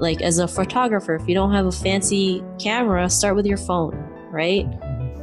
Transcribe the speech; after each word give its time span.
like 0.00 0.22
as 0.22 0.38
a 0.38 0.48
photographer, 0.48 1.14
if 1.14 1.28
you 1.28 1.34
don't 1.34 1.52
have 1.52 1.66
a 1.66 1.72
fancy 1.72 2.42
camera, 2.58 3.08
start 3.10 3.36
with 3.36 3.46
your 3.46 3.56
phone, 3.56 3.94
right? 4.30 4.66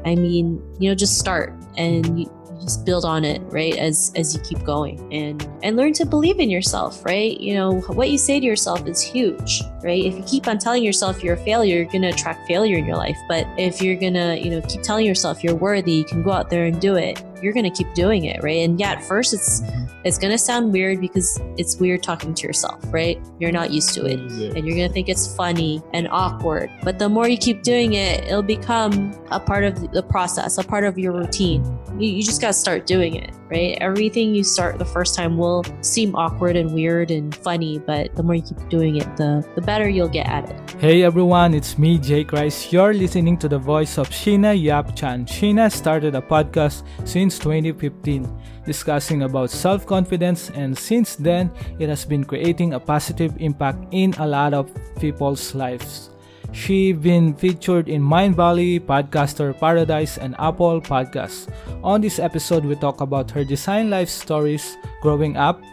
I 0.06 0.16
mean, 0.16 0.62
you 0.80 0.90
know, 0.90 0.96
just 0.96 1.18
start 1.18 1.54
and 1.78 2.20
you, 2.22 2.32
just 2.62 2.86
build 2.86 3.06
on 3.06 3.24
it 3.24 3.42
right 3.52 3.76
as 3.78 4.12
as 4.16 4.34
you 4.34 4.42
keep 4.42 4.64
going 4.64 5.14
and 5.14 5.48
and 5.62 5.76
learn 5.76 5.94
to 5.94 6.06
believe 6.06 6.40
in 6.40 6.50
yourself 6.50 7.04
right 7.06 7.40
you 7.40 7.54
know 7.54 7.82
what 7.82 8.10
you 8.10 8.18
say 8.18 8.40
to 8.40 8.46
yourself 8.46 8.88
is 8.88 9.02
huge 9.02 9.62
right? 9.86 10.04
If 10.04 10.18
you 10.18 10.24
keep 10.24 10.48
on 10.48 10.58
telling 10.58 10.84
yourself 10.84 11.24
you're 11.24 11.36
a 11.36 11.46
failure 11.46 11.78
you're 11.78 11.86
going 11.86 12.02
to 12.02 12.10
attract 12.10 12.48
failure 12.48 12.78
in 12.78 12.86
your 12.86 12.98
life. 12.98 13.18
But 13.30 13.48
if 13.58 13.82
you're 13.82 13.96
going 13.96 14.16
to 14.16 14.38
you 14.42 14.50
know 14.50 14.62
keep 14.62 14.82
telling 14.82 15.06
yourself 15.06 15.44
you're 15.44 15.56
worthy 15.56 15.94
you 15.94 16.04
can 16.04 16.24
go 16.24 16.32
out 16.32 16.50
there 16.50 16.66
and 16.66 16.82
do 16.82 16.96
it. 16.96 17.24
You're 17.42 17.54
going 17.54 17.66
to 17.66 17.70
keep 17.70 17.94
doing 17.94 18.26
it 18.26 18.42
right? 18.42 18.68
And 18.68 18.80
yeah 18.80 18.94
at 18.94 19.04
first 19.04 19.34
it's 19.34 19.62
mm-hmm. 19.62 19.86
it's 20.04 20.18
going 20.18 20.32
to 20.32 20.38
sound 20.38 20.74
weird 20.74 21.00
because 21.00 21.40
it's 21.58 21.78
weird 21.78 22.02
talking 22.02 22.34
to 22.34 22.48
yourself 22.48 22.82
right? 22.92 23.22
You're 23.40 23.52
not 23.52 23.72
used 23.72 23.94
to 23.94 24.06
it. 24.06 24.20
And 24.20 24.66
you're 24.66 24.76
going 24.76 24.88
to 24.88 24.94
think 24.94 25.08
it's 25.08 25.34
funny 25.36 25.84
and 25.94 26.08
awkward. 26.10 26.72
But 26.84 26.98
the 26.98 27.08
more 27.08 27.28
you 27.28 27.38
keep 27.38 27.62
doing 27.62 27.94
it 27.94 28.26
it'll 28.26 28.42
become 28.42 29.14
a 29.30 29.40
part 29.40 29.64
of 29.64 29.92
the 29.92 30.02
process 30.02 30.58
a 30.58 30.64
part 30.64 30.84
of 30.84 30.98
your 30.98 31.14
routine. 31.14 31.64
You, 32.00 32.10
you 32.10 32.24
just 32.24 32.42
got 32.42 32.48
to 32.48 32.54
start 32.54 32.88
doing 32.88 33.16
it 33.16 33.32
right? 33.50 33.78
Everything 33.80 34.34
you 34.34 34.44
start 34.44 34.80
the 34.80 34.86
first 34.86 35.16
time 35.16 35.38
will 35.38 35.64
seem 35.82 36.16
awkward 36.16 36.56
and 36.56 36.74
weird 36.74 37.12
and 37.12 37.36
funny 37.36 37.78
but 37.80 38.16
the 38.16 38.24
more 38.24 38.36
you 38.36 38.42
keep 38.42 38.70
doing 38.70 38.96
it 38.98 39.18
the 39.18 39.48
the 39.56 39.62
better 39.62 39.75
you'll 39.84 40.08
get 40.08 40.28
at 40.28 40.50
it 40.50 40.66
Hey 40.78 41.04
everyone, 41.04 41.54
it's 41.54 41.78
me, 41.80 41.98
Jay 41.98 42.26
Christ. 42.26 42.74
You're 42.74 42.94
listening 42.94 43.38
to 43.38 43.48
the 43.48 43.58
voice 43.58 43.98
of 43.98 44.10
Sheena 44.10 44.52
Yap 44.62 44.94
Chan. 44.94 45.26
Sheena 45.26 45.72
started 45.72 46.16
a 46.16 46.22
podcast 46.22 46.84
since 47.06 47.40
2015 47.40 48.28
discussing 48.66 49.24
about 49.24 49.50
self 49.50 49.86
confidence, 49.86 50.50
and 50.52 50.78
since 50.78 51.16
then, 51.16 51.50
it 51.80 51.88
has 51.88 52.04
been 52.04 52.26
creating 52.26 52.74
a 52.74 52.80
positive 52.80 53.34
impact 53.40 53.88
in 53.92 54.14
a 54.20 54.28
lot 54.28 54.54
of 54.54 54.70
people's 55.00 55.56
lives. 55.56 56.10
She's 56.52 56.98
been 56.98 57.34
featured 57.34 57.88
in 57.88 58.02
Mindvalley, 58.02 58.80
Podcaster 58.80 59.58
Paradise, 59.58 60.18
and 60.18 60.36
Apple 60.40 60.82
Podcasts. 60.82 61.48
On 61.84 62.02
this 62.02 62.20
episode, 62.20 62.66
we 62.66 62.76
talk 62.76 63.02
about 63.02 63.32
her 63.32 63.44
design 63.44 63.90
life 63.90 64.10
stories 64.10 64.78
growing 65.02 65.38
up, 65.38 65.64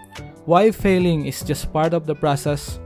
why 0.45 0.71
failing 0.71 1.27
is 1.27 1.43
just 1.43 1.73
part 1.73 1.93
of 1.93 2.07
the 2.07 2.15
process, 2.15 2.79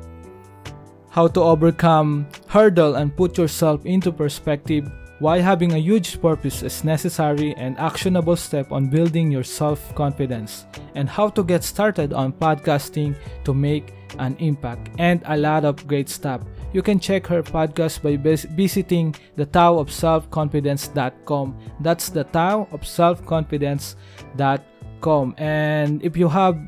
how 1.17 1.27
to 1.27 1.41
overcome 1.41 2.29
hurdle 2.47 2.95
and 2.97 3.17
put 3.17 3.39
yourself 3.39 3.87
into 3.87 4.13
perspective, 4.13 4.93
why 5.19 5.41
having 5.41 5.73
a 5.73 5.79
huge 5.79 6.21
purpose 6.21 6.63
is 6.63 6.85
necessary 6.85 7.55
and 7.57 7.79
actionable 7.79 8.37
step 8.37 8.71
on 8.71 8.91
building 8.91 9.33
your 9.33 9.43
self-confidence, 9.43 10.67
and 10.95 11.09
how 11.09 11.31
to 11.31 11.43
get 11.43 11.65
started 11.65 12.13
on 12.13 12.35
podcasting 12.35 13.17
to 13.45 13.55
make 13.55 13.95
an 14.19 14.37
impact, 14.41 14.91
and 14.99 15.23
a 15.25 15.39
lot 15.39 15.65
of 15.65 15.87
great 15.87 16.11
stuff. 16.11 16.43
You 16.75 16.83
can 16.83 17.01
check 17.01 17.27
her 17.29 17.43
podcast 17.43 18.03
by 18.03 18.19
visiting 18.19 19.15
the 19.37 19.47
Tao 19.47 19.79
of 19.79 19.91
Self-Confidence.com. 19.91 21.57
That's 21.81 22.11
the 22.11 22.25
Tao 22.25 22.69
of 22.73 22.87
Self-Confidence.com. 22.87 25.35
And 25.39 26.05
if 26.05 26.15
you 26.15 26.29
have 26.29 26.59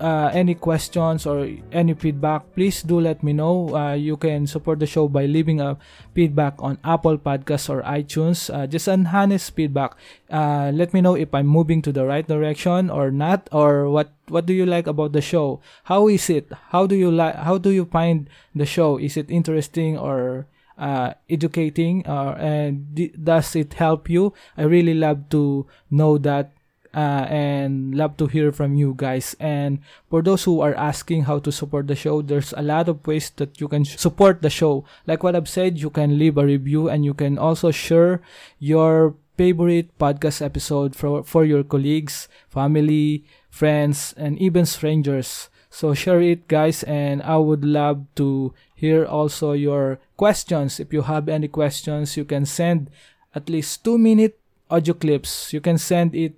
uh, 0.00 0.30
any 0.32 0.54
questions 0.54 1.26
or 1.26 1.48
any 1.72 1.94
feedback, 1.94 2.42
please 2.54 2.82
do 2.82 3.00
let 3.00 3.22
me 3.22 3.32
know. 3.32 3.74
Uh, 3.74 3.94
you 3.94 4.16
can 4.16 4.46
support 4.46 4.78
the 4.78 4.86
show 4.86 5.08
by 5.08 5.26
leaving 5.26 5.60
a 5.60 5.76
feedback 6.14 6.54
on 6.58 6.78
Apple 6.84 7.18
Podcasts 7.18 7.70
or 7.70 7.82
iTunes. 7.82 8.52
Uh, 8.52 8.66
just 8.66 8.88
an 8.88 9.06
honest 9.06 9.54
feedback. 9.54 9.94
Uh, 10.30 10.70
let 10.74 10.92
me 10.92 11.00
know 11.00 11.14
if 11.14 11.34
I'm 11.34 11.46
moving 11.46 11.82
to 11.82 11.92
the 11.92 12.04
right 12.04 12.26
direction 12.26 12.90
or 12.90 13.10
not, 13.10 13.48
or 13.52 13.88
what 13.88 14.12
what 14.28 14.46
do 14.46 14.52
you 14.52 14.66
like 14.66 14.86
about 14.86 15.12
the 15.12 15.20
show? 15.20 15.60
How 15.84 16.08
is 16.08 16.28
it? 16.30 16.50
How 16.70 16.86
do 16.86 16.96
you 16.96 17.10
like? 17.10 17.36
How 17.36 17.58
do 17.58 17.70
you 17.70 17.84
find 17.84 18.28
the 18.54 18.66
show? 18.66 18.98
Is 18.98 19.16
it 19.16 19.30
interesting 19.30 19.98
or 19.98 20.46
uh, 20.78 21.14
educating? 21.30 22.06
Or 22.08 22.34
and 22.34 22.94
d- 22.94 23.14
does 23.14 23.54
it 23.54 23.74
help 23.74 24.10
you? 24.10 24.32
I 24.56 24.62
really 24.62 24.94
love 24.94 25.28
to 25.30 25.66
know 25.90 26.18
that 26.18 26.52
uh, 26.94 27.26
and 27.28 27.94
love 27.94 28.16
to 28.18 28.26
hear 28.26 28.52
from 28.52 28.74
you 28.74 28.94
guys. 28.96 29.34
And 29.40 29.80
for 30.08 30.22
those 30.22 30.44
who 30.44 30.60
are 30.60 30.74
asking 30.74 31.24
how 31.24 31.40
to 31.40 31.52
support 31.52 31.88
the 31.88 31.96
show, 31.96 32.22
there's 32.22 32.54
a 32.56 32.62
lot 32.62 32.88
of 32.88 33.06
ways 33.06 33.30
that 33.36 33.60
you 33.60 33.68
can 33.68 33.84
support 33.84 34.42
the 34.42 34.50
show. 34.50 34.84
Like 35.06 35.22
what 35.22 35.36
I've 35.36 35.48
said, 35.48 35.78
you 35.78 35.90
can 35.90 36.18
leave 36.18 36.38
a 36.38 36.46
review 36.46 36.88
and 36.88 37.04
you 37.04 37.14
can 37.14 37.38
also 37.38 37.70
share 37.70 38.22
your 38.58 39.14
favorite 39.36 39.96
podcast 39.98 40.40
episode 40.40 40.94
for, 40.94 41.24
for 41.24 41.44
your 41.44 41.64
colleagues, 41.64 42.28
family, 42.48 43.24
friends, 43.50 44.14
and 44.16 44.38
even 44.38 44.64
strangers. 44.64 45.48
So 45.70 45.92
share 45.92 46.22
it, 46.22 46.46
guys, 46.46 46.84
and 46.84 47.20
I 47.22 47.36
would 47.36 47.64
love 47.64 48.06
to 48.14 48.54
hear 48.76 49.04
also 49.04 49.52
your 49.52 49.98
questions. 50.16 50.78
If 50.78 50.92
you 50.92 51.02
have 51.02 51.28
any 51.28 51.48
questions, 51.48 52.16
you 52.16 52.24
can 52.24 52.46
send 52.46 52.90
at 53.34 53.48
least 53.48 53.82
two 53.82 53.98
minute 53.98 54.38
audio 54.70 54.94
clips. 54.94 55.52
You 55.52 55.60
can 55.60 55.78
send 55.78 56.14
it 56.14 56.34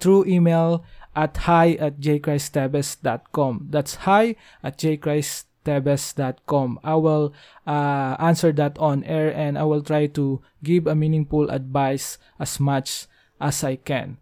through 0.00 0.26
email 0.26 0.84
at 1.16 1.48
hi 1.48 1.72
at 1.78 2.00
jaychristteves.com. 2.00 3.68
That's 3.70 3.94
hi 4.06 4.36
at 4.62 4.78
jaychristteves.com. 4.78 6.80
I 6.84 6.94
will 6.94 7.34
uh, 7.66 8.16
answer 8.18 8.52
that 8.52 8.78
on 8.78 9.04
air 9.04 9.32
and 9.32 9.58
I 9.58 9.64
will 9.64 9.82
try 9.82 10.06
to 10.06 10.42
give 10.62 10.86
a 10.86 10.94
meaningful 10.94 11.50
advice 11.50 12.18
as 12.38 12.60
much 12.60 13.06
as 13.40 13.64
I 13.64 13.76
can. 13.76 14.18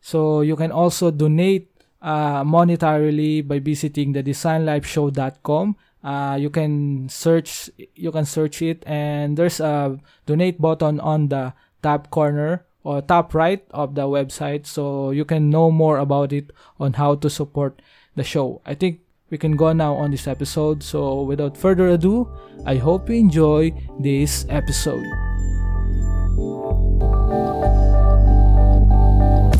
So 0.00 0.40
you 0.40 0.56
can 0.56 0.72
also 0.72 1.10
donate 1.10 1.68
uh, 2.00 2.42
monetarily 2.44 3.46
by 3.46 3.58
visiting 3.58 4.12
the 4.12 4.22
designlifeshow.com. 4.22 5.76
Uh, 6.02 6.38
you 6.40 6.48
can 6.48 7.06
search 7.10 7.68
you 7.94 8.10
can 8.10 8.24
search 8.24 8.62
it 8.62 8.82
and 8.86 9.36
there's 9.36 9.60
a 9.60 10.00
donate 10.24 10.58
button 10.58 10.98
on 10.98 11.28
the 11.28 11.52
top 11.82 12.08
corner 12.08 12.64
or 12.82 13.02
top 13.02 13.34
right 13.34 13.64
of 13.70 13.94
the 13.94 14.02
website 14.02 14.66
so 14.66 15.10
you 15.10 15.24
can 15.24 15.50
know 15.50 15.70
more 15.70 15.98
about 15.98 16.32
it 16.32 16.50
on 16.78 16.94
how 16.94 17.14
to 17.14 17.28
support 17.28 17.80
the 18.16 18.24
show. 18.24 18.60
I 18.64 18.74
think 18.74 19.00
we 19.30 19.38
can 19.38 19.56
go 19.56 19.72
now 19.72 19.94
on 19.94 20.10
this 20.10 20.26
episode. 20.26 20.82
So 20.82 21.22
without 21.22 21.56
further 21.56 21.88
ado, 21.88 22.28
I 22.66 22.76
hope 22.76 23.08
you 23.08 23.16
enjoy 23.16 23.72
this 23.98 24.44
episode. 24.48 25.29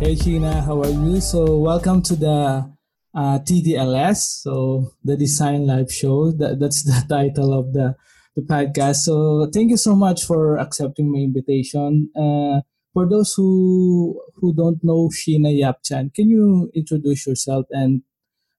Hey 0.00 0.14
Sheena, 0.16 0.64
how 0.64 0.80
are 0.80 0.88
you? 0.88 1.20
So 1.20 1.58
welcome 1.58 2.00
to 2.08 2.16
the 2.16 2.72
uh, 3.14 3.38
TDLS, 3.44 4.40
so 4.40 4.92
the 5.04 5.14
Design 5.14 5.66
Life 5.66 5.92
Show. 5.92 6.32
That, 6.32 6.58
that's 6.58 6.84
the 6.84 7.04
title 7.08 7.52
of 7.52 7.74
the, 7.74 7.96
the 8.34 8.40
podcast. 8.40 9.04
So 9.04 9.46
thank 9.52 9.68
you 9.68 9.76
so 9.76 9.94
much 9.94 10.24
for 10.24 10.56
accepting 10.56 11.12
my 11.12 11.18
invitation. 11.18 12.08
Uh, 12.16 12.62
for 12.94 13.06
those 13.06 13.34
who 13.34 14.18
who 14.36 14.54
don't 14.54 14.82
know 14.82 15.10
Sheena 15.12 15.52
Yap 15.52 15.84
Chan, 15.84 16.12
can 16.16 16.30
you 16.30 16.70
introduce 16.74 17.26
yourself 17.26 17.66
and 17.70 18.00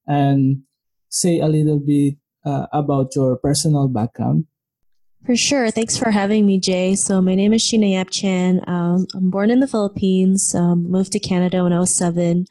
and 0.06 0.62
say 1.10 1.40
a 1.40 1.48
little 1.48 1.80
bit 1.80 2.18
uh, 2.46 2.68
about 2.72 3.16
your 3.16 3.36
personal 3.38 3.88
background? 3.88 4.46
For 5.26 5.36
sure. 5.36 5.70
Thanks 5.70 5.98
for 5.98 6.10
having 6.10 6.48
me, 6.48 6.60
Jay. 6.60 6.96
So 6.96 7.22
my 7.22 7.36
name 7.36 7.54
is 7.54 7.62
Sheena 7.62 7.92
Yap 7.92 8.10
Chan. 8.10 8.62
Um, 8.68 9.06
I'm 9.14 9.30
born 9.30 9.52
in 9.52 9.60
the 9.60 9.68
Philippines, 9.68 10.56
um, 10.56 10.90
moved 10.90 11.12
to 11.12 11.20
Canada 11.20 11.64
when 11.64 11.74
I 11.74 11.80
was 11.80 11.96
seven. 11.96 12.48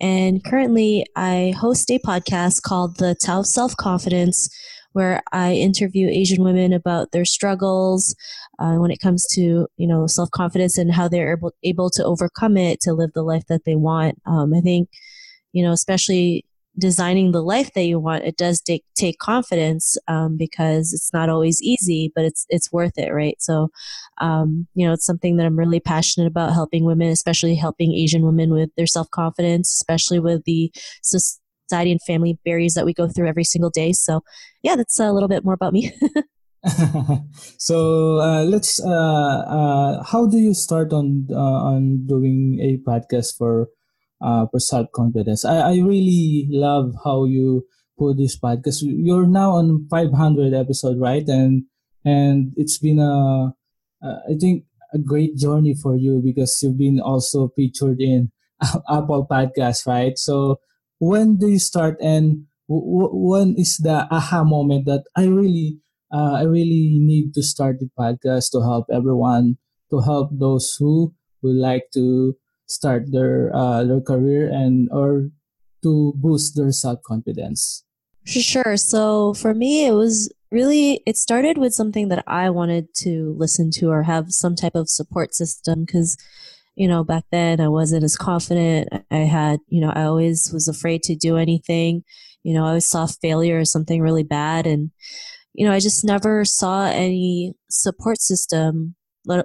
And 0.00 0.42
currently 0.42 1.04
I 1.14 1.54
host 1.58 1.90
a 1.90 1.98
podcast 1.98 2.62
called 2.62 2.96
The 2.96 3.14
Tao 3.14 3.40
of 3.40 3.46
Self-Confidence, 3.46 4.48
where 4.92 5.22
I 5.32 5.52
interview 5.54 6.08
Asian 6.08 6.42
women 6.42 6.72
about 6.72 7.12
their 7.12 7.26
struggles 7.26 8.16
uh, 8.58 8.76
when 8.76 8.90
it 8.90 9.00
comes 9.00 9.26
to, 9.34 9.66
you 9.76 9.86
know, 9.86 10.06
self-confidence 10.06 10.78
and 10.78 10.94
how 10.94 11.08
they're 11.08 11.32
able, 11.32 11.52
able 11.64 11.90
to 11.90 12.04
overcome 12.04 12.56
it 12.56 12.80
to 12.80 12.94
live 12.94 13.10
the 13.14 13.22
life 13.22 13.44
that 13.50 13.66
they 13.66 13.76
want. 13.76 14.18
Um, 14.24 14.54
I 14.54 14.62
think, 14.62 14.88
you 15.52 15.62
know, 15.62 15.72
especially 15.72 16.46
designing 16.78 17.32
the 17.32 17.42
life 17.42 17.72
that 17.74 17.84
you 17.84 17.98
want, 17.98 18.24
it 18.24 18.36
does 18.36 18.60
take 18.60 18.84
take 18.94 19.18
confidence 19.18 19.96
um, 20.08 20.36
because 20.36 20.92
it's 20.92 21.12
not 21.12 21.28
always 21.28 21.60
easy, 21.62 22.12
but 22.14 22.24
it's 22.24 22.46
it's 22.48 22.72
worth 22.72 22.98
it, 22.98 23.12
right? 23.12 23.36
So, 23.40 23.68
um, 24.18 24.66
you 24.74 24.86
know, 24.86 24.92
it's 24.92 25.06
something 25.06 25.36
that 25.36 25.46
I'm 25.46 25.58
really 25.58 25.80
passionate 25.80 26.26
about 26.26 26.52
helping 26.52 26.84
women, 26.84 27.08
especially 27.08 27.54
helping 27.54 27.92
Asian 27.92 28.22
women 28.22 28.50
with 28.50 28.70
their 28.76 28.86
self 28.86 29.10
confidence, 29.10 29.72
especially 29.72 30.20
with 30.20 30.44
the 30.44 30.72
society 31.02 31.92
and 31.92 32.02
family 32.02 32.38
barriers 32.44 32.74
that 32.74 32.86
we 32.86 32.94
go 32.94 33.08
through 33.08 33.28
every 33.28 33.44
single 33.44 33.70
day. 33.70 33.92
So, 33.92 34.22
yeah, 34.62 34.76
that's 34.76 34.98
a 35.00 35.12
little 35.12 35.28
bit 35.28 35.44
more 35.44 35.54
about 35.54 35.72
me. 35.72 35.92
so 37.58 38.18
uh, 38.18 38.42
let's. 38.44 38.82
Uh, 38.82 38.90
uh, 38.90 40.02
how 40.02 40.26
do 40.26 40.38
you 40.38 40.54
start 40.54 40.92
on 40.92 41.26
uh, 41.30 41.36
on 41.36 42.06
doing 42.06 42.58
a 42.60 42.78
podcast 42.88 43.36
for 43.36 43.68
uh, 44.20 44.46
for 44.50 44.60
self 44.60 44.88
confidence? 44.94 45.44
I, 45.44 45.58
I 45.58 45.74
really 45.78 46.48
love 46.50 46.94
how 47.04 47.24
you 47.24 47.66
put 47.98 48.16
this 48.16 48.38
podcast. 48.38 48.82
You're 48.82 49.26
now 49.26 49.52
on 49.52 49.86
500 49.90 50.54
episode, 50.54 50.98
right? 51.00 51.26
And 51.26 51.64
and 52.04 52.52
it's 52.56 52.78
been 52.78 53.00
a, 53.00 53.52
I 54.02 54.34
think 54.38 54.64
a 54.94 54.98
great 54.98 55.36
journey 55.36 55.74
for 55.74 55.96
you 55.96 56.22
because 56.24 56.58
you've 56.62 56.78
been 56.78 57.00
also 57.00 57.48
featured 57.56 58.00
in 58.00 58.30
Apple 58.88 59.26
Podcast, 59.28 59.86
right? 59.86 60.16
So 60.16 60.60
when 60.98 61.36
do 61.36 61.48
you 61.48 61.58
start 61.58 61.96
and 62.00 62.46
w- 62.68 63.10
when 63.12 63.56
is 63.58 63.76
the 63.78 64.06
aha 64.10 64.44
moment 64.44 64.86
that 64.86 65.04
I 65.16 65.26
really 65.26 65.78
uh, 66.12 66.38
I 66.38 66.42
really 66.42 66.98
need 67.02 67.34
to 67.34 67.42
start 67.42 67.80
the 67.80 67.90
podcast 67.98 68.52
to 68.52 68.62
help 68.62 68.86
everyone, 68.92 69.58
to 69.90 70.00
help 70.00 70.30
those 70.32 70.76
who 70.78 71.12
would 71.42 71.56
like 71.56 71.90
to 71.94 72.36
start 72.66 73.10
their 73.10 73.54
uh, 73.54 73.84
their 73.84 74.00
career 74.00 74.48
and 74.48 74.88
or 74.92 75.30
to 75.82 76.12
boost 76.16 76.56
their 76.56 76.72
self 76.72 77.02
confidence. 77.02 77.84
Sure. 78.24 78.76
So 78.76 79.34
for 79.34 79.54
me, 79.54 79.86
it 79.86 79.92
was 79.92 80.32
really 80.50 81.02
it 81.06 81.16
started 81.16 81.58
with 81.58 81.74
something 81.74 82.08
that 82.08 82.24
I 82.26 82.50
wanted 82.50 82.92
to 83.06 83.34
listen 83.38 83.70
to 83.72 83.90
or 83.90 84.02
have 84.02 84.32
some 84.32 84.56
type 84.56 84.74
of 84.74 84.88
support 84.88 85.34
system 85.34 85.84
because 85.84 86.16
you 86.74 86.88
know 86.88 87.04
back 87.04 87.24
then 87.30 87.60
I 87.60 87.68
wasn't 87.68 88.04
as 88.04 88.16
confident. 88.16 88.88
I 89.10 89.18
had 89.18 89.60
you 89.68 89.80
know 89.80 89.92
I 89.94 90.04
always 90.04 90.52
was 90.52 90.68
afraid 90.68 91.02
to 91.04 91.14
do 91.14 91.36
anything. 91.36 92.02
You 92.42 92.54
know 92.54 92.64
I 92.64 92.68
always 92.68 92.86
saw 92.86 93.06
failure 93.06 93.58
as 93.60 93.70
something 93.70 94.02
really 94.02 94.24
bad 94.24 94.66
and 94.66 94.90
you 95.56 95.66
know, 95.66 95.72
I 95.72 95.80
just 95.80 96.04
never 96.04 96.44
saw 96.44 96.86
any 96.86 97.54
support 97.70 98.20
system 98.20 98.94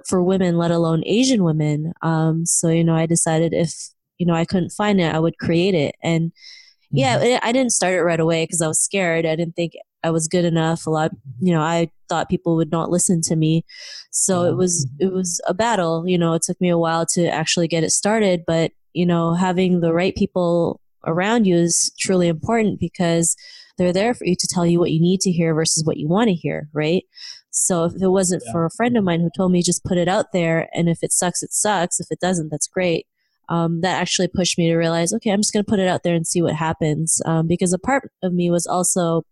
for 0.06 0.22
women, 0.22 0.56
let 0.56 0.70
alone 0.70 1.02
Asian 1.06 1.44
women. 1.44 1.92
Um, 2.02 2.46
so, 2.46 2.68
you 2.68 2.84
know, 2.84 2.94
I 2.94 3.06
decided 3.06 3.52
if, 3.52 3.74
you 4.18 4.26
know, 4.26 4.34
I 4.34 4.44
couldn't 4.44 4.70
find 4.70 5.00
it, 5.00 5.14
I 5.14 5.18
would 5.18 5.38
create 5.38 5.74
it. 5.74 5.94
And 6.02 6.30
mm-hmm. 6.30 6.98
yeah, 6.98 7.40
I 7.42 7.52
didn't 7.52 7.72
start 7.72 7.94
it 7.94 8.02
right 8.02 8.20
away 8.20 8.44
because 8.44 8.62
I 8.62 8.68
was 8.68 8.80
scared. 8.80 9.26
I 9.26 9.36
didn't 9.36 9.56
think 9.56 9.72
I 10.04 10.10
was 10.10 10.28
good 10.28 10.44
enough. 10.44 10.86
A 10.86 10.90
lot, 10.90 11.10
you 11.40 11.52
know, 11.52 11.60
I 11.60 11.90
thought 12.08 12.28
people 12.28 12.56
would 12.56 12.70
not 12.70 12.90
listen 12.90 13.20
to 13.22 13.36
me. 13.36 13.64
So 14.10 14.44
it 14.44 14.56
was, 14.56 14.86
mm-hmm. 14.86 15.06
it 15.08 15.12
was 15.12 15.40
a 15.46 15.54
battle. 15.54 16.04
You 16.06 16.18
know, 16.18 16.34
it 16.34 16.42
took 16.42 16.60
me 16.60 16.68
a 16.68 16.78
while 16.78 17.06
to 17.14 17.28
actually 17.28 17.68
get 17.68 17.84
it 17.84 17.90
started, 17.90 18.42
but, 18.46 18.72
you 18.92 19.06
know, 19.06 19.34
having 19.34 19.80
the 19.80 19.92
right 19.92 20.14
people 20.14 20.80
around 21.06 21.46
you 21.46 21.56
is 21.56 21.92
truly 21.98 22.28
important 22.28 22.78
because 22.78 23.34
they're 23.78 23.92
there 23.92 24.14
for 24.14 24.24
you 24.26 24.36
to 24.38 24.48
tell 24.48 24.66
you 24.66 24.78
what 24.78 24.90
you 24.90 25.00
need 25.00 25.20
to 25.20 25.32
hear 25.32 25.54
versus 25.54 25.84
what 25.84 25.96
you 25.96 26.08
want 26.08 26.28
to 26.28 26.34
hear, 26.34 26.68
right? 26.72 27.04
So 27.52 27.84
if 27.84 27.94
it 28.00 28.08
wasn't 28.08 28.42
yeah. 28.46 28.52
for 28.52 28.64
a 28.64 28.70
friend 28.70 28.96
of 28.96 29.04
mine 29.04 29.20
who 29.20 29.30
told 29.36 29.52
me 29.52 29.62
just 29.62 29.84
put 29.84 29.98
it 29.98 30.08
out 30.08 30.32
there, 30.32 30.68
and 30.74 30.88
if 30.88 30.98
it 31.02 31.12
sucks, 31.12 31.42
it 31.42 31.52
sucks. 31.52 32.00
If 32.00 32.08
it 32.10 32.18
doesn't, 32.20 32.50
that's 32.50 32.66
great. 32.66 33.06
Um, 33.48 33.82
that 33.82 34.00
actually 34.00 34.28
pushed 34.28 34.56
me 34.56 34.68
to 34.68 34.76
realize, 34.76 35.12
okay, 35.12 35.30
I'm 35.30 35.40
just 35.40 35.52
going 35.52 35.64
to 35.64 35.70
put 35.70 35.80
it 35.80 35.88
out 35.88 36.02
there 36.02 36.14
and 36.14 36.26
see 36.26 36.40
what 36.40 36.54
happens. 36.54 37.20
Um, 37.26 37.46
because 37.46 37.72
a 37.72 37.78
part 37.78 38.10
of 38.22 38.32
me 38.32 38.50
was 38.50 38.66
also, 38.66 39.24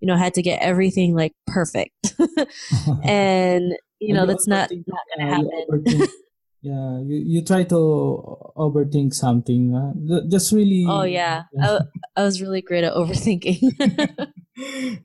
you 0.00 0.06
know, 0.06 0.16
had 0.16 0.34
to 0.34 0.42
get 0.42 0.60
everything 0.60 1.14
like 1.14 1.32
perfect, 1.46 2.14
and 3.04 3.72
you 4.00 4.14
know 4.14 4.26
that's 4.26 4.48
not 4.48 4.70
not 4.70 5.00
going 5.16 5.28
to 5.28 5.34
happen 5.34 6.08
yeah 6.62 7.00
you, 7.00 7.16
you 7.26 7.44
try 7.44 7.64
to 7.64 7.76
overthink 8.56 9.14
something 9.14 9.74
uh, 9.74 10.20
just 10.28 10.52
really 10.52 10.84
oh 10.88 11.02
yeah, 11.04 11.44
I, 11.60 11.80
I 12.16 12.22
was 12.22 12.40
really 12.40 12.62
great 12.62 12.84
at 12.84 12.94
overthinking. 12.94 14.30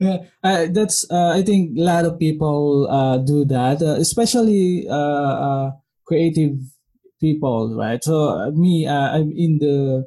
Yeah, 0.00 0.18
uh, 0.42 0.66
that's 0.70 1.10
uh, 1.10 1.30
i 1.30 1.42
think 1.42 1.78
a 1.78 1.82
lot 1.82 2.04
of 2.04 2.18
people 2.18 2.88
uh, 2.90 3.18
do 3.18 3.44
that 3.46 3.80
uh, 3.80 3.96
especially 3.96 4.86
uh, 4.90 5.70
creative 6.06 6.58
people 7.20 7.74
right? 7.78 8.02
So 8.02 8.50
me 8.52 8.86
i'm 8.86 9.32
in 9.32 9.58
the 9.58 10.04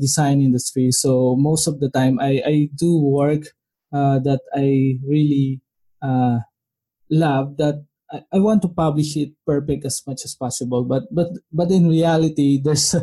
design 0.00 0.40
industry 0.40 0.90
so 0.90 1.36
most 1.36 1.66
of 1.66 1.80
the 1.80 1.90
time 1.90 2.18
i, 2.20 2.40
I 2.46 2.68
do 2.74 2.98
work 2.98 3.44
that 3.92 4.40
i 4.54 4.96
really 5.06 5.60
love 7.10 7.56
that 7.58 7.84
I, 8.10 8.22
I 8.34 8.38
want 8.38 8.62
to 8.62 8.68
publish 8.68 9.16
it 9.16 9.32
perfect 9.46 9.84
as 9.84 10.02
much 10.06 10.24
as 10.24 10.34
possible 10.34 10.84
but 10.84 11.04
but 11.12 11.28
but 11.52 11.70
in 11.70 11.88
reality 11.88 12.60
there's 12.64 12.94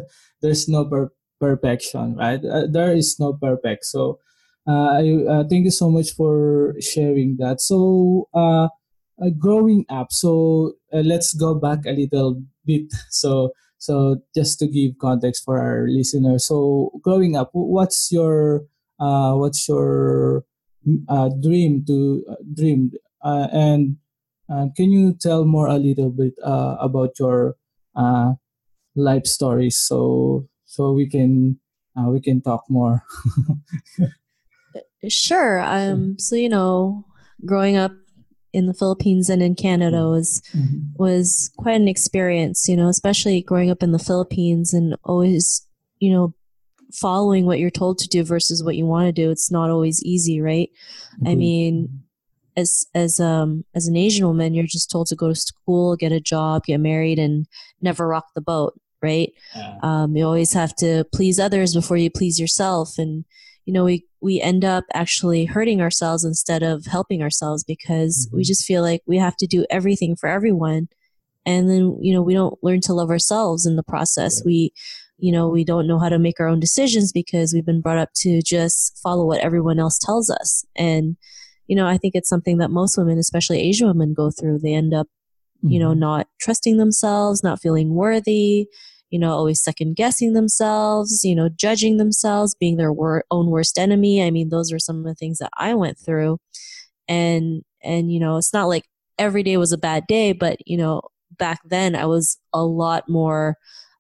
there's 0.42 0.68
no 0.68 0.86
per- 0.86 1.12
perfection 1.40 2.16
right? 2.16 2.44
Uh, 2.44 2.68
there 2.69 2.94
is 2.96 3.19
no 3.19 3.34
perfect. 3.34 3.86
So 3.86 4.19
uh, 4.68 4.98
I 4.98 5.04
uh, 5.30 5.44
thank 5.50 5.66
you 5.66 5.72
so 5.72 5.90
much 5.90 6.12
for 6.12 6.75
sharing 6.81 7.38
that. 7.38 7.62
So 7.62 8.28
uh, 8.34 8.69
growing 9.38 9.86
up 9.90 10.12
so 10.12 10.74
uh, 10.94 11.00
let's 11.06 11.34
go 11.34 11.56
back 11.56 11.86
a 11.86 11.92
little 11.94 12.42
bit. 12.66 12.94
So 13.10 13.51
so 13.78 14.18
just 14.34 14.58
to 14.60 14.68
give 14.68 14.98
context 15.00 15.44
for 15.46 15.60
our 15.60 15.88
listeners. 15.88 16.48
So 16.48 16.92
growing 17.04 17.36
up 17.36 17.50
what's 17.54 18.12
your 18.12 18.66
uh, 19.00 19.34
what's 19.36 19.68
your 19.68 20.46
uh, 21.10 21.30
dream 21.42 21.84
to 21.86 22.25
dream 22.54 22.92
and 23.22 23.98
uh, 24.50 24.68
can 24.75 24.92
you 24.92 25.13
tell 25.13 25.45
more 25.45 25.68
a 25.68 25.77
little 25.77 26.09
bit 26.09 26.33
uh, 26.44 26.77
about 26.80 27.18
your 27.19 27.56
uh, 27.95 28.33
life 28.95 29.25
stories 29.25 29.77
so 29.77 30.47
so 30.65 30.92
we 30.92 31.09
can 31.09 31.59
uh, 31.97 32.09
we 32.09 32.21
can 32.21 32.42
talk 32.42 32.63
more? 32.69 33.03
sure. 35.09 35.62
Um. 35.62 36.19
So 36.19 36.36
you 36.36 36.50
know, 36.50 37.06
growing 37.45 37.75
up 37.75 37.92
in 38.53 38.68
the 38.68 38.74
Philippines 38.74 39.30
and 39.30 39.42
in 39.42 39.56
Canada 39.56 39.97
mm-hmm. 39.97 40.12
was 40.12 40.42
mm-hmm. 40.53 40.80
was 40.95 41.51
quite 41.57 41.81
an 41.81 41.88
experience. 41.88 42.69
You 42.69 42.77
know, 42.77 42.88
especially 42.88 43.41
growing 43.41 43.71
up 43.71 43.81
in 43.81 43.91
the 43.91 44.00
Philippines 44.00 44.74
and 44.74 44.95
always 45.03 45.65
you 46.00 46.12
know 46.12 46.33
following 46.94 47.45
what 47.45 47.59
you're 47.59 47.71
told 47.71 47.98
to 47.98 48.07
do 48.07 48.24
versus 48.24 48.63
what 48.63 48.75
you 48.75 48.86
want 48.86 49.07
to 49.07 49.12
do. 49.12 49.31
It's 49.31 49.51
not 49.51 49.71
always 49.71 50.03
easy, 50.03 50.39
right? 50.39 50.69
Mm-hmm. 51.15 51.27
I 51.27 51.36
mean 51.36 52.05
as 52.57 52.86
as 52.94 53.19
um 53.19 53.66
as 53.74 53.88
an 53.88 53.98
Asian 53.98 54.25
woman, 54.28 54.54
you're 54.54 54.66
just 54.66 54.90
told 54.90 55.07
to 55.07 55.16
go 55.16 55.30
to 55.30 55.36
school, 55.36 55.96
get 55.96 56.12
a 56.12 56.19
job, 56.19 56.66
get 56.66 56.80
married, 56.80 57.19
and 57.19 57.48
never 57.81 58.07
rock 58.07 58.28
the 58.36 58.42
boat, 58.42 58.80
right? 59.02 59.31
Yeah. 59.56 59.78
Um, 59.84 60.16
you 60.16 60.25
always 60.25 60.54
have 60.54 60.75
to 60.78 61.06
please 61.13 61.40
others 61.40 61.74
before 61.74 61.98
you 61.98 62.10
please 62.10 62.40
yourself, 62.40 62.98
and 62.98 63.25
you 63.66 63.74
know 63.74 63.84
we 63.84 64.06
we 64.22 64.42
end 64.42 64.63
up 64.63 64.86
actually 64.94 65.46
hurting 65.46 65.81
ourselves 65.81 66.24
instead 66.24 66.63
of 66.63 66.86
helping 66.86 67.22
ourselves 67.22 67.63
because 67.63 68.28
mm-hmm. 68.28 68.38
we 68.38 68.44
just 68.44 68.66
feel 68.66 68.81
like 68.81 69.01
we 69.06 69.18
have 69.18 69.38
to 69.38 69.48
do 69.48 69.66
everything 69.69 70.16
for 70.16 70.30
everyone, 70.30 70.88
and 71.46 71.69
then 71.69 71.98
you 72.01 72.13
know 72.13 72.22
we 72.22 72.34
don't 72.34 72.58
learn 72.63 72.82
to 72.82 72.94
love 72.94 73.10
ourselves 73.10 73.65
in 73.65 73.75
the 73.75 73.84
process. 73.84 74.38
Yeah. 74.38 74.44
We 74.46 74.74
you 75.18 75.32
know 75.32 75.50
we 75.50 75.63
don't 75.65 75.88
know 75.88 76.00
how 76.00 76.10
to 76.10 76.20
make 76.20 76.39
our 76.39 76.48
own 76.48 76.60
decisions 76.60 77.12
because 77.12 77.53
we've 77.53 77.65
been 77.65 77.82
brought 77.82 77.98
up 77.98 78.10
to 78.15 78.41
just 78.41 78.98
follow 79.03 79.25
what 79.25 79.41
everyone 79.41 79.79
else 79.79 79.98
tells 79.98 80.29
us 80.29 80.65
and 80.75 81.18
you 81.67 81.75
know, 81.75 81.88
I 81.88 81.98
think 81.98 82.15
it's 82.15 82.29
something 82.29 82.57
that 82.60 82.72
most 82.72 82.98
women, 82.98 83.17
especially 83.17 83.60
Asian 83.62 83.88
women, 83.88 84.13
go 84.13 84.31
through. 84.31 84.60
They 84.60 84.74
end 84.74 84.93
up, 84.93 85.07
mm-hmm. 85.57 85.69
you 85.69 85.79
know, 85.79 85.91
mm-hmm. 85.91 86.00
not 86.00 86.27
trusting 86.39 86.77
themselves, 86.77 87.43
not 87.43 87.62
feeling 87.62 87.93
worthy, 87.93 88.67
you 89.10 89.19
know, 89.19 89.31
always 89.31 89.63
second 89.63 89.95
guessing 89.95 90.34
themselves, 90.34 91.24
you 91.24 91.36
know, 91.36 91.50
judging 91.50 91.98
themselves, 91.98 92.55
being 92.55 92.77
their 92.77 92.91
wor- 92.91 93.25
own 93.31 93.50
worst 93.50 93.77
enemy. 93.79 94.24
I 94.24 94.31
mean, 94.31 94.50
those 94.50 94.72
are 94.72 94.79
some 94.79 95.00
of 95.00 95.05
the 95.05 95.15
things 95.15 95.38
that 95.39 95.51
I 95.57 95.74
went 95.74 95.98
through. 95.98 96.39
And, 97.07 97.63
and, 97.84 98.12
you 98.12 98.19
know, 98.19 98.38
it's 98.38 98.53
not 98.53 98.67
like 98.67 98.86
every 99.17 99.43
day 99.43 99.57
was 99.57 99.72
a 99.72 99.77
bad 99.77 100.07
day, 100.07 100.34
but, 100.34 100.57
you 100.65 100.77
know, 100.77 101.01
back 101.38 101.60
then 101.65 101.95
I 101.95 102.05
was 102.05 102.38
a 102.53 102.63
lot 102.63 103.07
more 103.07 103.55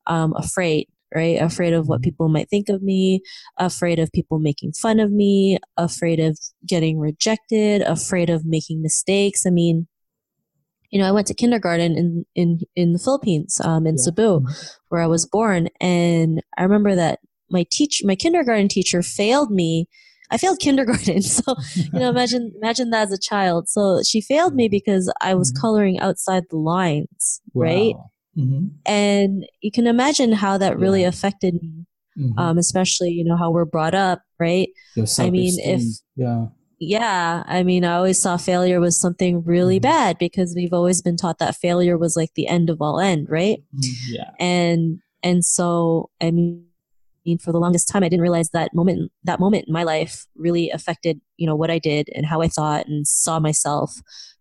um, 0.07 0.33
afraid 0.35 0.87
right? 1.15 1.41
Afraid 1.41 1.73
of 1.73 1.87
what 1.87 1.97
mm-hmm. 1.97 2.03
people 2.03 2.29
might 2.29 2.49
think 2.49 2.69
of 2.69 2.83
me, 2.83 3.21
afraid 3.57 3.99
of 3.99 4.11
people 4.11 4.39
making 4.39 4.73
fun 4.73 4.99
of 4.99 5.11
me, 5.11 5.57
afraid 5.77 6.19
of 6.19 6.37
getting 6.67 6.99
rejected, 6.99 7.81
afraid 7.81 8.29
of 8.29 8.45
making 8.45 8.81
mistakes. 8.81 9.45
I 9.45 9.49
mean, 9.49 9.87
you 10.91 10.99
know, 10.99 11.07
I 11.07 11.11
went 11.11 11.27
to 11.27 11.33
kindergarten 11.33 11.97
in 11.97 12.25
in 12.35 12.59
in 12.75 12.93
the 12.93 12.99
Philippines, 12.99 13.59
um, 13.63 13.87
in 13.87 13.95
yeah. 13.95 14.03
Cebu, 14.03 14.39
mm-hmm. 14.39 14.53
where 14.89 15.01
I 15.01 15.07
was 15.07 15.25
born, 15.25 15.69
and 15.79 16.41
I 16.57 16.63
remember 16.63 16.95
that 16.95 17.19
my 17.49 17.65
teach 17.71 18.01
my 18.03 18.15
kindergarten 18.15 18.67
teacher 18.67 19.01
failed 19.01 19.51
me. 19.51 19.87
I 20.31 20.37
failed 20.37 20.59
kindergarten, 20.61 21.21
so 21.21 21.55
you 21.75 21.99
know, 21.99 22.09
imagine 22.09 22.53
imagine 22.61 22.89
that 22.91 23.03
as 23.03 23.11
a 23.13 23.17
child. 23.17 23.69
So 23.69 24.03
she 24.03 24.21
failed 24.21 24.55
me 24.55 24.67
because 24.67 25.11
I 25.21 25.33
was 25.33 25.51
mm-hmm. 25.51 25.61
coloring 25.61 25.99
outside 25.99 26.43
the 26.49 26.57
lines, 26.57 27.41
wow. 27.53 27.63
right? 27.63 27.95
Mm-hmm. 28.37 28.67
And 28.85 29.45
you 29.61 29.71
can 29.71 29.87
imagine 29.87 30.31
how 30.31 30.57
that 30.57 30.77
really 30.77 31.01
yeah. 31.01 31.07
affected 31.07 31.55
me, 31.55 31.85
mm-hmm. 32.17 32.37
um, 32.37 32.57
especially, 32.57 33.11
you 33.11 33.23
know, 33.23 33.37
how 33.37 33.51
we're 33.51 33.65
brought 33.65 33.95
up, 33.95 34.21
right? 34.39 34.69
I 35.19 35.29
mean, 35.29 35.59
if, 35.59 35.81
yeah. 36.15 36.47
Yeah. 36.79 37.43
I 37.45 37.63
mean, 37.63 37.85
I 37.85 37.95
always 37.95 38.19
saw 38.19 38.37
failure 38.37 38.79
was 38.79 38.99
something 38.99 39.43
really 39.43 39.77
mm-hmm. 39.77 39.83
bad 39.83 40.17
because 40.17 40.53
we've 40.55 40.73
always 40.73 41.01
been 41.01 41.17
taught 41.17 41.39
that 41.39 41.55
failure 41.55 41.97
was 41.97 42.15
like 42.15 42.33
the 42.35 42.47
end 42.47 42.69
of 42.69 42.81
all 42.81 42.99
end, 42.99 43.27
right? 43.29 43.63
Mm-hmm. 43.75 44.13
Yeah. 44.13 44.31
And, 44.39 44.99
and 45.23 45.45
so, 45.45 46.09
I 46.21 46.31
mean, 46.31 46.65
for 47.41 47.51
the 47.51 47.59
longest 47.59 47.87
time, 47.87 48.03
I 48.03 48.09
didn't 48.09 48.21
realize 48.21 48.49
that 48.51 48.73
moment, 48.73 49.11
that 49.23 49.39
moment 49.39 49.65
in 49.67 49.73
my 49.73 49.83
life 49.83 50.27
really 50.35 50.69
affected, 50.69 51.21
you 51.37 51.47
know, 51.47 51.55
what 51.55 51.71
I 51.71 51.79
did 51.79 52.09
and 52.13 52.25
how 52.25 52.41
I 52.41 52.47
thought 52.47 52.85
and 52.87 53.07
saw 53.07 53.39
myself 53.39 53.95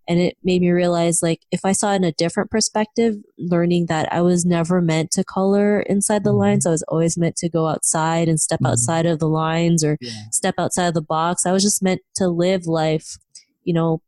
and 0.07 0.21
it 0.21 0.37
made 0.45 0.61
me 0.61 0.71
realize 0.71 1.23
like 1.23 1.41
if 1.51 1.65
i 1.65 1.73
saw 1.73 1.93
it 1.93 1.97
in 1.97 2.05
a 2.05 2.13
different 2.13 2.51
perspective 2.51 3.15
learning 3.39 3.87
that 3.87 4.13
i 4.13 4.21
was 4.21 4.45
never 4.45 4.81
meant 4.81 5.11
to 5.11 5.25
color 5.25 5.81
inside 5.81 6.25
the 6.25 6.33
Mhm. 6.33 6.39
lines 6.39 6.67
i 6.67 6.71
was 6.71 6.83
always 6.89 7.17
meant 7.17 7.37
to 7.37 7.49
go 7.49 7.67
outside 7.67 8.29
and 8.29 8.41
step 8.41 8.61
Mhm. 8.61 8.71
outside 8.71 9.07
of 9.07 9.19
the 9.19 9.29
lines 9.29 9.83
or 9.85 9.97
Yeah. 10.01 10.11
step 10.31 10.55
outside 10.59 10.87
of 10.89 10.95
the 10.95 11.03
box 11.03 11.47
i 11.47 11.53
was 11.53 11.63
just 11.63 11.83
meant 11.83 12.01
to 12.17 12.29
live 12.29 12.67
life 12.67 13.17
you 13.65 13.73
know 13.75 14.01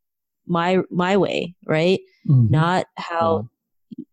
my 0.47 0.79
my 0.91 1.17
way 1.17 1.55
right 1.67 2.01
Mhm. 2.29 2.51
not 2.51 2.87
how 2.97 3.49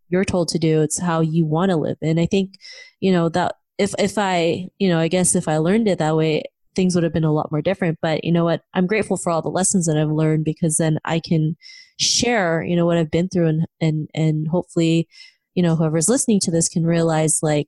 you're 0.09 0.25
told 0.25 0.47
to 0.49 0.59
do 0.59 0.81
it's 0.81 0.99
how 0.99 1.21
you 1.21 1.45
want 1.45 1.69
to 1.71 1.75
live 1.77 1.97
and 2.01 2.19
i 2.19 2.25
think 2.25 2.53
you 2.99 3.11
know 3.11 3.29
that 3.29 3.55
if 3.77 3.93
if 3.99 4.17
i 4.17 4.67
you 4.79 4.87
know 4.87 4.99
i 4.99 5.07
guess 5.07 5.35
if 5.35 5.47
i 5.47 5.57
learned 5.57 5.87
it 5.87 5.97
that 5.99 6.15
way 6.15 6.43
things 6.75 6.95
would 6.95 7.03
have 7.03 7.13
been 7.13 7.23
a 7.23 7.31
lot 7.33 7.51
more 7.51 7.61
different 7.61 7.97
but 8.01 8.23
you 8.23 8.31
know 8.31 8.43
what 8.43 8.63
i'm 8.73 8.87
grateful 8.87 9.17
for 9.17 9.29
all 9.31 9.41
the 9.41 9.49
lessons 9.49 9.85
that 9.85 9.97
i've 9.97 10.09
learned 10.09 10.43
because 10.43 10.77
then 10.77 10.97
i 11.05 11.19
can 11.19 11.55
share 11.99 12.63
you 12.63 12.75
know 12.75 12.85
what 12.85 12.97
i've 12.97 13.11
been 13.11 13.29
through 13.29 13.47
and 13.47 13.65
and 13.79 14.09
and 14.13 14.47
hopefully 14.47 15.07
you 15.55 15.63
know 15.63 15.75
whoever's 15.75 16.09
listening 16.09 16.39
to 16.39 16.51
this 16.51 16.67
can 16.69 16.85
realize 16.85 17.39
like 17.41 17.67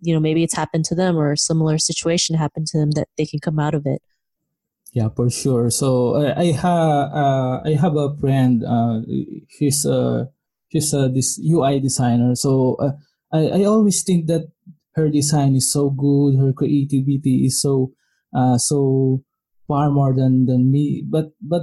you 0.00 0.12
know 0.12 0.20
maybe 0.20 0.42
it's 0.42 0.56
happened 0.56 0.84
to 0.84 0.94
them 0.94 1.16
or 1.16 1.32
a 1.32 1.36
similar 1.36 1.78
situation 1.78 2.36
happened 2.36 2.66
to 2.66 2.78
them 2.78 2.90
that 2.92 3.08
they 3.16 3.26
can 3.26 3.40
come 3.40 3.58
out 3.58 3.74
of 3.74 3.86
it 3.86 4.02
Yeah, 4.92 5.08
for 5.08 5.30
sure. 5.32 5.72
So 5.72 6.20
I, 6.20 6.52
have 6.52 7.08
uh, 7.16 7.64
I 7.64 7.72
have 7.80 7.96
a 7.96 8.12
friend. 8.20 8.60
Uh, 8.60 9.00
she's 9.48 9.88
a 9.88 10.28
he's 10.68 10.92
a 10.92 11.08
this 11.08 11.40
UI 11.40 11.80
designer. 11.80 12.36
So 12.36 12.76
uh, 12.76 12.92
I 13.32 13.60
I 13.60 13.64
always 13.64 14.04
think 14.04 14.28
that 14.28 14.52
her 14.94 15.08
design 15.08 15.56
is 15.56 15.72
so 15.72 15.88
good. 15.88 16.36
Her 16.36 16.52
creativity 16.52 17.48
is 17.48 17.60
so 17.60 17.92
uh, 18.34 18.58
so 18.58 19.22
far 19.68 19.90
more 19.90 20.14
than 20.14 20.46
than 20.46 20.70
me. 20.70 21.04
But 21.08 21.32
but 21.40 21.62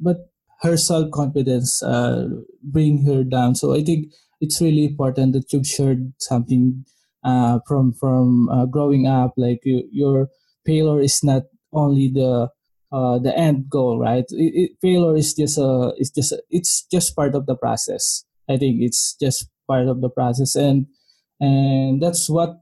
but 0.00 0.32
her 0.62 0.76
self 0.76 1.10
confidence 1.10 1.82
uh, 1.82 2.28
bring 2.62 3.04
her 3.04 3.24
down. 3.24 3.54
So 3.54 3.74
I 3.74 3.82
think 3.82 4.12
it's 4.40 4.60
really 4.60 4.84
important 4.84 5.32
that 5.34 5.52
you've 5.52 5.66
shared 5.66 6.12
something 6.18 6.84
uh, 7.24 7.60
from 7.66 7.92
from 7.92 8.48
uh, 8.48 8.66
growing 8.66 9.06
up. 9.06 9.34
Like 9.36 9.60
you, 9.64 9.88
your 9.90 10.28
failure 10.64 11.00
is 11.00 11.22
not 11.22 11.44
only 11.72 12.08
the 12.08 12.48
uh, 12.92 13.18
the 13.18 13.36
end 13.36 13.70
goal, 13.70 13.98
right? 13.98 14.24
It, 14.30 14.52
it, 14.54 14.70
failure 14.80 15.16
is 15.16 15.34
just 15.34 15.58
a, 15.58 15.94
it's 15.96 16.10
just, 16.10 16.32
a, 16.32 16.42
it's 16.50 16.84
just 16.92 17.16
part 17.16 17.34
of 17.34 17.46
the 17.46 17.56
process. 17.56 18.24
I 18.50 18.58
think 18.58 18.82
it's 18.82 19.16
just 19.18 19.48
part 19.66 19.88
of 19.88 20.00
the 20.00 20.10
process, 20.10 20.54
and 20.54 20.86
and 21.40 22.02
that's 22.02 22.28
what 22.28 22.61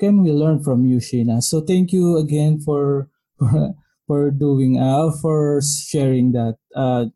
can 0.00 0.22
we 0.22 0.32
learn 0.32 0.62
from 0.62 0.86
you, 0.86 0.98
Sheena. 0.98 1.42
So 1.42 1.60
thank 1.60 1.92
you 1.92 2.16
again 2.16 2.60
for 2.60 3.08
for, 3.38 3.74
for 4.06 4.30
doing, 4.30 4.78
uh, 4.80 5.12
for 5.22 5.60
sharing 5.62 6.32
that, 6.32 6.56
uh, 6.74 7.06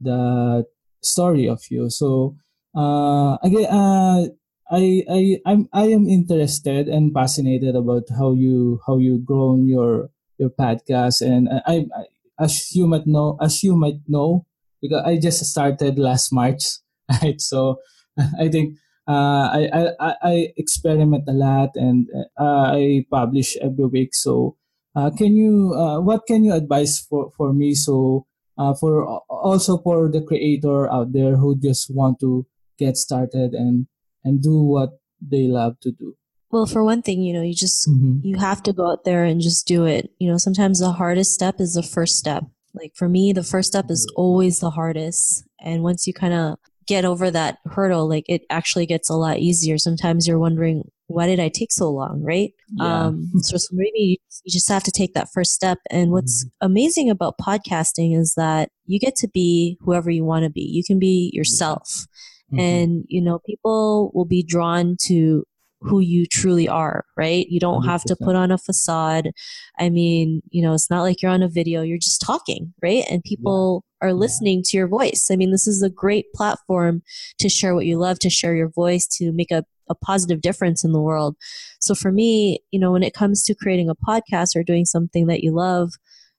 the 0.00 0.64
story 1.02 1.48
of 1.48 1.62
you. 1.70 1.90
So 1.90 2.36
uh, 2.76 3.36
again, 3.42 3.66
uh, 3.66 4.26
I 4.70 5.02
I 5.10 5.20
I'm 5.46 5.68
I 5.72 5.90
am 5.90 6.08
interested 6.08 6.88
and 6.88 7.12
fascinated 7.12 7.74
about 7.74 8.06
how 8.16 8.32
you 8.32 8.80
how 8.86 8.98
you 8.98 9.18
grown 9.18 9.66
your 9.66 10.10
your 10.38 10.50
podcast 10.50 11.20
and 11.26 11.48
I, 11.66 11.86
I 11.90 12.04
as 12.38 12.74
you 12.74 12.86
might 12.86 13.06
know 13.06 13.36
as 13.42 13.62
you 13.64 13.76
might 13.76 14.00
know 14.06 14.46
because 14.80 15.02
I 15.04 15.18
just 15.18 15.44
started 15.44 15.98
last 15.98 16.32
March 16.32 16.78
right 17.22 17.40
so 17.40 17.80
I 18.38 18.48
think 18.48 18.78
uh, 19.10 19.44
I, 19.58 19.60
I 19.98 20.14
I- 20.32 20.52
experiment 20.56 21.24
a 21.26 21.32
lot 21.46 21.70
and 21.86 22.06
uh, 22.38 22.66
I 22.78 23.04
publish 23.10 23.56
every 23.66 23.86
week 23.96 24.14
so 24.14 24.56
uh, 24.98 25.10
can 25.20 25.32
you 25.42 25.74
uh, 25.82 25.98
what 26.08 26.20
can 26.30 26.40
you 26.46 26.52
advise 26.54 26.94
for 27.08 27.30
for 27.36 27.48
me 27.60 27.74
so 27.74 28.26
uh, 28.60 28.74
for 28.80 28.92
also 29.28 29.72
for 29.86 29.98
the 30.14 30.22
creator 30.30 30.86
out 30.96 31.10
there 31.16 31.34
who 31.40 31.58
just 31.58 31.90
want 31.90 32.20
to 32.20 32.46
get 32.78 32.94
started 32.96 33.50
and 33.62 33.86
and 34.24 34.42
do 34.42 34.56
what 34.74 34.90
they 35.20 35.44
love 35.58 35.74
to 35.84 35.90
do 35.92 36.14
well 36.50 36.66
for 36.66 36.82
one 36.84 37.02
thing 37.02 37.22
you 37.26 37.32
know 37.36 37.42
you 37.50 37.54
just 37.66 37.88
Mhm. 37.88 38.20
you 38.22 38.36
have 38.38 38.60
to 38.66 38.72
go 38.72 38.84
out 38.92 39.02
there 39.08 39.24
and 39.24 39.40
just 39.40 39.66
do 39.66 39.86
it. 39.86 40.10
You 40.20 40.28
know, 40.30 40.38
sometimes 40.38 40.78
the 40.78 40.92
hardest 41.00 41.32
step 41.32 41.56
is 41.60 41.74
the 41.74 41.82
first 41.96 42.14
step. 42.18 42.44
Like 42.74 42.92
for 42.94 43.08
me, 43.08 43.32
the 43.32 43.42
first 43.52 43.68
step 43.72 43.86
is 43.90 44.02
always 44.14 44.58
the 44.60 44.70
hardest. 44.78 45.44
And 45.58 45.82
once 45.82 46.06
you 46.06 46.12
kind 46.14 46.34
of 46.34 46.58
get 46.94 47.04
over 47.04 47.30
that 47.30 47.58
hurdle, 47.74 48.08
like 48.14 48.26
it 48.28 48.42
actually 48.50 48.86
gets 48.86 49.08
a 49.10 49.14
lot 49.24 49.38
easier. 49.38 49.78
Sometimes 49.78 50.26
you're 50.26 50.38
wondering, 50.46 50.82
why 51.06 51.26
did 51.26 51.40
I 51.40 51.48
take 51.48 51.72
so 51.72 51.88
long? 51.90 52.22
Right. 52.22 52.52
Yeah. 52.74 53.06
Um, 53.06 53.30
so, 53.42 53.56
maybe 53.72 54.02
you 54.44 54.50
just 54.58 54.68
have 54.68 54.84
to 54.84 54.90
take 55.00 55.14
that 55.14 55.28
first 55.32 55.52
step. 55.52 55.78
And 55.90 56.10
what's 56.10 56.46
amazing 56.60 57.08
about 57.10 57.38
podcasting 57.38 58.10
is 58.18 58.34
that 58.36 58.68
you 58.86 58.98
get 59.06 59.16
to 59.22 59.28
be 59.28 59.78
whoever 59.80 60.10
you 60.10 60.24
want 60.24 60.44
to 60.44 60.50
be. 60.50 60.62
You 60.62 60.82
can 60.84 60.98
be 60.98 61.30
yourself 61.32 62.06
Mhm. 62.52 62.58
and 62.58 63.04
you 63.08 63.20
know 63.22 63.38
people 63.50 64.10
will 64.14 64.24
be 64.36 64.42
drawn 64.42 64.96
to 65.08 65.44
who 65.80 66.00
you 66.00 66.26
truly 66.26 66.68
are 66.68 67.04
right? 67.16 67.46
You 67.48 67.58
don't 67.60 67.84
have 67.84 68.02
to 68.04 68.16
put 68.16 68.36
on 68.36 68.50
a 68.50 68.58
facade. 68.58 69.30
I 69.78 69.88
mean 69.90 70.42
you 70.50 70.62
know 70.62 70.74
it's 70.74 70.90
not 70.90 71.02
like 71.02 71.22
you're 71.22 71.30
on 71.30 71.42
a 71.42 71.48
video 71.48 71.82
you're 71.82 71.98
just 71.98 72.20
talking 72.20 72.72
right? 72.82 73.04
And 73.10 73.22
people 73.24 73.84
are 74.02 74.12
listening 74.12 74.62
to 74.66 74.76
your 74.76 74.88
voice. 74.88 75.28
I 75.30 75.36
mean 75.36 75.50
this 75.50 75.66
is 75.66 75.82
a 75.82 75.90
great 75.90 76.32
platform 76.34 77.02
to 77.38 77.48
share 77.48 77.74
what 77.74 77.86
you 77.86 77.98
love 77.98 78.18
to 78.20 78.30
share 78.30 78.54
your 78.54 78.68
voice 78.68 79.06
to 79.18 79.32
make 79.32 79.50
a, 79.50 79.64
a 79.88 79.94
positive 79.94 80.40
difference 80.40 80.84
in 80.84 80.92
the 80.92 81.00
world. 81.00 81.36
So 81.80 81.94
for 81.94 82.12
me 82.12 82.60
you 82.70 82.78
know 82.80 82.92
when 82.92 83.02
it 83.02 83.14
comes 83.14 83.42
to 83.44 83.54
creating 83.54 83.88
a 83.90 83.94
podcast 83.94 84.56
or 84.56 84.62
doing 84.62 84.84
something 84.84 85.26
that 85.28 85.42
you 85.42 85.52
love 85.52 85.92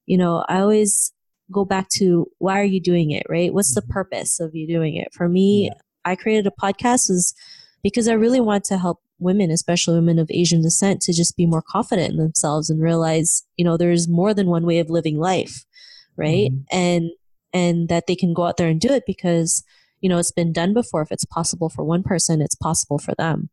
you 0.08 0.18
know 0.18 0.44
i 0.50 0.60
always 0.60 1.12
go 1.52 1.66
back 1.66 1.90
to 1.90 2.26
why 2.40 2.60
are 2.60 2.64
you 2.64 2.80
doing 2.80 3.12
it? 3.12 3.24
right? 3.30 3.54
What's 3.54 3.76
the 3.76 3.82
Mhm. 3.82 3.90
purpose 3.90 4.40
of 4.40 4.56
you 4.56 4.66
doing 4.68 4.96
it? 4.96 5.10
For 5.14 5.28
me 5.28 5.66
Yeah. 5.66 5.74
I 6.06 6.16
created 6.16 6.48
a 6.48 6.52
podcast 6.52 7.10
is 7.12 7.34
because 7.84 8.08
I 8.08 8.14
really 8.14 8.42
want 8.42 8.64
to 8.66 8.78
help 8.78 9.00
women, 9.20 9.52
especially 9.52 9.96
women 9.96 10.20
of 10.20 10.30
Asian 10.32 10.62
descent, 10.62 11.02
to 11.02 11.14
just 11.14 11.38
be 11.38 11.46
more 11.46 11.62
confident 11.62 12.12
in 12.12 12.18
themselves 12.18 12.70
and 12.70 12.82
realize, 12.82 13.44
you 13.58 13.66
know, 13.66 13.78
there's 13.78 14.08
more 14.08 14.34
than 14.34 14.48
one 14.48 14.66
way 14.66 14.80
of 14.80 14.90
living 14.90 15.18
life, 15.20 15.66
right? 16.18 16.52
Mhm. 16.52 16.66
And 16.72 17.10
and 17.54 17.90
that 17.90 18.08
they 18.08 18.16
can 18.16 18.34
go 18.34 18.44
out 18.44 18.56
there 18.58 18.70
and 18.70 18.80
do 18.80 18.88
it 18.90 19.04
because, 19.06 19.62
you 20.00 20.08
know, 20.08 20.18
it's 20.18 20.32
been 20.32 20.54
done 20.54 20.74
before. 20.74 21.02
If 21.02 21.12
it's 21.12 21.26
possible 21.26 21.68
for 21.70 21.84
one 21.84 22.02
person, 22.02 22.42
it's 22.42 22.56
possible 22.56 22.98
for 22.98 23.14
them. 23.18 23.50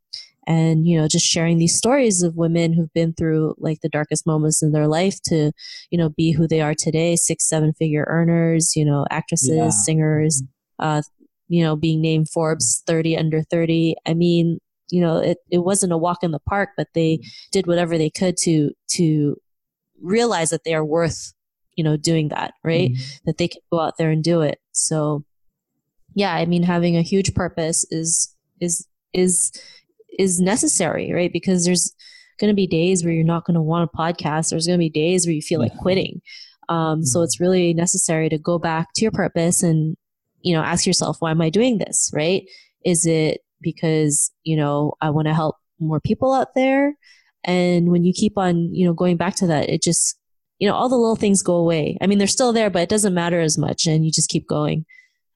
And, 0.46 0.86
you 0.86 0.96
know, 0.96 1.08
just 1.08 1.26
sharing 1.26 1.58
these 1.58 1.76
stories 1.76 2.22
of 2.22 2.36
women 2.36 2.72
who've 2.72 2.92
been 2.94 3.12
through 3.12 3.54
like 3.58 3.80
the 3.82 3.88
darkest 3.88 4.24
moments 4.24 4.62
in 4.62 4.70
their 4.72 4.86
life 4.86 5.20
to, 5.24 5.50
you 5.90 5.98
know, 5.98 6.08
be 6.10 6.30
who 6.30 6.46
they 6.46 6.60
are 6.60 6.74
today, 6.74 7.16
six, 7.16 7.46
seven 7.48 7.72
figure 7.74 8.04
earners, 8.08 8.74
you 8.76 8.84
know, 8.84 9.04
actresses, 9.10 9.50
Yeah. 9.56 9.68
singers, 9.70 10.42
uh, 10.78 11.02
you 11.48 11.62
know, 11.64 11.76
being 11.76 12.00
named 12.00 12.28
Forbes 12.30 12.82
30 12.86 13.16
under 13.16 13.42
30. 13.42 13.96
I 14.06 14.14
mean, 14.14 14.58
you 14.90 15.00
know, 15.00 15.18
it, 15.18 15.38
it 15.50 15.58
wasn't 15.58 15.92
a 15.92 15.98
walk 15.98 16.22
in 16.22 16.30
the 16.30 16.38
park, 16.38 16.70
but 16.76 16.88
they 16.94 17.20
did 17.52 17.66
whatever 17.66 17.98
they 17.98 18.10
could 18.10 18.36
to 18.38 18.72
to 18.92 19.36
realize 20.00 20.50
that 20.50 20.64
they 20.64 20.74
are 20.74 20.84
worth, 20.84 21.32
you 21.76 21.84
know, 21.84 21.96
doing 21.96 22.28
that, 22.28 22.54
right? 22.64 22.92
Mhm. 22.92 23.20
That 23.26 23.38
they 23.38 23.48
can 23.48 23.60
go 23.72 23.80
out 23.80 23.96
there 23.98 24.10
and 24.10 24.22
do 24.22 24.40
it. 24.42 24.58
So 24.72 25.24
yeah, 26.14 26.34
I 26.34 26.46
mean 26.46 26.62
having 26.62 26.96
a 26.96 27.02
huge 27.02 27.34
purpose 27.34 27.84
is 27.90 28.34
is 28.60 28.86
is 29.12 29.52
is 30.18 30.40
necessary, 30.40 31.12
right? 31.12 31.32
Because 31.32 31.64
there's 31.64 31.94
going 32.40 32.50
to 32.50 32.54
be 32.54 32.66
days 32.66 33.04
where 33.04 33.12
you're 33.12 33.24
not 33.24 33.44
going 33.44 33.54
to 33.56 33.60
want 33.60 33.88
a 33.92 33.96
podcast. 33.96 34.50
There's 34.50 34.66
going 34.66 34.78
to 34.78 34.82
be 34.82 34.90
days 34.90 35.26
where 35.26 35.34
you 35.34 35.42
feel 35.42 35.60
like 35.60 35.76
quitting. 35.78 36.20
Um, 36.68 37.04
so 37.04 37.20
Mhm. 37.20 37.24
it's 37.24 37.40
really 37.40 37.74
necessary 37.74 38.28
to 38.28 38.38
go 38.38 38.58
back 38.58 38.92
to 38.94 39.02
your 39.02 39.10
purpose 39.12 39.62
and 39.62 39.96
you 40.42 40.54
know 40.54 40.62
ask 40.62 40.86
yourself 40.86 41.16
why 41.20 41.30
am 41.30 41.40
i 41.40 41.50
doing 41.50 41.78
this 41.78 42.10
right? 42.14 42.42
Is 42.84 43.06
it 43.06 43.40
because 43.60 44.30
you 44.44 44.56
know 44.56 44.94
i 45.00 45.10
want 45.10 45.26
to 45.28 45.34
help 45.34 45.56
more 45.80 46.00
people 46.00 46.32
out 46.32 46.54
there? 46.54 46.94
And 47.44 47.90
when 47.90 48.04
you 48.04 48.12
keep 48.12 48.36
on 48.38 48.72
you 48.74 48.86
know 48.86 48.92
going 48.92 49.16
back 49.16 49.34
to 49.36 49.46
that 49.48 49.68
it 49.68 49.82
just 49.82 50.18
you 50.58 50.68
know 50.68 50.74
all 50.74 50.88
the 50.88 50.96
little 50.96 51.16
things 51.16 51.42
go 51.42 51.54
away. 51.54 51.96
I 52.00 52.06
mean 52.06 52.18
they're 52.18 52.26
still 52.26 52.52
there 52.52 52.70
but 52.70 52.82
it 52.82 52.88
doesn't 52.88 53.14
matter 53.14 53.40
as 53.40 53.56
much 53.58 53.86
and 53.86 54.04
you 54.04 54.10
just 54.10 54.28
keep 54.30 54.46
going. 54.48 54.84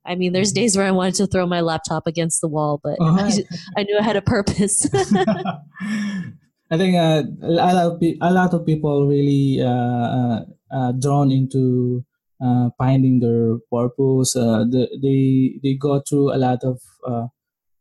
I 0.04 0.14
mean 0.16 0.32
there's 0.32 0.50
Mhm. 0.52 0.56
days 0.56 0.76
where 0.76 0.86
i 0.86 0.90
wanted 0.90 1.14
to 1.16 1.26
throw 1.28 1.46
my 1.46 1.60
laptop 1.60 2.06
against 2.08 2.40
the 2.40 2.48
wall 2.48 2.80
but 2.82 2.96
I, 3.00 3.04
Uh-huh. 3.08 3.30
ju- 3.30 3.44
I 3.76 3.82
knew 3.84 3.96
i 3.98 4.02
had 4.02 4.16
a 4.16 4.22
purpose. 4.22 4.86
I 6.72 6.78
think 6.78 6.96
uh, 6.96 7.22
a 7.42 7.50
lot 7.52 7.74
of 7.76 8.02
a 8.02 8.32
lot 8.32 8.54
of 8.54 8.64
people 8.64 9.06
really 9.06 9.60
uh, 9.60 9.68
uh, 10.18 10.40
uh, 10.72 10.92
drawn 10.92 11.30
into 11.30 12.02
uh, 12.42 12.70
finding 12.78 13.20
their 13.20 13.58
purpose. 13.72 14.36
Uh, 14.36 14.64
the, 14.68 14.88
they 15.02 15.58
they 15.62 15.74
go 15.76 16.00
through 16.00 16.34
a 16.34 16.38
lot 16.38 16.64
of 16.64 16.80
uh, 17.06 17.26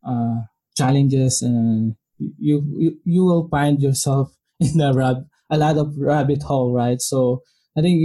uh, 0.05 0.41
challenges, 0.75 1.41
and 1.41 1.95
you, 2.19 2.63
you 2.77 2.99
you 3.05 3.23
will 3.25 3.47
find 3.49 3.81
yourself 3.81 4.33
in 4.59 4.81
a 4.81 4.93
rab- 4.93 5.27
a 5.49 5.57
lot 5.57 5.77
of 5.77 5.97
rabbit 5.97 6.43
hole, 6.43 6.73
right? 6.73 7.01
So 7.01 7.43
I 7.77 7.81
think 7.81 7.99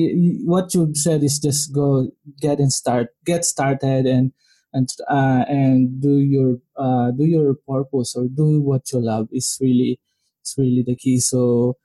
what 0.44 0.74
you 0.74 0.94
said 0.94 1.22
is 1.22 1.38
just 1.38 1.72
go 1.74 2.08
get 2.40 2.58
and 2.58 2.72
start, 2.72 3.08
get 3.24 3.44
started, 3.44 4.06
and 4.06 4.32
and 4.72 4.88
uh, 5.08 5.44
and 5.48 6.00
do 6.00 6.18
your 6.18 6.58
uh, 6.76 7.10
do 7.12 7.24
your 7.24 7.54
purpose 7.68 8.14
or 8.16 8.26
do 8.28 8.60
what 8.60 8.90
you 8.92 9.00
love 9.00 9.28
is 9.32 9.58
really 9.60 10.00
it's 10.42 10.54
really 10.58 10.82
the 10.86 10.96
key. 10.96 11.20
So 11.20 11.76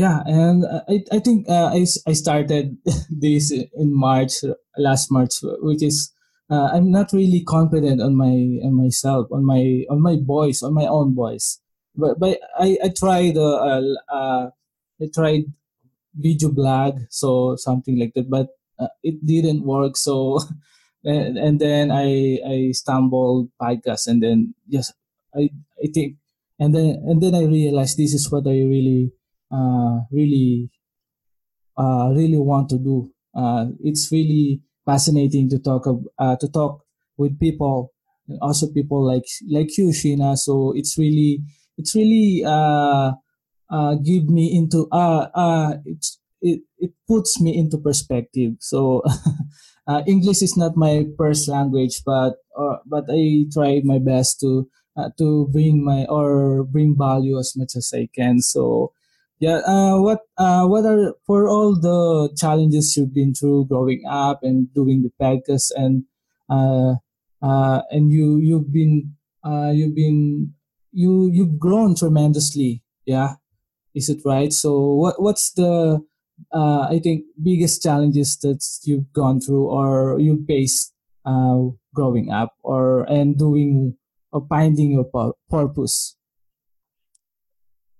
yeah, 0.00 0.24
and 0.24 0.64
I 0.64 1.04
I 1.12 1.18
think 1.20 1.44
uh, 1.44 1.68
I 1.76 1.84
I 2.08 2.14
started 2.16 2.80
this 3.12 3.52
in 3.52 3.92
March 3.92 4.40
last 4.80 5.12
March, 5.12 5.44
which 5.60 5.82
is 5.84 6.08
uh, 6.48 6.72
I'm 6.72 6.90
not 6.90 7.12
really 7.12 7.44
confident 7.44 8.00
on 8.00 8.16
my 8.16 8.64
on 8.64 8.80
myself, 8.80 9.28
on 9.28 9.44
my 9.44 9.84
on 9.92 10.00
my 10.00 10.16
voice, 10.16 10.64
on 10.64 10.72
my 10.72 10.88
own 10.88 11.14
voice. 11.14 11.60
But 11.92 12.16
but 12.16 12.40
I 12.56 12.80
I 12.80 12.88
tried 12.96 13.36
uh, 13.36 13.84
uh 14.08 14.48
I 15.02 15.06
tried 15.12 15.52
video 16.16 16.48
blog, 16.48 17.04
so 17.10 17.56
something 17.60 18.00
like 18.00 18.16
that, 18.16 18.32
but 18.32 18.48
uh, 18.80 18.88
it 19.04 19.20
didn't 19.20 19.68
work. 19.68 20.00
So 20.00 20.40
and, 21.04 21.36
and 21.36 21.60
then 21.60 21.92
I 21.92 22.40
I 22.40 22.56
stumbled 22.72 23.52
podcast, 23.60 24.08
and 24.08 24.24
then 24.24 24.56
yes, 24.64 24.96
I 25.36 25.52
I 25.76 25.92
think, 25.92 26.16
and 26.56 26.72
then 26.72 27.04
and 27.04 27.20
then 27.20 27.34
I 27.36 27.44
realized 27.44 28.00
this 28.00 28.16
is 28.16 28.32
what 28.32 28.48
I 28.48 28.64
really 28.64 29.12
uh 29.12 29.19
really 30.10 30.70
uh 31.76 32.10
really 32.14 32.38
want 32.38 32.68
to 32.68 32.78
do. 32.78 33.10
Uh, 33.34 33.66
it's 33.80 34.10
really 34.10 34.60
fascinating 34.84 35.48
to 35.48 35.58
talk 35.58 35.86
uh, 36.18 36.36
to 36.36 36.48
talk 36.48 36.82
with 37.16 37.38
people 37.38 37.92
also 38.40 38.66
people 38.72 39.04
like 39.06 39.24
like 39.48 39.76
you 39.78 39.88
Sheena. 39.88 40.36
So 40.36 40.72
it's 40.76 40.98
really 40.98 41.40
it's 41.78 41.94
really 41.94 42.42
uh, 42.46 43.12
uh, 43.70 43.94
give 44.04 44.28
me 44.28 44.56
into 44.56 44.88
uh, 44.92 45.28
uh, 45.34 45.74
it's 45.84 46.18
it, 46.42 46.62
it 46.78 46.92
puts 47.08 47.40
me 47.40 47.56
into 47.56 47.78
perspective. 47.78 48.54
So 48.60 49.02
uh, 49.86 50.02
English 50.06 50.42
is 50.42 50.56
not 50.56 50.76
my 50.76 51.06
first 51.18 51.48
language 51.48 52.02
but 52.04 52.36
uh, 52.58 52.78
but 52.86 53.04
I 53.10 53.46
try 53.52 53.80
my 53.84 53.98
best 53.98 54.40
to 54.40 54.68
uh, 54.96 55.10
to 55.18 55.48
bring 55.52 55.84
my 55.84 56.04
or 56.06 56.64
bring 56.64 56.96
value 56.98 57.38
as 57.38 57.54
much 57.56 57.72
as 57.76 57.92
I 57.94 58.08
can. 58.14 58.40
So 58.40 58.92
yeah, 59.40 59.64
uh, 59.64 59.96
what 59.96 60.20
uh, 60.36 60.66
what 60.66 60.84
are 60.84 61.14
for 61.26 61.48
all 61.48 61.72
the 61.72 62.28
challenges 62.36 62.94
you've 62.94 63.14
been 63.14 63.32
through 63.32 63.66
growing 63.66 64.04
up 64.08 64.40
and 64.42 64.72
doing 64.74 65.02
the 65.02 65.12
podcast 65.16 65.72
and 65.74 66.04
uh, 66.50 66.96
uh, 67.40 67.80
and 67.90 68.12
you 68.12 68.36
you've 68.36 68.70
been 68.70 69.16
uh, 69.42 69.72
you've 69.72 69.96
been 69.96 70.52
you 70.92 71.30
you've 71.32 71.58
grown 71.58 71.96
tremendously. 71.96 72.82
Yeah, 73.06 73.36
is 73.94 74.10
it 74.10 74.20
right? 74.26 74.52
So 74.52 74.92
what 74.92 75.22
what's 75.22 75.52
the 75.52 76.04
uh, 76.52 76.80
I 76.90 77.00
think 77.02 77.24
biggest 77.42 77.82
challenges 77.82 78.36
that 78.42 78.60
you've 78.84 79.10
gone 79.14 79.40
through 79.40 79.68
or 79.68 80.20
you 80.20 80.44
faced 80.46 80.92
uh, 81.24 81.72
growing 81.94 82.30
up 82.30 82.56
or 82.62 83.04
and 83.04 83.38
doing 83.38 83.96
or 84.32 84.46
finding 84.48 84.92
your 84.92 85.08
purpose 85.48 86.16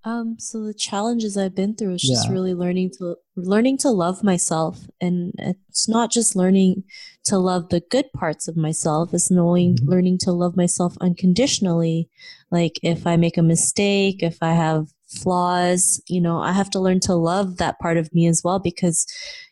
um, 0.04 0.36
so 0.38 0.64
the 0.64 0.72
challenges 0.72 1.36
I've 1.36 1.54
been 1.54 1.74
through 1.74 1.94
is 1.94 2.02
just 2.02 2.26
yeah. 2.26 2.32
really 2.32 2.54
learning 2.54 2.92
to 2.98 3.16
learning 3.36 3.78
to 3.78 3.90
love 3.90 4.24
myself, 4.24 4.88
and 5.00 5.34
it's 5.38 5.88
not 5.88 6.10
just 6.10 6.34
learning 6.34 6.84
to 7.24 7.36
love 7.36 7.68
the 7.68 7.82
good 7.90 8.10
parts 8.14 8.48
of 8.48 8.56
myself. 8.56 9.12
It's 9.12 9.30
knowing 9.30 9.76
mm-hmm. 9.76 9.90
learning 9.90 10.18
to 10.20 10.32
love 10.32 10.56
myself 10.56 10.96
unconditionally. 11.02 12.08
Like 12.50 12.80
if 12.82 13.06
I 13.06 13.16
make 13.16 13.36
a 13.36 13.42
mistake, 13.42 14.22
if 14.22 14.38
I 14.40 14.52
have 14.52 14.86
flaws, 15.06 16.02
you 16.08 16.20
know, 16.20 16.40
I 16.40 16.52
have 16.52 16.70
to 16.70 16.80
learn 16.80 17.00
to 17.00 17.14
love 17.14 17.58
that 17.58 17.78
part 17.78 17.98
of 17.98 18.12
me 18.14 18.26
as 18.26 18.42
well 18.42 18.58
because, 18.58 19.06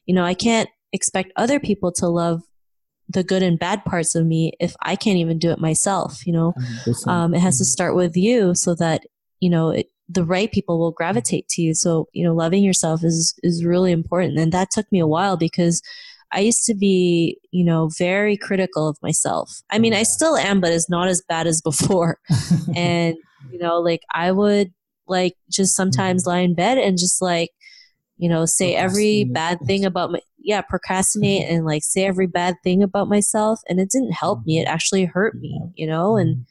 you 0.06 0.14
know, 0.14 0.24
I 0.24 0.34
can't 0.34 0.70
expect 0.92 1.32
other 1.36 1.60
people 1.60 1.92
to 1.92 2.08
love 2.08 2.42
the 3.10 3.22
good 3.22 3.42
and 3.42 3.58
bad 3.58 3.84
parts 3.84 4.14
of 4.14 4.24
me 4.24 4.52
if 4.60 4.74
I 4.80 4.96
can't 4.96 5.18
even 5.18 5.38
do 5.38 5.50
it 5.50 5.58
myself. 5.58 6.26
You 6.26 6.32
know, 6.32 6.54
um, 7.06 7.34
it 7.34 7.40
has 7.40 7.58
to 7.58 7.64
mm-hmm. 7.64 7.68
start 7.68 7.94
with 7.94 8.16
you 8.16 8.54
so 8.54 8.74
that 8.76 9.02
you 9.40 9.50
know 9.50 9.70
it 9.70 9.88
the 10.08 10.24
right 10.24 10.50
people 10.50 10.78
will 10.78 10.92
gravitate 10.92 11.48
to 11.48 11.62
you. 11.62 11.74
So, 11.74 12.08
you 12.12 12.24
know, 12.24 12.34
loving 12.34 12.64
yourself 12.64 13.04
is 13.04 13.38
is 13.42 13.64
really 13.64 13.92
important. 13.92 14.38
And 14.38 14.52
that 14.52 14.70
took 14.70 14.90
me 14.90 14.98
a 14.98 15.06
while 15.06 15.36
because 15.36 15.82
I 16.32 16.40
used 16.40 16.64
to 16.64 16.74
be, 16.74 17.38
you 17.50 17.64
know, 17.64 17.90
very 17.96 18.36
critical 18.36 18.88
of 18.88 18.98
myself. 19.02 19.62
I 19.70 19.78
mean, 19.78 19.92
yeah. 19.92 20.00
I 20.00 20.02
still 20.02 20.36
am, 20.36 20.60
but 20.60 20.72
it's 20.72 20.90
not 20.90 21.08
as 21.08 21.22
bad 21.28 21.46
as 21.46 21.60
before. 21.60 22.18
and, 22.74 23.16
you 23.50 23.58
know, 23.58 23.80
like 23.80 24.02
I 24.14 24.32
would 24.32 24.72
like 25.06 25.34
just 25.50 25.74
sometimes 25.74 26.22
mm-hmm. 26.22 26.30
lie 26.30 26.40
in 26.40 26.54
bed 26.54 26.78
and 26.78 26.98
just 26.98 27.22
like, 27.22 27.50
you 28.16 28.28
know, 28.28 28.46
say 28.46 28.74
every 28.74 29.24
bad 29.24 29.58
thing 29.66 29.84
about 29.84 30.10
my 30.10 30.20
yeah, 30.38 30.62
procrastinate 30.62 31.46
and 31.50 31.64
like 31.66 31.82
say 31.84 32.04
every 32.04 32.26
bad 32.26 32.56
thing 32.64 32.82
about 32.82 33.08
myself 33.08 33.60
and 33.68 33.78
it 33.78 33.90
didn't 33.90 34.12
help 34.12 34.44
me. 34.46 34.58
It 34.58 34.64
mm-hmm. 34.64 34.74
actually 34.74 35.04
hurt 35.04 35.34
me, 35.34 35.60
you 35.76 35.86
know, 35.86 36.16
and 36.16 36.36
mm-hmm 36.36 36.42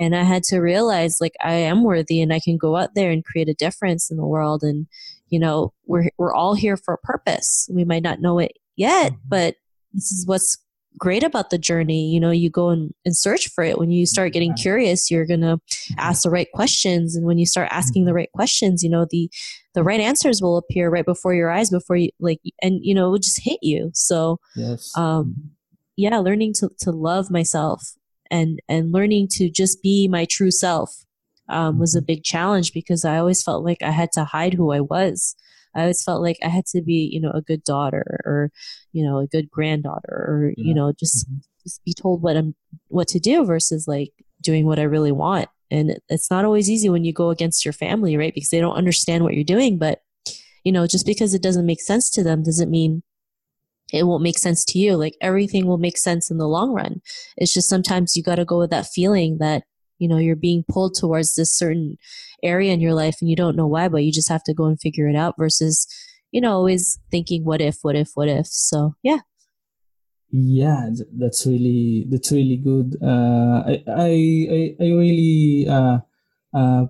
and 0.00 0.16
i 0.16 0.22
had 0.24 0.42
to 0.42 0.58
realize 0.58 1.18
like 1.20 1.34
i 1.40 1.52
am 1.52 1.84
worthy 1.84 2.20
and 2.20 2.32
i 2.32 2.40
can 2.40 2.56
go 2.56 2.76
out 2.76 2.94
there 2.94 3.10
and 3.10 3.24
create 3.24 3.48
a 3.48 3.54
difference 3.54 4.10
in 4.10 4.16
the 4.16 4.26
world. 4.26 4.62
And 4.62 4.86
you 5.28 5.38
know 5.38 5.72
we're 5.86 6.10
we're 6.18 6.34
all 6.34 6.54
here 6.54 6.76
for 6.76 6.94
a 6.94 6.98
purpose. 6.98 7.68
We 7.72 7.84
might 7.84 8.02
not 8.02 8.20
know 8.20 8.38
it 8.38 8.52
yet 8.76 9.12
mm-hmm. 9.12 9.28
but 9.28 9.56
this 9.92 10.12
is 10.12 10.26
what's 10.26 10.56
great 10.98 11.22
about 11.22 11.50
the 11.50 11.58
journey. 11.58 12.10
You 12.10 12.18
know 12.18 12.30
you 12.30 12.50
go 12.50 12.70
and, 12.70 12.92
and 13.04 13.16
search 13.16 13.48
for 13.48 13.62
it. 13.62 13.78
When 13.78 13.90
you 13.90 14.06
start 14.06 14.32
getting 14.32 14.54
curious 14.54 15.10
you're 15.10 15.26
gonna 15.26 15.60
ask 15.98 16.22
the 16.22 16.30
right 16.30 16.48
questions. 16.52 17.14
And 17.14 17.24
when 17.26 17.38
you 17.38 17.46
start 17.46 17.68
asking 17.70 18.04
the 18.04 18.10
mm-hmm. 18.10 18.16
right 18.16 18.32
questions 18.32 18.82
you 18.82 18.90
know 18.90 19.06
the 19.08 19.30
the 19.74 19.84
right 19.84 20.00
answers 20.00 20.42
will 20.42 20.56
appear 20.56 20.90
right 20.90 21.06
before 21.06 21.34
your 21.34 21.50
eyes 21.50 21.70
before 21.70 21.96
you 21.96 22.10
like 22.18 22.40
and 22.60 22.80
you 22.82 22.94
know 22.94 23.06
it 23.08 23.10
will 23.10 23.18
just 23.18 23.44
hit 23.44 23.58
you. 23.62 23.90
So 23.94 24.38
yes. 24.56 24.90
um 24.96 25.04
mm-hmm. 25.04 25.48
yeah 25.96 26.18
learning 26.18 26.54
to 26.54 26.70
to 26.80 26.90
love 26.90 27.30
myself 27.30 27.94
and 28.30 28.60
and 28.68 28.92
learning 28.92 29.28
to 29.32 29.50
just 29.50 29.82
be 29.82 30.08
my 30.08 30.24
true 30.24 30.50
self 30.50 31.04
um, 31.50 31.78
was 31.78 31.94
a 31.94 31.98
mm-hmm. 31.98 32.06
big 32.06 32.24
challenge 32.24 32.72
because 32.72 33.04
I 33.04 33.18
always 33.18 33.42
felt 33.42 33.64
like 33.64 33.82
I 33.82 33.90
had 33.90 34.12
to 34.12 34.24
hide 34.24 34.54
who 34.54 34.72
I 34.72 34.80
was. 34.80 35.34
I 35.74 35.82
always 35.82 36.02
felt 36.02 36.22
like 36.22 36.38
I 36.42 36.48
had 36.48 36.66
to 36.66 36.82
be, 36.82 37.08
you 37.12 37.20
know, 37.20 37.30
a 37.30 37.42
good 37.42 37.62
daughter 37.62 38.20
or, 38.24 38.50
you 38.92 39.04
know, 39.04 39.18
a 39.18 39.26
good 39.26 39.50
granddaughter 39.50 40.08
or, 40.08 40.52
yeah. 40.56 40.64
you 40.64 40.74
know, 40.74 40.92
just 40.98 41.28
mm-hmm. 41.28 41.38
just 41.62 41.84
be 41.84 41.94
told 41.94 42.22
what 42.22 42.36
I'm 42.36 42.54
what 42.88 43.08
to 43.08 43.20
do 43.20 43.44
versus 43.44 43.86
like 43.86 44.12
doing 44.40 44.66
what 44.66 44.78
I 44.78 44.84
really 44.84 45.12
want. 45.12 45.48
And 45.70 45.98
it's 46.08 46.30
not 46.30 46.44
always 46.44 46.68
easy 46.68 46.88
when 46.88 47.04
you 47.04 47.12
go 47.12 47.30
against 47.30 47.64
your 47.64 47.72
family, 47.72 48.16
right? 48.16 48.34
Because 48.34 48.50
they 48.50 48.60
don't 48.60 48.74
understand 48.76 49.22
what 49.22 49.34
you're 49.34 49.44
doing. 49.44 49.78
But, 49.78 50.00
you 50.64 50.72
know, 50.72 50.86
just 50.86 51.06
because 51.06 51.34
it 51.34 51.42
doesn't 51.42 51.66
make 51.66 51.80
sense 51.80 52.10
to 52.10 52.24
them 52.24 52.42
doesn't 52.42 52.70
mean 52.70 53.02
it 53.92 54.04
won't 54.04 54.22
make 54.22 54.38
sense 54.38 54.64
to 54.66 54.78
you. 54.78 54.96
Like 54.96 55.16
everything 55.20 55.66
will 55.66 55.78
make 55.78 55.98
sense 55.98 56.30
in 56.30 56.38
the 56.38 56.48
long 56.48 56.72
run. 56.72 57.00
It's 57.36 57.52
just 57.52 57.68
sometimes 57.68 58.16
you 58.16 58.22
got 58.22 58.36
to 58.36 58.44
go 58.44 58.58
with 58.58 58.70
that 58.70 58.86
feeling 58.86 59.38
that, 59.38 59.64
you 59.98 60.08
know, 60.08 60.18
you're 60.18 60.36
being 60.36 60.64
pulled 60.68 60.94
towards 60.96 61.34
this 61.34 61.52
certain 61.52 61.96
area 62.42 62.72
in 62.72 62.80
your 62.80 62.94
life 62.94 63.16
and 63.20 63.28
you 63.28 63.36
don't 63.36 63.56
know 63.56 63.66
why, 63.66 63.88
but 63.88 64.04
you 64.04 64.12
just 64.12 64.28
have 64.28 64.44
to 64.44 64.54
go 64.54 64.64
and 64.64 64.80
figure 64.80 65.08
it 65.08 65.16
out 65.16 65.34
versus, 65.38 65.86
you 66.30 66.40
know, 66.40 66.52
always 66.52 66.98
thinking 67.10 67.44
what 67.44 67.60
if, 67.60 67.78
what 67.82 67.96
if, 67.96 68.10
what 68.14 68.28
if. 68.28 68.46
So, 68.46 68.94
yeah. 69.02 69.18
Yeah, 70.32 70.90
that's 71.18 71.44
really 71.44 72.06
that's 72.08 72.30
really 72.30 72.56
good. 72.56 72.96
Uh, 73.02 73.64
I 73.66 73.82
I 73.88 74.76
I 74.80 74.84
really 74.84 75.66
uh, 75.68 75.98
uh, 76.54 76.86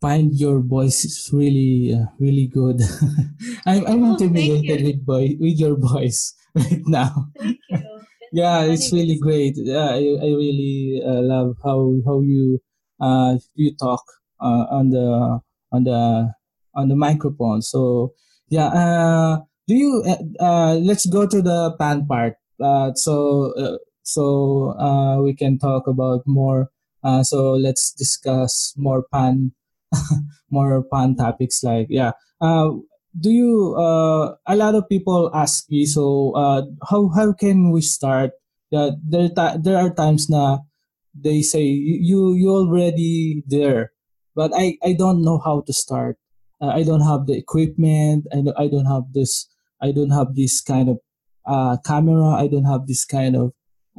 find 0.00 0.32
your 0.32 0.60
voice 0.60 1.04
is 1.04 1.30
really 1.32 1.94
uh, 1.94 2.06
really 2.18 2.48
good. 2.48 2.80
I'm 3.66 3.86
I'm 3.86 4.04
oh, 4.04 4.10
intimidated 4.12 4.82
with 4.84 5.04
boy 5.04 5.36
with 5.38 5.60
your 5.60 5.76
voice 5.76 6.34
right 6.54 6.82
now. 6.86 7.28
Thank 7.38 7.58
you. 7.68 8.00
yeah, 8.32 8.62
it's 8.64 8.92
really 8.92 9.18
great. 9.18 9.54
Yeah, 9.56 9.92
I, 9.92 10.16
I 10.20 10.28
really 10.32 11.02
uh, 11.04 11.20
love 11.20 11.56
how 11.62 12.00
how 12.06 12.20
you 12.20 12.58
uh 13.00 13.36
you 13.54 13.76
talk 13.76 14.02
uh, 14.40 14.66
on 14.72 14.90
the 14.90 15.40
on 15.72 15.84
the 15.84 16.32
on 16.74 16.88
the 16.88 16.96
microphone. 16.96 17.62
So 17.62 18.14
yeah, 18.48 18.68
uh, 18.72 19.40
do 19.68 19.74
you 19.74 20.02
uh, 20.06 20.42
uh 20.42 20.74
let's 20.76 21.06
go 21.06 21.26
to 21.26 21.42
the 21.42 21.76
pan 21.78 22.06
part. 22.06 22.34
Uh, 22.60 22.92
so 22.94 23.52
uh, 23.56 23.78
so 24.02 24.74
uh, 24.78 25.20
we 25.20 25.34
can 25.34 25.58
talk 25.58 25.86
about 25.86 26.22
more. 26.26 26.70
Uh, 27.02 27.22
so 27.22 27.52
let's 27.52 27.92
discuss 27.92 28.74
more 28.76 29.04
pan 29.10 29.52
more 30.50 30.84
fun 30.90 31.16
topics 31.16 31.62
like 31.62 31.86
yeah. 31.90 32.12
Uh, 32.40 32.70
do 33.18 33.30
you 33.30 33.74
uh, 33.76 34.34
a 34.46 34.56
lot 34.56 34.74
of 34.74 34.88
people 34.88 35.30
ask 35.34 35.70
me 35.70 35.84
so 35.84 36.32
uh, 36.34 36.62
how 36.88 37.08
how 37.10 37.32
can 37.32 37.70
we 37.70 37.80
start? 37.82 38.32
Yeah 38.70 38.94
there 39.02 39.28
there 39.58 39.78
are 39.78 39.90
times 39.90 40.30
na 40.30 40.62
they 41.10 41.42
say 41.42 41.66
you 41.66 42.38
you 42.38 42.54
already 42.54 43.42
there 43.50 43.90
but 44.38 44.54
i 44.54 44.78
i 44.86 44.94
don't 44.94 45.26
know 45.26 45.42
how 45.42 45.60
to 45.66 45.74
start. 45.74 46.16
Uh, 46.62 46.70
i 46.70 46.84
don't 46.84 47.02
have 47.02 47.24
the 47.26 47.34
equipment 47.34 48.28
i 48.30 48.38
don't, 48.44 48.54
i 48.60 48.68
don't 48.68 48.84
have 48.84 49.10
this 49.16 49.48
i 49.80 49.90
don't 49.90 50.12
have 50.12 50.36
this 50.36 50.60
kind 50.60 50.92
of 50.92 51.00
uh, 51.48 51.74
camera 51.82 52.36
i 52.36 52.46
don't 52.46 52.68
have 52.68 52.86
this 52.86 53.02
kind 53.08 53.34
of 53.34 53.50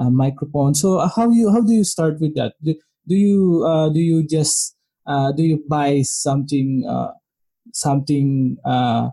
uh, 0.02 0.10
microphone. 0.10 0.74
So 0.74 1.00
how 1.08 1.30
you 1.30 1.52
how 1.52 1.62
do 1.62 1.74
you 1.74 1.84
start 1.84 2.20
with 2.20 2.36
that? 2.36 2.54
Do, 2.64 2.76
do 3.08 3.16
you 3.16 3.64
uh, 3.68 3.90
do 3.90 4.00
you 4.00 4.26
just 4.28 4.76
uh, 5.08 5.32
do 5.32 5.44
you 5.44 5.64
buy 5.68 6.02
something 6.02 6.86
uh, 6.88 7.12
something 7.74 8.58
uh, 8.66 9.10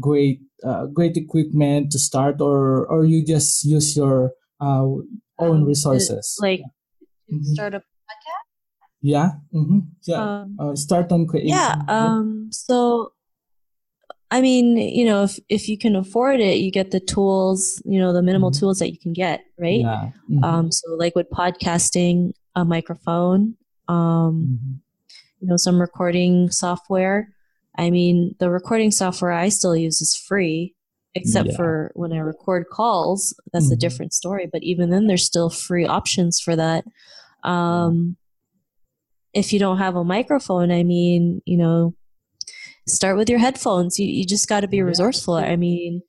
great 0.00 0.40
uh, 0.64 0.86
great 0.86 1.16
equipment 1.16 1.90
to 1.92 1.98
start 1.98 2.40
or 2.40 2.86
or 2.86 3.04
you 3.04 3.24
just 3.24 3.64
use 3.64 3.96
your 3.96 4.32
uh, 4.60 4.84
own 5.38 5.62
um, 5.62 5.64
resources 5.64 6.36
like 6.40 6.60
mm-hmm. 7.30 7.54
start 7.54 7.74
a 7.74 7.78
podcast 7.78 8.46
yeah 9.02 9.30
mm-hmm. 9.52 9.80
yeah 10.06 10.22
um, 10.22 10.56
uh, 10.58 10.74
start 10.74 11.10
on 11.12 11.26
creating 11.26 11.50
yeah 11.50 11.82
um 11.88 12.48
so 12.50 13.10
I 14.30 14.40
mean, 14.40 14.76
you 14.76 15.04
know, 15.04 15.22
if 15.22 15.38
if 15.48 15.68
you 15.68 15.78
can 15.78 15.94
afford 15.94 16.40
it, 16.40 16.58
you 16.58 16.72
get 16.72 16.90
the 16.90 16.98
tools, 16.98 17.80
you 17.84 18.00
know, 18.00 18.12
the 18.12 18.22
minimal 18.22 18.50
Mhm. 18.50 18.58
tools 18.58 18.78
that 18.80 18.90
you 18.90 18.98
can 18.98 19.12
get, 19.12 19.44
right? 19.60 19.80
Yeah. 19.80 20.10
Mhm. 20.28 20.42
Um, 20.42 20.72
so 20.72 20.90
like 20.96 21.14
with 21.14 21.30
podcasting, 21.30 22.32
a 22.56 22.64
microphone, 22.64 23.54
um, 23.86 24.58
Mhm. 24.58 24.80
You 25.40 25.48
know, 25.48 25.56
some 25.56 25.80
recording 25.80 26.50
software. 26.50 27.28
I 27.76 27.90
mean, 27.90 28.34
the 28.38 28.50
recording 28.50 28.90
software 28.90 29.32
I 29.32 29.48
still 29.48 29.76
use 29.76 30.00
is 30.00 30.16
free, 30.16 30.74
except 31.14 31.50
Yeah. 31.50 31.56
for 31.56 31.92
when 31.94 32.12
I 32.12 32.18
record 32.18 32.66
calls. 32.70 33.34
That's 33.52 33.70
a 33.70 33.76
Mhm. 33.76 33.80
different 33.80 34.12
story. 34.14 34.48
But 34.50 34.62
even 34.62 34.90
then, 34.90 35.06
there's 35.06 35.26
still 35.26 35.50
free 35.50 35.86
options 35.86 36.40
for 36.40 36.54
that. 36.56 36.84
Um, 37.42 38.16
if 39.32 39.52
you 39.52 39.58
don't 39.58 39.78
have 39.78 39.96
a 39.96 40.04
microphone, 40.04 40.70
I 40.70 40.82
mean, 40.84 41.42
you 41.44 41.56
know, 41.56 41.94
start 42.86 43.16
with 43.16 43.28
your 43.28 43.38
headphones. 43.40 43.98
You 43.98 44.06
you 44.06 44.24
just 44.24 44.48
got 44.48 44.60
to 44.60 44.68
be 44.68 44.82
resourceful. 44.82 45.34
I 45.34 45.56
mean, 45.56 46.02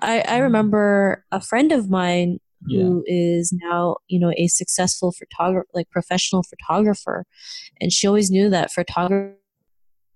I 0.00 0.20
I 0.22 0.38
remember 0.38 1.24
a 1.30 1.40
friend 1.40 1.70
of 1.72 1.88
mine 1.88 2.40
Yeah. 2.66 2.82
who 2.82 3.04
is 3.06 3.52
now 3.62 3.96
you 4.08 4.18
know 4.18 4.32
a 4.36 4.46
successful 4.48 5.12
photographer 5.12 5.66
like 5.74 5.90
professional 5.90 6.42
photographer. 6.42 7.26
And 7.80 7.92
she 7.92 8.06
always 8.06 8.30
knew 8.30 8.48
that 8.50 8.72
photography 8.72 9.36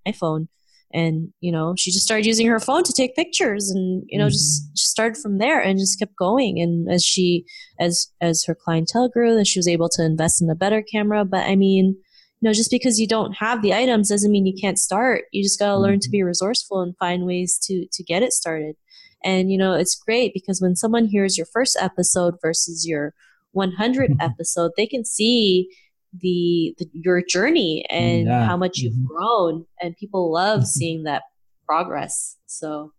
iphone. 0.07 0.49
And 0.93 1.35
you 1.41 1.53
know 1.53 1.75
she 1.77 1.91
just 1.91 2.07
started 2.07 2.25
using 2.25 2.47
her 2.47 2.61
phone 2.61 2.83
to 2.85 2.93
take 2.93 3.15
pictures 3.15 3.71
and 3.71 4.05
you 4.07 4.19
know 4.19 4.31
just, 4.31 4.63
mm-hmm. 4.63 4.75
just 4.75 4.91
started 4.91 5.21
from 5.21 5.37
there 5.39 5.61
and 5.61 5.79
just 5.79 5.99
kept 5.99 6.17
going. 6.17 6.61
And 6.61 6.91
as 6.91 7.05
she 7.05 7.45
as 7.79 8.11
as 8.21 8.45
her 8.47 8.55
clientele 8.55 9.09
grew 9.09 9.35
then 9.35 9.45
she 9.45 9.59
was 9.59 9.69
able 9.69 9.91
to 9.91 10.05
invest 10.05 10.41
in 10.41 10.49
a 10.49 10.55
better 10.55 10.83
camera. 10.83 11.25
But 11.27 11.47
i 11.47 11.57
mean 11.57 11.97
you 12.41 12.49
know 12.49 12.55
just 12.55 12.71
because 12.71 12.99
you 12.99 13.07
don't 13.07 13.35
have 13.37 13.61
the 13.61 13.75
items 13.75 14.09
doesn't 14.09 14.33
mean 14.33 14.47
you 14.47 14.57
can't 14.59 14.79
start. 14.79 15.25
You 15.33 15.43
just 15.43 15.59
got 15.59 15.69
to 15.69 15.77
learn 15.79 16.01
to 16.01 16.09
mm-hmm. 16.09 16.13
be 16.13 16.23
resourceful 16.23 16.81
and 16.81 16.97
find 16.97 17.27
ways 17.27 17.59
to 17.65 17.87
to 17.93 18.03
get 18.03 18.23
it 18.23 18.33
started 18.33 18.77
and 19.25 19.51
you 19.53 19.59
know 19.59 19.75
it's 19.75 19.95
great 19.95 20.33
because 20.35 20.61
when 20.61 20.77
someone 20.77 21.07
hears 21.07 21.37
your 21.37 21.47
first 21.47 21.77
episode 21.81 22.35
versus 22.43 22.87
your 22.87 23.15
100 23.53 24.11
Mhm. 24.11 24.17
episode 24.21 24.73
they 24.77 24.87
can 24.87 25.05
see 25.05 25.69
the, 26.13 26.75
the 26.79 26.89
your 26.93 27.23
journey 27.23 27.85
and 27.91 28.27
Yeah. 28.27 28.45
how 28.47 28.57
much 28.57 28.79
you've 28.79 28.95
Mhm. 28.95 29.07
grown 29.07 29.67
and 29.81 29.97
people 29.97 30.31
love 30.33 30.61
Mhm. 30.61 30.67
seeing 30.67 31.03
that 31.05 31.23
progress 31.67 32.37
so 32.47 32.93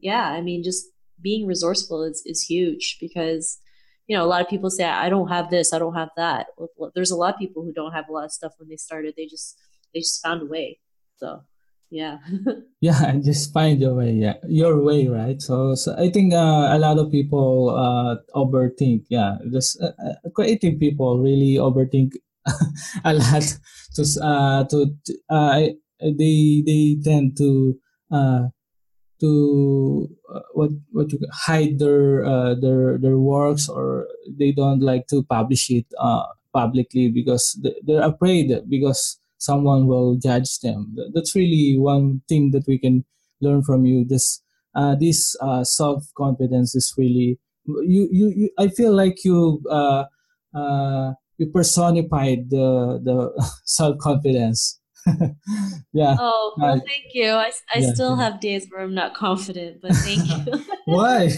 yeah 0.00 0.30
i 0.30 0.40
mean 0.40 0.62
just 0.62 0.86
being 1.20 1.46
resourceful 1.46 2.02
is, 2.02 2.22
is 2.26 2.42
huge 2.42 2.96
because 3.00 3.58
you 4.06 4.16
know 4.16 4.24
a 4.24 4.26
lot 4.32 4.40
of 4.42 4.48
people 4.48 4.70
say 4.70 4.84
i 4.84 5.08
don't 5.08 5.28
have 5.28 5.50
this 5.50 5.72
i 5.72 5.78
don't 5.78 5.94
have 5.94 6.10
that 6.16 6.46
there's 6.94 7.10
a 7.12 7.16
lot 7.16 7.34
of 7.34 7.38
people 7.38 7.62
who 7.62 7.72
don't 7.72 7.92
have 7.92 8.08
a 8.08 8.12
lot 8.12 8.24
of 8.24 8.32
stuff 8.32 8.52
when 8.58 8.68
they 8.68 8.76
started 8.76 9.14
they 9.16 9.26
just 9.26 9.56
they 9.94 10.00
just 10.00 10.22
found 10.22 10.42
a 10.42 10.46
way 10.46 10.78
so 11.16 11.42
yeah. 11.90 12.18
Yeah 12.80 13.16
just 13.24 13.52
find 13.52 13.80
your 13.80 13.94
way 13.94 14.12
yeah. 14.12 14.34
Your 14.46 14.82
way 14.82 15.08
right? 15.08 15.40
So, 15.42 15.74
so 15.74 15.96
i 15.98 16.10
think 16.10 16.32
uh, 16.32 16.68
a 16.70 16.78
lot 16.78 16.98
of 16.98 17.10
people 17.10 17.70
uh 17.70 18.16
overthink 18.34 19.04
yeah. 19.08 19.38
Just 19.50 19.80
uh, 19.82 19.92
uh, 19.98 20.30
creative 20.34 20.78
people 20.78 21.18
really 21.18 21.56
overthink 21.56 22.12
a 23.04 23.14
lot. 23.14 23.44
To 23.94 24.02
uh 24.22 24.64
to 24.70 24.94
uh 25.28 25.60
they 26.00 26.62
they 26.64 26.96
tend 27.02 27.36
to 27.38 27.74
uh 28.12 28.48
to 29.20 30.08
uh, 30.32 30.46
what 30.54 30.70
what 30.92 31.12
you 31.12 31.18
hide 31.32 31.78
their 31.78 32.24
uh, 32.24 32.54
their 32.54 32.98
their 32.98 33.18
works 33.18 33.68
or 33.68 34.06
they 34.38 34.52
don't 34.52 34.80
like 34.80 35.06
to 35.08 35.24
publish 35.24 35.70
it 35.70 35.86
uh 35.98 36.22
publicly 36.54 37.10
because 37.10 37.58
they're 37.84 38.06
afraid 38.06 38.50
because 38.68 39.18
someone 39.38 39.86
will 39.86 40.16
judge 40.16 40.58
them. 40.60 40.94
That's 41.14 41.34
really 41.34 41.76
one 41.78 42.22
thing 42.28 42.50
that 42.52 42.64
we 42.66 42.78
can 42.78 43.04
learn 43.40 43.62
from 43.62 43.86
you. 43.86 44.04
This 44.04 44.42
uh 44.74 44.94
this 44.96 45.34
uh 45.40 45.64
self 45.64 46.04
confidence 46.16 46.74
is 46.74 46.92
really 46.98 47.38
you, 47.66 48.08
you 48.12 48.28
you 48.36 48.50
i 48.58 48.68
feel 48.68 48.94
like 48.94 49.24
you 49.24 49.62
uh 49.70 50.04
uh 50.54 51.12
you 51.38 51.46
personified 51.50 52.50
the 52.50 53.00
the 53.02 53.32
self 53.64 53.96
confidence 53.98 54.78
yeah. 55.92 56.16
Oh 56.18 56.56
well 56.60 56.76
Uh, 56.76 56.80
thank 56.86 57.14
you. 57.14 57.30
I, 57.30 57.50
I 57.72 57.80
yeah, 57.80 57.92
still 57.92 58.16
yeah. 58.16 58.24
have 58.24 58.40
days 58.40 58.66
where 58.70 58.82
i'm 58.82 58.94
not 58.94 59.14
confident 59.14 59.80
but 59.82 59.92
thank 59.92 60.28
you. 60.28 60.52
Why? 60.86 61.28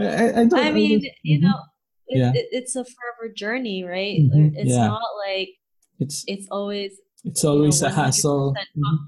I, 0.00 0.40
I 0.40 0.44
don't 0.46 0.54
I 0.56 0.72
mean, 0.72 1.00
don't- 1.00 1.12
you 1.22 1.38
Mhm. 1.38 1.42
know, 1.42 1.58
it, 2.06 2.18
Yeah. 2.20 2.32
it, 2.34 2.46
it's 2.52 2.76
a 2.76 2.84
forever 2.84 3.32
journey, 3.34 3.84
right? 3.84 4.20
Mhm, 4.20 4.52
It's 4.56 4.76
not 4.76 5.02
like 5.26 5.50
it's 5.98 6.24
it's 6.26 6.46
always. 6.50 6.92
it's 7.24 7.44
always 7.44 7.82
a 7.82 7.86
100% 7.88 7.94
hassle 7.94 8.54
Mhm. 8.76 8.98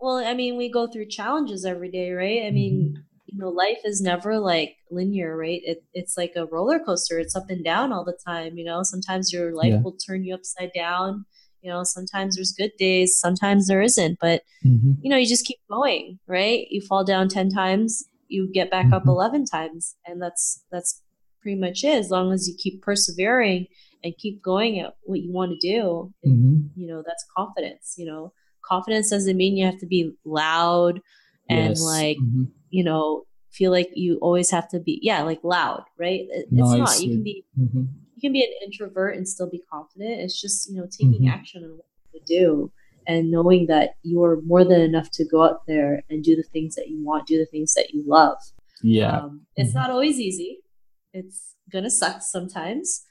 Well, 0.00 0.16
I 0.18 0.32
mean, 0.34 0.56
we 0.56 0.70
go 0.70 0.86
through 0.86 1.06
challenges 1.08 1.64
every 1.64 1.90
day, 1.90 2.12
right? 2.12 2.44
I 2.46 2.50
mean, 2.50 2.74
Mm-hmm. 2.92 3.02
you 3.26 3.38
know, 3.38 3.48
life 3.50 3.78
is 3.84 4.00
never 4.00 4.38
like 4.38 4.76
linear, 4.90 5.36
right? 5.36 5.60
It, 5.64 5.82
it's 5.92 6.16
like 6.16 6.32
a 6.36 6.46
roller 6.46 6.78
coaster. 6.78 7.18
It's 7.18 7.34
up 7.36 7.50
and 7.50 7.64
down 7.64 7.92
all 7.92 8.04
the 8.04 8.16
time. 8.24 8.56
You 8.58 8.64
know, 8.64 8.82
sometimes 8.84 9.32
your 9.32 9.52
life 9.54 9.72
Yeah. 9.72 9.82
will 9.82 9.96
turn 10.06 10.24
you 10.24 10.34
upside 10.34 10.72
down. 10.72 11.24
You 11.62 11.70
know, 11.70 11.82
sometimes 11.82 12.36
there's 12.36 12.52
good 12.52 12.70
days, 12.78 13.18
sometimes 13.18 13.66
there 13.66 13.82
isn't. 13.82 14.18
But 14.20 14.42
Mhm. 14.64 14.98
you 15.02 15.10
know, 15.10 15.16
you 15.16 15.26
just 15.26 15.44
keep 15.44 15.58
going, 15.68 16.20
right? 16.28 16.66
You 16.70 16.80
fall 16.80 17.04
down 17.04 17.28
10 17.28 17.50
times, 17.50 18.04
you 18.28 18.48
get 18.52 18.70
back 18.70 18.92
up 18.92 19.02
Mhm. 19.04 19.08
11 19.08 19.44
times. 19.46 19.96
And 20.06 20.22
that's, 20.22 20.62
that's 20.70 21.02
pretty 21.42 21.58
much 21.58 21.82
it. 21.82 21.98
As 21.98 22.10
long 22.10 22.32
as 22.32 22.46
you 22.48 22.54
keep 22.56 22.82
persevering 22.82 23.66
and 24.04 24.16
keep 24.18 24.42
going 24.42 24.78
at 24.80 24.94
what 25.02 25.20
you 25.20 25.32
want 25.32 25.52
to 25.52 25.58
do, 25.74 26.12
it- 26.22 26.28
Mhm. 26.30 26.70
you 26.76 26.86
know, 26.86 27.02
that's 27.06 27.24
confidence, 27.36 27.94
you 27.98 28.06
know, 28.06 28.32
confidence 28.62 29.10
doesn't 29.10 29.36
mean 29.36 29.56
you 29.56 29.64
have 29.64 29.78
to 29.80 29.86
be 29.86 30.12
loud 30.24 31.00
and 31.48 31.70
Yes. 31.70 31.82
like, 31.82 32.18
Mhm. 32.18 32.50
you 32.70 32.84
know, 32.84 33.24
feel 33.50 33.70
like 33.70 33.90
you 33.94 34.18
always 34.18 34.50
have 34.50 34.68
to 34.68 34.78
be, 34.78 35.00
yeah, 35.02 35.22
like 35.22 35.42
loud, 35.42 35.82
right? 35.98 36.20
It- 36.30 36.48
It's 36.52 36.52
not, 36.78 37.00
you 37.02 37.10
can 37.14 37.22
be, 37.22 37.44
Mhm. 37.58 37.88
you 38.14 38.20
can 38.20 38.32
be 38.32 38.42
an 38.44 38.52
introvert 38.64 39.16
and 39.16 39.26
still 39.26 39.48
be 39.48 39.62
confident. 39.70 40.20
It's 40.20 40.38
just, 40.40 40.68
you 40.70 40.76
know, 40.76 40.86
taking 40.86 41.22
Mhm. 41.22 41.28
action 41.30 41.64
on 41.64 41.70
what 41.78 41.86
you 42.12 42.20
do 42.26 42.70
and 43.06 43.30
knowing 43.30 43.66
that 43.66 43.94
you 44.02 44.22
are 44.22 44.40
more 44.42 44.64
than 44.64 44.80
enough 44.82 45.10
to 45.12 45.24
go 45.24 45.42
out 45.42 45.66
there 45.66 46.02
and 46.10 46.22
do 46.22 46.36
the 46.36 46.42
things 46.42 46.74
that 46.76 46.88
you 46.88 47.02
want, 47.02 47.26
do 47.26 47.38
the 47.38 47.46
things 47.46 47.72
that 47.74 47.92
you 47.94 48.02
love. 48.06 48.38
yeah 48.80 49.22
Um, 49.24 49.44
it's 49.56 49.70
Mhm. 49.72 49.74
not 49.74 49.90
always 49.90 50.20
easy. 50.20 50.60
It's 51.12 51.56
gonna 51.72 51.90
suck 51.90 52.22
sometimes. 52.22 53.04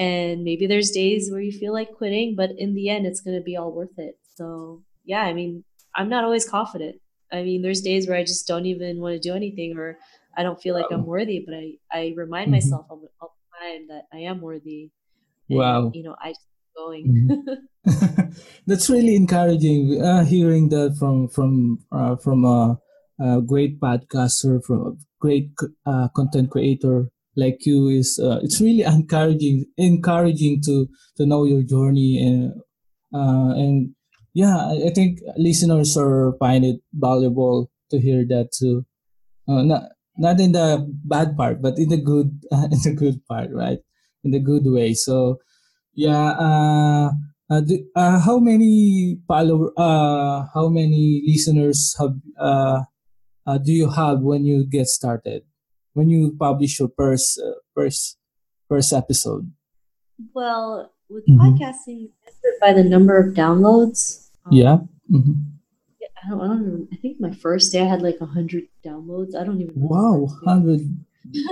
And 0.00 0.44
maybe 0.44 0.66
there's 0.66 0.90
days 0.92 1.30
where 1.30 1.42
you 1.42 1.52
feel 1.52 1.74
like 1.74 1.92
quitting, 1.92 2.34
but 2.34 2.50
in 2.56 2.74
the 2.74 2.88
end, 2.88 3.04
it's 3.06 3.20
gonna 3.20 3.42
be 3.42 3.56
all 3.56 3.70
worth 3.70 3.98
it. 3.98 4.16
So 4.34 4.82
yeah, 5.04 5.20
I 5.22 5.34
mean, 5.34 5.62
I'm 5.94 6.08
not 6.08 6.24
always 6.24 6.48
confident. 6.48 6.96
I 7.30 7.42
mean, 7.42 7.60
there's 7.60 7.82
days 7.82 8.08
where 8.08 8.16
I 8.16 8.24
just 8.24 8.46
don't 8.48 8.64
even 8.64 9.00
want 9.00 9.12
to 9.20 9.28
do 9.28 9.34
anything, 9.36 9.76
or 9.76 9.98
I 10.36 10.42
don't 10.42 10.60
feel 10.60 10.74
like 10.74 10.86
I'm 10.90 11.04
worthy. 11.04 11.44
But 11.46 11.54
I 11.54 11.66
I 11.92 12.14
remind 12.16 12.48
Mhm. 12.48 12.56
myself 12.56 12.86
all 12.88 12.96
the, 12.96 13.08
time 13.60 13.88
that 13.92 14.04
I 14.10 14.20
am 14.24 14.40
worthy. 14.40 14.88
And, 15.50 15.58
Wow. 15.58 15.90
You 15.92 16.02
know, 16.04 16.16
I 16.22 16.30
just 16.30 16.48
keep 16.48 16.72
going. 16.80 17.02
Mhm. 17.12 17.28
That's 18.66 18.88
really 18.88 19.16
encouraging. 19.16 20.00
Uh, 20.00 20.24
hearing 20.24 20.68
that 20.70 20.96
from 20.98 21.28
from 21.28 21.80
uh, 21.92 22.16
from 22.16 22.44
a, 22.44 22.78
a 23.20 23.42
great 23.42 23.80
podcaster, 23.80 24.64
from 24.64 24.78
a 24.80 24.92
great 25.20 25.50
uh, 25.84 26.08
content 26.16 26.48
creator 26.50 27.10
like 27.36 27.64
you 27.66 27.88
is 27.88 28.18
uh, 28.18 28.40
it's 28.42 28.60
really 28.60 28.82
encouraging 28.82 29.66
encouraging 29.76 30.60
to 30.62 30.88
to 31.16 31.26
know 31.26 31.44
your 31.44 31.62
journey 31.62 32.18
and 32.18 32.52
uh, 33.14 33.54
and 33.54 33.94
yeah, 34.34 34.56
I, 34.56 34.90
think 34.94 35.18
listeners 35.36 35.96
are 35.96 36.34
find 36.38 36.64
it 36.64 36.80
valuable 36.94 37.70
to 37.90 37.98
hear 37.98 38.24
that 38.28 38.52
too. 38.52 38.86
Uh, 39.48 39.62
not 39.62 39.82
not 40.16 40.38
in 40.40 40.52
the 40.52 40.86
bad 41.04 41.36
part, 41.36 41.60
but 41.60 41.78
in 41.78 41.88
the 41.88 41.96
good 41.96 42.30
in 42.52 42.80
the 42.84 42.94
good 42.94 43.24
part, 43.26 43.50
right? 43.52 43.78
In 44.22 44.30
the 44.30 44.40
good 44.40 44.62
way. 44.66 44.94
So 44.94 45.40
yeah. 45.94 46.30
Uh, 46.38 47.10
uh, 47.50 47.60
do, 47.60 47.84
uh, 47.96 48.20
how 48.20 48.38
many 48.38 49.18
follower? 49.26 49.72
Uh, 49.76 50.46
how 50.54 50.68
many 50.68 51.22
listeners 51.26 51.96
have? 51.98 52.14
Uh, 52.38 52.82
uh, 53.44 53.58
do 53.58 53.72
you 53.72 53.90
have 53.90 54.20
when 54.20 54.44
you 54.44 54.64
get 54.64 54.86
started? 54.86 55.42
When 55.92 56.08
you 56.08 56.36
publish 56.38 56.78
your 56.78 56.90
first 56.96 57.40
uh, 57.40 57.58
first 57.74 58.16
first 58.68 58.92
episode? 58.92 59.50
Well, 60.34 60.92
with 61.08 61.26
Mhm. 61.26 61.38
podcasting, 61.38 62.10
by 62.60 62.72
the 62.72 62.84
number 62.84 63.18
of 63.18 63.34
downloads. 63.34 64.30
Um, 64.46 64.52
Yeah. 64.52 64.78
Mhm. 65.10 65.58
I 66.22 66.28
don't, 66.28 66.40
I 66.40 66.46
don't 66.48 66.62
even, 66.68 66.88
I 66.92 66.96
think 66.96 67.18
my 67.20 67.32
first 67.32 67.72
day 67.72 67.80
I 67.80 67.88
had 67.88 68.02
like 68.02 68.20
a 68.20 68.26
hundred 68.26 68.68
downloads. 68.84 69.34
I 69.34 69.42
don't 69.44 69.60
even. 69.60 69.74
Wow, 69.74 70.26
hundred. 70.44 70.80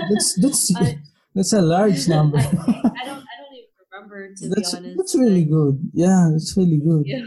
That's 0.09 0.37
that's 0.41 0.63
I- 0.77 1.01
that's 1.35 1.53
a 1.53 1.63
large 1.63 2.07
number. 2.15 2.39
I, 2.39 2.43
I 2.43 3.03
don't 3.11 3.25
I 3.27 3.35
don't 3.41 3.55
even 3.59 3.73
remember 3.91 4.19
to 4.37 4.49
that's 4.55 4.73
be 4.73 4.79
honest. 4.79 4.97
that's 4.99 5.15
really 5.17 5.45
Like, 5.45 5.51
good. 5.51 5.75
Yeah, 5.95 6.29
that's 6.33 6.55
really 6.57 6.79
good. 6.79 7.03
Yeah. 7.07 7.25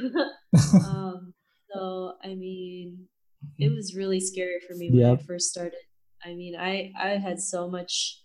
um, 0.88 1.34
so 1.74 2.14
I 2.24 2.36
mean, 2.36 3.08
it 3.58 3.70
was 3.74 3.96
really 3.96 4.20
scary 4.22 4.60
for 4.68 4.76
me 4.78 4.90
when 4.90 5.00
Yeah. 5.02 5.12
I 5.14 5.18
first 5.18 5.50
started. 5.52 5.82
I 6.24 6.34
mean, 6.36 6.56
I 6.56 6.92
I 7.00 7.10
had 7.18 7.40
so 7.42 7.70
much 7.70 8.22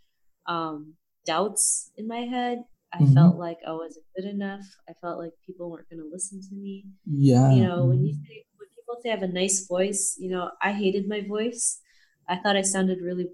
um, 0.46 0.96
doubts 1.24 1.90
in 1.96 2.06
my 2.06 2.20
head. 2.20 2.64
I 2.92 3.02
Mhm. 3.02 3.14
felt 3.14 3.36
like 3.36 3.58
I 3.66 3.72
wasn't 3.72 4.06
good 4.16 4.26
enough. 4.26 4.64
I 4.88 4.92
felt 5.02 5.18
like 5.18 5.32
people 5.46 5.70
weren't 5.70 5.88
going 5.90 6.00
to 6.02 6.08
listen 6.10 6.40
to 6.40 6.54
me. 6.54 6.84
Yeah. 7.06 7.52
you 7.52 7.62
know 7.66 7.86
when 7.86 8.04
you 8.04 8.14
say 8.14 8.44
when 8.58 8.68
people 8.68 8.76
people 8.76 8.96
say 9.02 9.10
I 9.10 9.14
have 9.16 9.22
a 9.30 9.32
nice 9.42 9.66
voice. 9.66 10.16
You 10.18 10.30
know, 10.30 10.52
I 10.62 10.72
hated 10.72 11.08
my 11.08 11.22
voice. 11.26 11.80
I 12.28 12.36
thought 12.36 12.56
I 12.56 12.62
sounded 12.62 13.00
really 13.00 13.28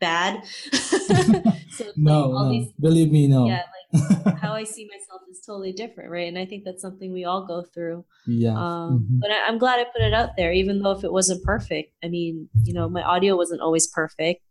bad. 0.00 0.44
so 0.72 1.84
no, 1.96 2.28
like 2.28 2.44
no. 2.44 2.50
These, 2.50 2.72
believe 2.80 3.10
me, 3.10 3.28
no. 3.28 3.46
Yeah, 3.46 3.62
like 3.62 3.80
how 4.38 4.52
I 4.54 4.64
see 4.64 4.86
myself 4.86 5.22
is 5.30 5.40
totally 5.44 5.72
different, 5.72 6.10
right? 6.10 6.28
And 6.28 6.38
I 6.38 6.46
think 6.46 6.64
that's 6.64 6.82
something 6.82 7.12
we 7.12 7.24
all 7.24 7.46
go 7.46 7.62
through. 7.62 8.04
Yeah. 8.26 8.50
Um, 8.50 9.00
mm-hmm. 9.00 9.18
But 9.20 9.30
I, 9.30 9.48
am 9.48 9.58
glad 9.58 9.80
I 9.80 9.84
put 9.84 10.02
it 10.02 10.14
out 10.14 10.30
there, 10.36 10.52
even 10.52 10.80
though 10.80 10.92
if 10.92 11.04
it 11.04 11.12
wasn't 11.12 11.44
perfect. 11.44 11.92
I 12.02 12.08
mean, 12.08 12.48
you 12.64 12.72
know, 12.72 12.88
my 12.88 13.02
audio 13.02 13.36
wasn't 13.36 13.60
always 13.60 13.86
perfect. 13.86 14.42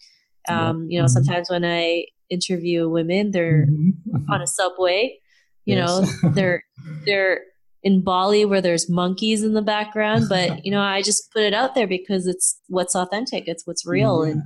Um, 0.47 0.87
yeah. 0.89 0.95
You 0.95 0.99
know, 0.99 1.05
mm-hmm. 1.05 1.23
sometimes 1.23 1.49
when 1.49 1.65
I 1.65 2.05
interview 2.29 2.89
women, 2.89 3.31
they're 3.31 3.67
mm-hmm. 3.67 4.31
on 4.31 4.41
a 4.41 4.47
subway. 4.47 5.19
You 5.65 5.75
yes. 5.75 6.23
know, 6.23 6.29
they're 6.33 6.63
they're 7.05 7.41
in 7.83 8.03
Bali 8.03 8.45
where 8.45 8.61
there's 8.61 8.89
monkeys 8.89 9.43
in 9.43 9.53
the 9.53 9.61
background, 9.61 10.25
but 10.27 10.65
you 10.65 10.71
know, 10.71 10.81
I 10.81 11.01
just 11.01 11.31
put 11.31 11.43
it 11.43 11.53
out 11.53 11.75
there 11.75 11.87
because 11.87 12.27
it's 12.27 12.59
what's 12.67 12.95
authentic, 12.95 13.45
it's 13.47 13.65
what's 13.65 13.85
real, 13.85 14.25
yeah. 14.25 14.33
and 14.33 14.43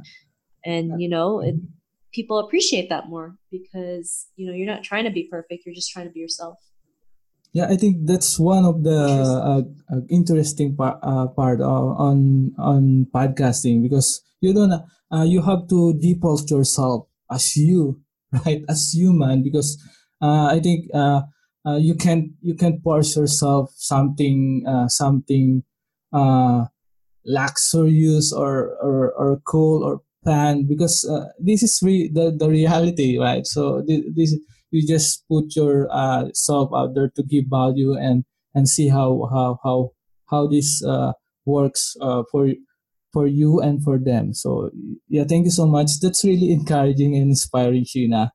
and 0.66 1.02
you 1.02 1.10
know, 1.10 1.40
it, 1.40 1.56
people 2.14 2.40
appreciate 2.40 2.90
that 2.90 3.10
more 3.10 3.36
because 3.52 4.28
you 4.36 4.48
know 4.48 4.54
you're 4.54 4.68
not 4.68 4.84
trying 4.84 5.06
to 5.06 5.12
be 5.12 5.24
perfect, 5.24 5.66
you're 5.66 5.76
just 5.76 5.92
trying 5.92 6.08
to 6.08 6.12
be 6.12 6.20
yourself. 6.20 6.60
Yeah, 7.54 7.68
I 7.70 7.78
think 7.78 8.08
that's 8.08 8.40
one 8.40 8.66
of 8.66 8.84
the 8.84 8.98
uh, 8.98 9.62
uh, 9.94 10.02
interesting 10.10 10.76
par- 10.76 11.00
uh, 11.04 11.28
part 11.28 11.62
on 11.62 12.52
on 12.58 13.08
podcasting 13.14 13.84
because 13.84 14.22
you 14.42 14.54
don't 14.54 14.74
uh, 14.74 15.24
you 15.24 15.42
have 15.42 15.68
to 15.70 15.94
default 16.00 16.50
yourself 16.50 17.08
as 17.30 17.56
you 17.56 18.02
right? 18.46 18.64
As 18.68 18.92
human 18.94 19.44
because 19.44 19.78
uh, 20.22 20.48
I 20.48 20.60
think 20.60 20.90
uh, 20.94 21.22
uh, 21.66 21.78
you 21.78 21.96
can 21.96 22.34
you 22.42 22.56
can 22.56 22.82
force 22.82 23.16
yourself 23.16 23.72
something 23.76 24.66
uh, 24.68 24.88
something 24.88 25.64
uh, 26.12 26.66
luxurious 27.26 28.34
or, 28.34 28.76
or 28.82 29.12
or 29.14 29.42
cool 29.46 29.84
or 29.84 30.02
planned 30.24 30.68
because 30.68 31.06
uh, 31.06 31.28
this 31.40 31.64
is 31.64 31.80
re- 31.84 32.10
the 32.12 32.32
the 32.32 32.50
reality, 32.50 33.18
right? 33.18 33.46
So 33.46 33.84
this, 33.86 34.02
this 34.16 34.36
you 34.72 34.86
just 34.88 35.24
put 35.30 35.56
your 35.56 35.88
uh, 35.92 36.30
self 36.34 36.72
out 36.74 36.96
there 36.96 37.10
to 37.16 37.24
give 37.24 37.46
value 37.50 37.94
and 37.96 38.26
and 38.56 38.68
see 38.68 38.90
how 38.90 39.30
how 39.32 39.60
how 39.64 39.92
how 40.30 40.48
this 40.48 40.84
uh, 40.86 41.14
works 41.46 41.96
uh, 42.02 42.24
for 42.32 42.50
for 43.12 43.28
you 43.28 43.60
and 43.62 43.84
for 43.84 44.00
them. 44.00 44.34
So 44.34 44.72
yeah, 45.10 45.24
thank 45.24 45.46
you 45.46 45.52
so 45.52 45.68
much. 45.68 46.00
That's 46.02 46.24
really 46.24 46.52
encouraging 46.52 47.16
and 47.16 47.30
inspiring, 47.30 47.86
Sheena. 47.86 48.32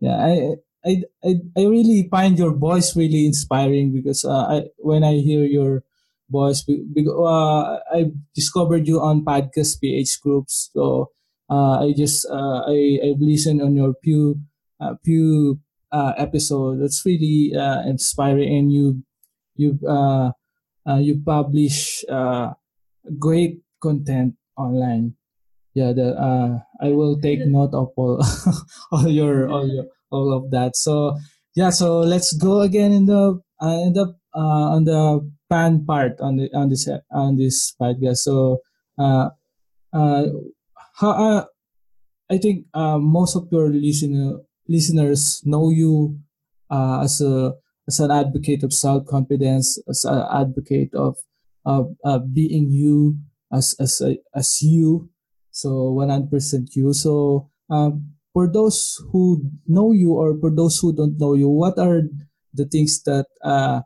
Yeah, 0.00 0.16
I 0.16 0.54
I, 0.84 1.02
I, 1.24 1.30
I 1.56 1.62
really 1.64 2.08
find 2.10 2.38
your 2.38 2.54
voice 2.56 2.96
really 2.96 3.26
inspiring 3.26 3.92
because 3.92 4.24
uh, 4.24 4.46
I, 4.48 4.62
when 4.78 5.04
I 5.04 5.14
hear 5.20 5.44
your 5.44 5.82
voice, 6.30 6.64
uh, 6.68 7.78
I 7.92 8.12
discovered 8.34 8.88
you 8.88 9.00
on 9.00 9.24
podcast 9.24 9.80
PH 9.80 10.20
groups. 10.22 10.70
So 10.72 11.10
I 11.50 11.92
just 11.96 12.26
uh, 12.30 12.62
I 12.66 12.98
I 13.02 13.08
listened 13.18 13.62
on 13.62 13.74
your 13.74 13.94
few 14.02 14.38
uh, 14.80 14.94
few 15.04 15.58
uh, 15.92 16.14
episode. 16.16 16.80
That's 16.80 17.02
really 17.04 17.52
uh, 17.54 17.82
inspiring, 17.86 18.48
and 18.48 18.72
you 18.72 19.02
you 19.56 19.78
uh, 19.86 20.30
uh, 20.86 20.98
you 20.98 21.20
publish 21.24 22.04
uh, 22.08 22.54
great 23.18 23.62
content 23.82 24.34
online. 24.56 25.14
Yeah, 25.74 25.92
the 25.92 26.14
uh, 26.14 26.58
I 26.82 26.90
will 26.90 27.20
take 27.20 27.40
note 27.46 27.74
of 27.74 27.90
all 27.96 28.22
all 28.92 29.08
your 29.08 29.50
all 29.50 29.66
your 29.66 29.86
all 30.10 30.32
of 30.32 30.50
that. 30.50 30.76
So 30.76 31.18
yeah, 31.54 31.70
so 31.70 32.00
let's 32.00 32.32
go 32.36 32.60
again 32.60 32.92
in 32.92 33.06
the 33.06 33.40
uh, 33.60 33.78
in 33.86 33.92
the 33.92 34.14
uh, 34.34 34.66
on 34.78 34.84
the 34.84 35.20
pan 35.48 35.84
part 35.84 36.20
on 36.20 36.36
the 36.36 36.50
on 36.54 36.68
this 36.70 36.88
on 37.10 37.36
this 37.36 37.74
podcast. 37.80 38.22
So 38.26 38.58
uh, 38.98 39.30
uh, 39.92 40.24
how 41.00 41.10
uh, 41.10 41.44
I 42.30 42.38
think 42.38 42.66
uh, 42.74 42.98
most 42.98 43.34
of 43.34 43.48
your 43.50 43.68
listener 43.72 44.38
listeners 44.68 45.40
know 45.44 45.70
you 45.70 46.20
uh, 46.70 47.00
as 47.02 47.20
a 47.20 47.56
as 47.88 47.98
an 47.98 48.10
advocate 48.12 48.62
of 48.62 48.72
self 48.72 49.06
confidence, 49.06 49.80
as 49.88 50.04
an 50.04 50.22
advocate 50.30 50.94
of 50.94 51.16
of 51.64 51.96
uh, 52.04 52.20
being 52.20 52.70
you 52.70 53.16
as 53.52 53.74
as 53.80 54.00
as 54.36 54.62
you. 54.62 55.08
So 55.50 55.90
one 55.90 56.10
hundred 56.10 56.30
percent 56.30 56.70
you. 56.76 56.92
So 56.92 57.50
um, 57.70 58.14
for 58.32 58.46
those 58.46 59.02
who 59.10 59.42
know 59.66 59.90
you 59.92 60.12
or 60.14 60.38
for 60.38 60.54
those 60.54 60.78
who 60.78 60.94
don't 60.94 61.18
know 61.18 61.34
you, 61.34 61.48
what 61.48 61.78
are 61.78 62.02
the 62.54 62.66
things 62.66 63.02
that 63.04 63.26
uh, 63.42 63.80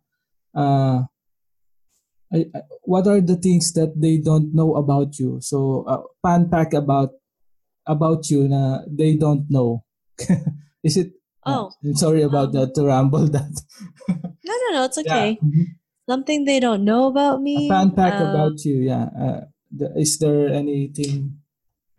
uh, 0.55 1.09
I, 2.35 2.47
what 2.83 3.07
are 3.07 3.21
the 3.21 3.37
things 3.37 3.73
that 3.75 3.95
they 3.95 4.19
don't 4.19 4.55
know 4.55 4.75
about 4.75 5.19
you? 5.19 5.39
So 5.41 5.85
uh, 5.87 6.03
pan 6.25 6.51
pack 6.51 6.75
about 6.75 7.11
about 7.87 8.31
you 8.31 8.49
na 8.49 8.83
they 8.91 9.17
don't 9.17 9.47
know. 9.49 9.85
Is 10.83 10.97
it? 10.97 11.13
Oh, 11.47 11.71
I'm 11.85 11.95
sorry 11.95 12.23
about 12.23 12.49
um, 12.49 12.53
that 12.53 12.75
to 12.75 12.87
ramble 12.87 13.29
that. 13.29 13.53
no, 14.09 14.55
no, 14.57 14.69
no, 14.73 14.85
it's 14.85 14.99
okay. 14.99 15.37
Yeah. 15.37 15.47
Mm-hmm. 15.47 15.65
Something 16.09 16.45
they 16.45 16.61
don't 16.61 16.85
know 16.85 17.07
about 17.07 17.41
me. 17.41 17.67
A 17.67 17.69
fan 17.69 17.93
pack 17.93 18.21
um, 18.21 18.29
about 18.29 18.65
you, 18.65 18.81
yeah. 18.81 19.09
Uh, 19.13 19.41
the, 19.71 19.93
is 19.97 20.19
there 20.19 20.49
anything 20.49 21.41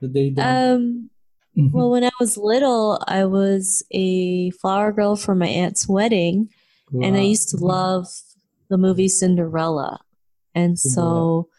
that 0.02 0.13
they 0.13 0.30
don't? 0.30 0.45
Um, 0.45 1.10
Mm-hmm. 1.58 1.78
Well, 1.78 1.89
when 1.89 2.04
I 2.04 2.12
was 2.19 2.38
little, 2.38 3.02
I 3.08 3.24
was 3.26 3.84
a 3.91 4.52
flower 4.52 4.91
girl 4.91 5.15
for 5.15 5.36
my 5.36 5.48
aunt's 5.48 5.88
wedding, 5.88 6.50
wow. 6.91 7.08
and 7.08 7.15
I 7.15 7.21
used 7.21 7.50
to 7.50 7.58
love 7.58 8.08
the 8.69 8.78
movie 8.78 9.08
Cinderella. 9.08 10.02
And 10.56 10.80
so, 10.80 11.50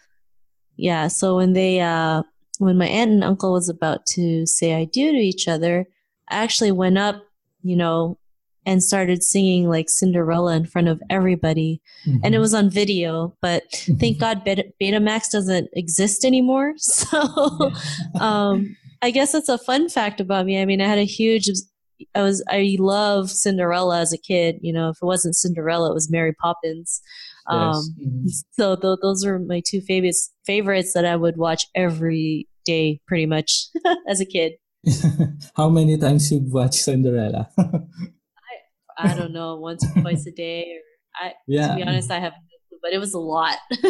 yeah, 0.77 1.09
so 1.09 1.37
when 1.37 1.53
they, 1.53 1.81
uh, 1.81 2.23
when 2.59 2.79
my 2.79 2.87
aunt 2.87 3.11
and 3.11 3.23
uncle 3.23 3.53
was 3.53 3.69
about 3.69 4.07
to 4.07 4.47
say 4.47 4.75
I 4.75 4.85
do 4.85 5.13
to 5.13 5.19
each 5.19 5.47
other, 5.47 5.87
I 6.29 6.37
actually 6.37 6.73
went 6.73 6.99
up, 6.99 7.23
you 7.63 7.77
know, 7.77 8.19
and 8.67 8.83
started 8.83 9.23
singing 9.23 9.69
like 9.69 9.89
Cinderella 9.89 10.57
in 10.57 10.67
front 10.67 10.89
of 10.89 11.01
everybody. 11.09 11.81
Mm-hmm. 12.05 12.25
And 12.25 12.35
it 12.35 12.39
mm-hmm. 12.39 12.41
was 12.41 12.55
on 12.55 12.69
video, 12.69 13.37
but 13.41 13.63
thank 14.01 14.19
God 14.19 14.43
Beta- 14.43 14.73
Betamax 14.81 15.31
doesn't 15.31 15.71
exist 15.73 16.25
anymore. 16.25 16.75
So, 16.87 17.73
um, 18.21 18.77
I 19.03 19.11
guess 19.11 19.33
that's 19.33 19.51
a 19.51 19.59
fun 19.59 19.89
fact 19.89 20.21
about 20.21 20.47
me. 20.47 20.61
I 20.61 20.65
mean, 20.65 20.81
I 20.81 20.89
had 20.89 20.99
a 20.99 21.05
huge, 21.05 21.49
I 22.15 22.23
was, 22.23 22.43
I 22.49 22.77
love 22.81 23.31
Cinderella 23.31 24.01
as 24.01 24.13
a 24.13 24.19
kid. 24.19 24.59
You 24.63 24.73
know, 24.73 24.89
if 24.89 24.97
it 25.03 25.05
wasn't 25.05 25.37
Cinderella, 25.37 25.91
it 25.91 25.95
was 25.95 26.11
Mary 26.11 26.33
Poppins. 26.33 27.03
Um, 27.49 27.69
yes. 27.69 27.91
mm-hmm. 28.01 28.27
So 28.53 28.77
th- 28.77 28.99
those 29.03 29.25
are 29.25 29.39
my 29.39 29.63
two 29.67 29.81
favorites, 29.81 30.33
favorites 30.45 30.93
that 30.95 31.05
I 31.05 31.17
would 31.17 31.37
watch 31.37 31.67
every 31.75 32.49
day, 32.65 33.01
pretty 33.07 33.27
much 33.27 33.69
as 34.09 34.21
a 34.21 34.27
kid. 34.27 34.53
How 35.57 35.69
many 35.69 35.99
times 35.99 36.31
you've 36.31 36.53
watched 36.53 36.75
Cinderella? 36.75 37.49
I, 37.59 39.11
I 39.11 39.15
don't 39.15 39.33
know, 39.33 39.57
once 39.57 39.85
or 39.85 40.01
twice 40.01 40.27
a 40.27 40.33
day. 40.33 40.63
Or 40.63 41.27
I, 41.27 41.33
yeah. 41.47 41.69
To 41.69 41.77
be 41.77 41.83
honest, 41.83 42.11
I 42.11 42.21
have 42.21 42.35
but 42.87 42.93
it 42.93 42.99
was 42.99 43.15
a 43.15 43.19
lot. 43.19 43.59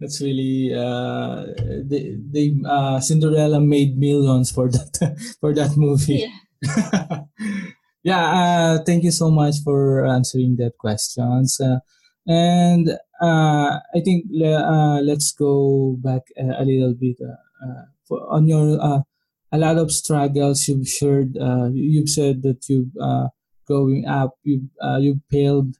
That's 0.00 0.22
really 0.22 0.72
uh, 0.74 1.44
they, 1.84 2.16
they 2.16 2.54
uh, 2.64 2.98
Cinderella 3.00 3.60
made 3.60 3.98
millions 3.98 4.50
for 4.50 4.70
that 4.70 5.36
for 5.40 5.52
that 5.54 5.76
movie. 5.76 6.24
Yeah. 6.62 7.20
yeah. 8.02 8.24
Uh, 8.24 8.78
thank 8.84 9.04
you 9.04 9.10
so 9.10 9.30
much 9.30 9.56
for 9.62 10.06
answering 10.06 10.56
that 10.56 10.78
questions. 10.78 11.60
Uh, 11.60 11.80
and 12.28 12.90
uh, 13.20 13.80
I 13.94 14.00
think 14.04 14.26
uh, 14.40 15.00
let's 15.02 15.32
go 15.32 15.96
back 15.98 16.22
a, 16.36 16.62
a 16.62 16.64
little 16.64 16.94
bit 16.94 17.16
uh, 17.20 17.82
for, 18.06 18.20
on 18.30 18.46
your 18.46 18.80
uh, 18.80 19.00
a 19.50 19.58
lot 19.58 19.78
of 19.78 19.90
struggles 19.90 20.68
you've 20.68 20.86
shared. 20.86 21.36
Uh, 21.36 21.70
you've 21.72 22.10
said 22.10 22.42
that 22.42 22.68
you've 22.68 22.94
uh, 23.00 23.28
growing 23.66 24.06
up, 24.06 24.36
you 24.44 24.68
uh, 24.80 24.98
you 24.98 25.20
failed 25.30 25.74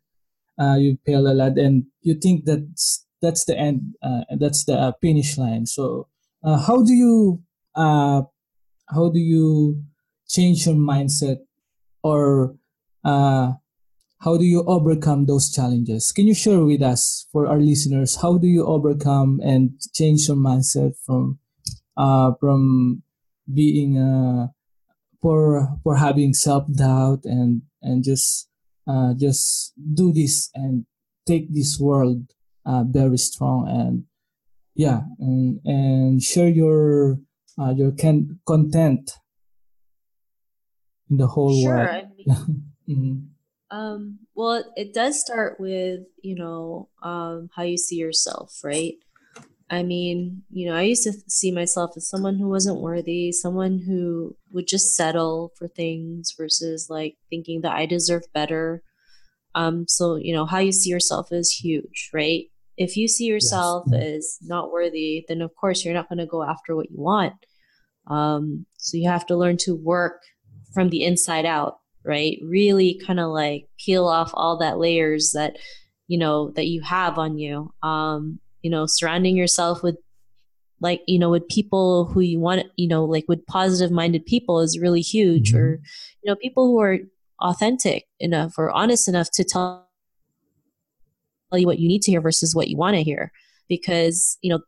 uh, 0.59 0.77
you 0.77 0.99
fail 1.07 1.27
a 1.27 1.35
lot 1.35 1.57
and 1.57 1.87
you 2.03 2.15
think 2.15 2.45
that's 2.45 3.07
that's 3.23 3.45
the 3.45 3.57
end 3.57 3.95
uh, 4.03 4.23
that's 4.39 4.65
the 4.65 4.75
uh, 4.75 4.93
finish 5.01 5.39
line 5.39 5.67
so 5.67 6.09
uh, 6.45 6.59
how 6.59 6.83
do 6.83 6.93
you 6.93 7.43
uh, 7.75 8.23
how 8.89 9.09
do 9.09 9.19
you 9.19 9.83
change 10.29 10.67
your 10.67 10.75
mindset 10.75 11.39
or 12.03 12.55
uh, 13.05 13.53
how 14.21 14.37
do 14.37 14.45
you 14.45 14.65
overcome 14.67 15.27
those 15.27 15.51
challenges 15.53 16.13
can 16.13 16.27
you 16.27 16.35
share 16.35 16.65
with 16.65 16.83
us 16.83 17.27
for 17.33 17.47
our 17.47 17.59
listeners 17.59 18.17
how 18.23 18.37
do 18.39 18.47
you 18.47 18.67
overcome 18.67 19.41
and 19.43 19.71
change 19.95 20.29
your 20.29 20.37
mindset 20.37 20.93
from 21.05 21.39
uh, 21.97 22.33
from 22.41 23.03
being 23.53 23.99
uh, 23.99 24.49
for 25.21 25.69
for 25.83 25.97
having 25.97 26.33
self-doubt 26.33 27.21
and 27.25 27.63
and 27.83 28.05
just 28.05 28.49
uh, 28.87 29.15
just 29.15 29.73
do 29.95 30.13
this 30.13 30.51
and 30.55 30.87
take 31.27 31.53
this 31.53 31.79
world 31.79 32.23
uh, 32.67 32.85
very 32.85 33.19
strong 33.19 33.69
and 33.69 34.05
yeah 34.75 35.01
and, 35.19 35.61
and 35.65 36.23
share 36.23 36.49
your 36.49 37.19
uh, 37.61 37.75
your 37.77 37.93
can- 37.93 38.39
content 38.47 39.13
in 41.11 41.17
the 41.17 41.27
whole 41.27 41.61
sure, 41.61 41.77
world. 41.77 42.05
Mm-hmm. 42.89 43.28
Um, 43.71 44.21
well, 44.35 44.65
it 44.77 44.95
does 44.95 45.21
start 45.21 45.61
with, 45.61 46.01
you 46.23 46.35
know, 46.35 46.89
um, 47.03 47.51
how 47.55 47.63
you 47.63 47.77
see 47.77 47.97
yourself, 47.97 48.61
right? 48.65 48.95
I 49.71 49.83
mean, 49.83 50.45
you 50.51 50.69
know, 50.69 50.75
I 50.75 50.83
used 50.83 51.05
to 51.05 51.13
see 51.29 51.53
myself 51.53 51.91
as 51.97 52.09
someone 52.09 52.39
who 52.39 52.49
wasn't 52.49 52.81
worthy, 52.81 53.33
someone 53.33 53.79
who 53.87 54.35
would 54.51 54.67
just 54.67 54.95
settle 54.95 55.53
for 55.59 55.69
things 55.69 56.35
versus 56.37 56.87
like 56.89 57.17
thinking 57.29 57.61
that 57.61 57.77
I 57.77 57.85
deserve 57.85 58.23
better. 58.33 58.83
Um, 59.55 59.87
so, 59.87 60.17
you 60.17 60.35
know, 60.35 60.47
how 60.47 60.59
you 60.59 60.73
see 60.73 60.89
yourself 60.89 61.33
is 61.33 61.53
huge, 61.53 62.11
right? 62.15 62.45
If 62.79 62.97
you 62.97 63.09
see 63.09 63.25
yourself 63.25 63.85
yes. 63.91 64.03
as 64.03 64.39
not 64.43 64.71
worthy, 64.71 65.25
then 65.29 65.43
of 65.43 65.55
course 65.55 65.85
you're 65.85 65.95
not 65.95 66.09
going 66.09 66.19
to 66.19 66.27
go 66.27 66.43
after 66.43 66.75
what 66.75 66.91
you 66.91 66.99
want. 66.99 67.35
Um, 68.07 68.65
so 68.79 68.97
you 68.97 69.11
have 69.11 69.27
to 69.27 69.37
learn 69.37 69.59
to 69.59 69.75
work 69.75 70.23
from 70.73 70.89
the 70.89 71.05
inside 71.05 71.45
out, 71.45 71.79
right? 72.09 72.39
Really 72.43 73.01
kind 73.07 73.21
of 73.21 73.31
like 73.31 73.69
peel 73.79 74.09
off 74.09 74.31
all 74.35 74.59
that 74.59 74.79
layers 74.79 75.33
that, 75.33 75.59
you 76.09 76.19
know, 76.19 76.51
that 76.57 76.67
you 76.67 76.83
have 76.83 77.19
on 77.19 77.39
you. 77.39 77.73
Um, 77.83 78.41
you 78.63 78.71
know 78.71 78.87
surrounding 78.87 79.37
yourself 79.37 79.83
with 79.83 79.97
like 80.81 81.03
you 81.07 81.19
know 81.19 81.31
with 81.31 81.49
people 81.49 82.07
who 82.07 82.21
you 82.21 82.39
want 82.39 82.67
you 82.77 82.89
know 82.89 83.05
like 83.05 83.25
with 83.29 83.47
positive 83.47 83.91
minded 83.91 84.25
people 84.27 84.61
is 84.61 84.79
really 84.79 85.01
huge 85.01 85.53
mm-hmm. 85.53 85.59
or 85.59 85.71
you 86.23 86.27
know 86.27 86.37
people 86.37 86.67
who 86.67 86.81
are 86.81 86.99
authentic 87.41 88.05
enough 88.19 88.55
or 88.59 88.71
honest 88.71 89.09
enough 89.09 89.31
to 89.31 89.45
tell 89.45 89.89
you 91.53 91.67
what 91.67 91.79
you 91.79 91.89
need 91.89 92.03
to 92.03 92.11
hear 92.11 92.21
versus 92.21 92.55
what 92.55 92.69
you 92.69 92.77
want 92.77 92.95
to 92.95 93.03
hear 93.03 93.33
because 93.69 94.39
you 94.43 94.51
know 94.51 94.61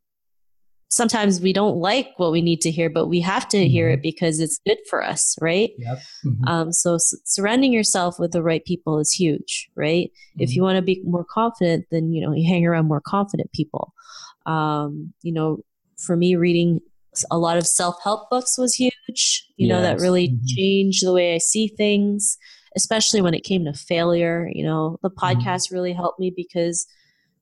sometimes 0.90 1.40
we 1.40 1.52
don't 1.52 1.76
like 1.76 2.08
what 2.16 2.32
we 2.32 2.42
need 2.42 2.60
to 2.60 2.70
hear 2.70 2.90
but 2.90 3.06
we 3.06 3.20
have 3.20 3.48
to 3.48 3.56
mm-hmm. 3.56 3.70
hear 3.70 3.88
it 3.90 4.02
because 4.02 4.40
it's 4.40 4.60
good 4.66 4.78
for 4.88 5.02
us 5.02 5.36
right 5.40 5.70
yep. 5.78 5.98
Mm-hmm. 6.24 6.44
um, 6.46 6.72
so 6.72 6.96
s- 6.96 7.14
surrounding 7.24 7.72
yourself 7.72 8.18
with 8.18 8.32
the 8.32 8.42
right 8.42 8.64
people 8.64 8.98
is 8.98 9.12
huge 9.12 9.70
right 9.76 10.10
mm-hmm. 10.10 10.42
if 10.42 10.54
you 10.54 10.62
want 10.62 10.76
to 10.76 10.82
be 10.82 11.00
more 11.04 11.24
confident 11.24 11.86
then 11.90 12.12
you 12.12 12.20
know 12.20 12.34
you 12.34 12.46
hang 12.46 12.66
around 12.66 12.86
more 12.86 13.00
confident 13.00 13.50
people 13.52 13.94
um, 14.46 15.12
you 15.22 15.32
know 15.32 15.58
for 15.96 16.16
me 16.16 16.34
reading 16.34 16.80
a 17.30 17.38
lot 17.38 17.56
of 17.56 17.66
self-help 17.66 18.28
books 18.30 18.58
was 18.58 18.74
huge 18.74 19.46
you 19.56 19.66
yes. 19.66 19.68
know 19.68 19.82
that 19.82 20.00
really 20.00 20.28
mm-hmm. 20.28 20.46
changed 20.46 21.06
the 21.06 21.12
way 21.12 21.34
i 21.34 21.38
see 21.38 21.68
things 21.68 22.36
especially 22.76 23.20
when 23.20 23.34
it 23.34 23.42
came 23.42 23.64
to 23.64 23.72
failure 23.72 24.48
you 24.52 24.64
know 24.64 24.98
the 25.02 25.10
mm-hmm. 25.10 25.40
podcast 25.40 25.72
really 25.72 25.92
helped 25.92 26.18
me 26.18 26.32
because 26.34 26.86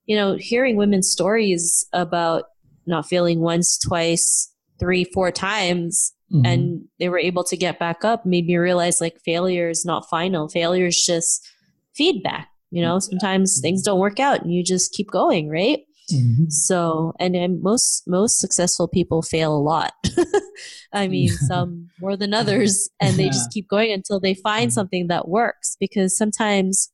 you 0.07 0.17
know 0.17 0.37
hearing 0.37 0.77
women's 0.77 1.11
stories 1.11 1.87
about 1.93 2.45
not 2.89 3.07
feeling 3.07 3.41
once, 3.41 3.79
twice, 3.79 4.53
three, 4.81 5.05
four 5.05 5.31
times, 5.31 6.13
mm-hmm. 6.33 6.47
and 6.47 6.85
they 6.99 7.09
were 7.09 7.19
able 7.19 7.45
to 7.45 7.57
get 7.57 7.79
back 7.79 8.05
up 8.05 8.25
made 8.27 8.47
me 8.47 8.57
realize 8.57 9.01
like 9.01 9.21
failure 9.25 9.69
is 9.69 9.85
not 9.85 10.09
final. 10.09 10.49
Failure 10.49 10.87
is 10.87 11.05
just 11.05 11.47
feedback. 11.95 12.49
You 12.71 12.83
know, 12.83 12.99
sometimes 12.99 13.61
things 13.61 13.83
don't 13.83 13.99
work 13.99 14.21
out 14.21 14.43
and 14.43 14.53
you 14.53 14.63
just 14.63 14.93
keep 14.93 15.11
going, 15.11 15.49
right? 15.49 15.81
Mm-hmm. 16.13 16.49
So, 16.49 17.13
and, 17.19 17.37
and 17.37 17.63
most 17.63 18.05
most 18.07 18.39
successful 18.41 18.89
people 18.89 19.23
fail 19.23 19.55
a 19.55 19.59
lot. 19.59 19.93
I 20.93 21.09
mean, 21.09 21.29
some 21.49 21.91
more 22.01 22.17
than 22.17 22.35
others, 22.35 22.89
and 23.01 23.17
they 23.17 23.27
just 23.27 23.53
keep 23.53 23.69
going 23.69 23.93
until 23.93 24.21
they 24.21 24.35
find 24.35 24.69
mm-hmm. 24.69 24.75
something 24.75 25.07
that 25.09 25.29
works. 25.29 25.77
Because 25.79 26.17
sometimes, 26.17 26.91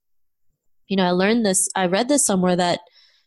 you 0.88 0.96
know, 0.96 1.04
I 1.04 1.10
learned 1.10 1.46
this. 1.46 1.68
I 1.76 1.86
read 1.86 2.08
this 2.08 2.26
somewhere 2.26 2.56
that 2.56 2.80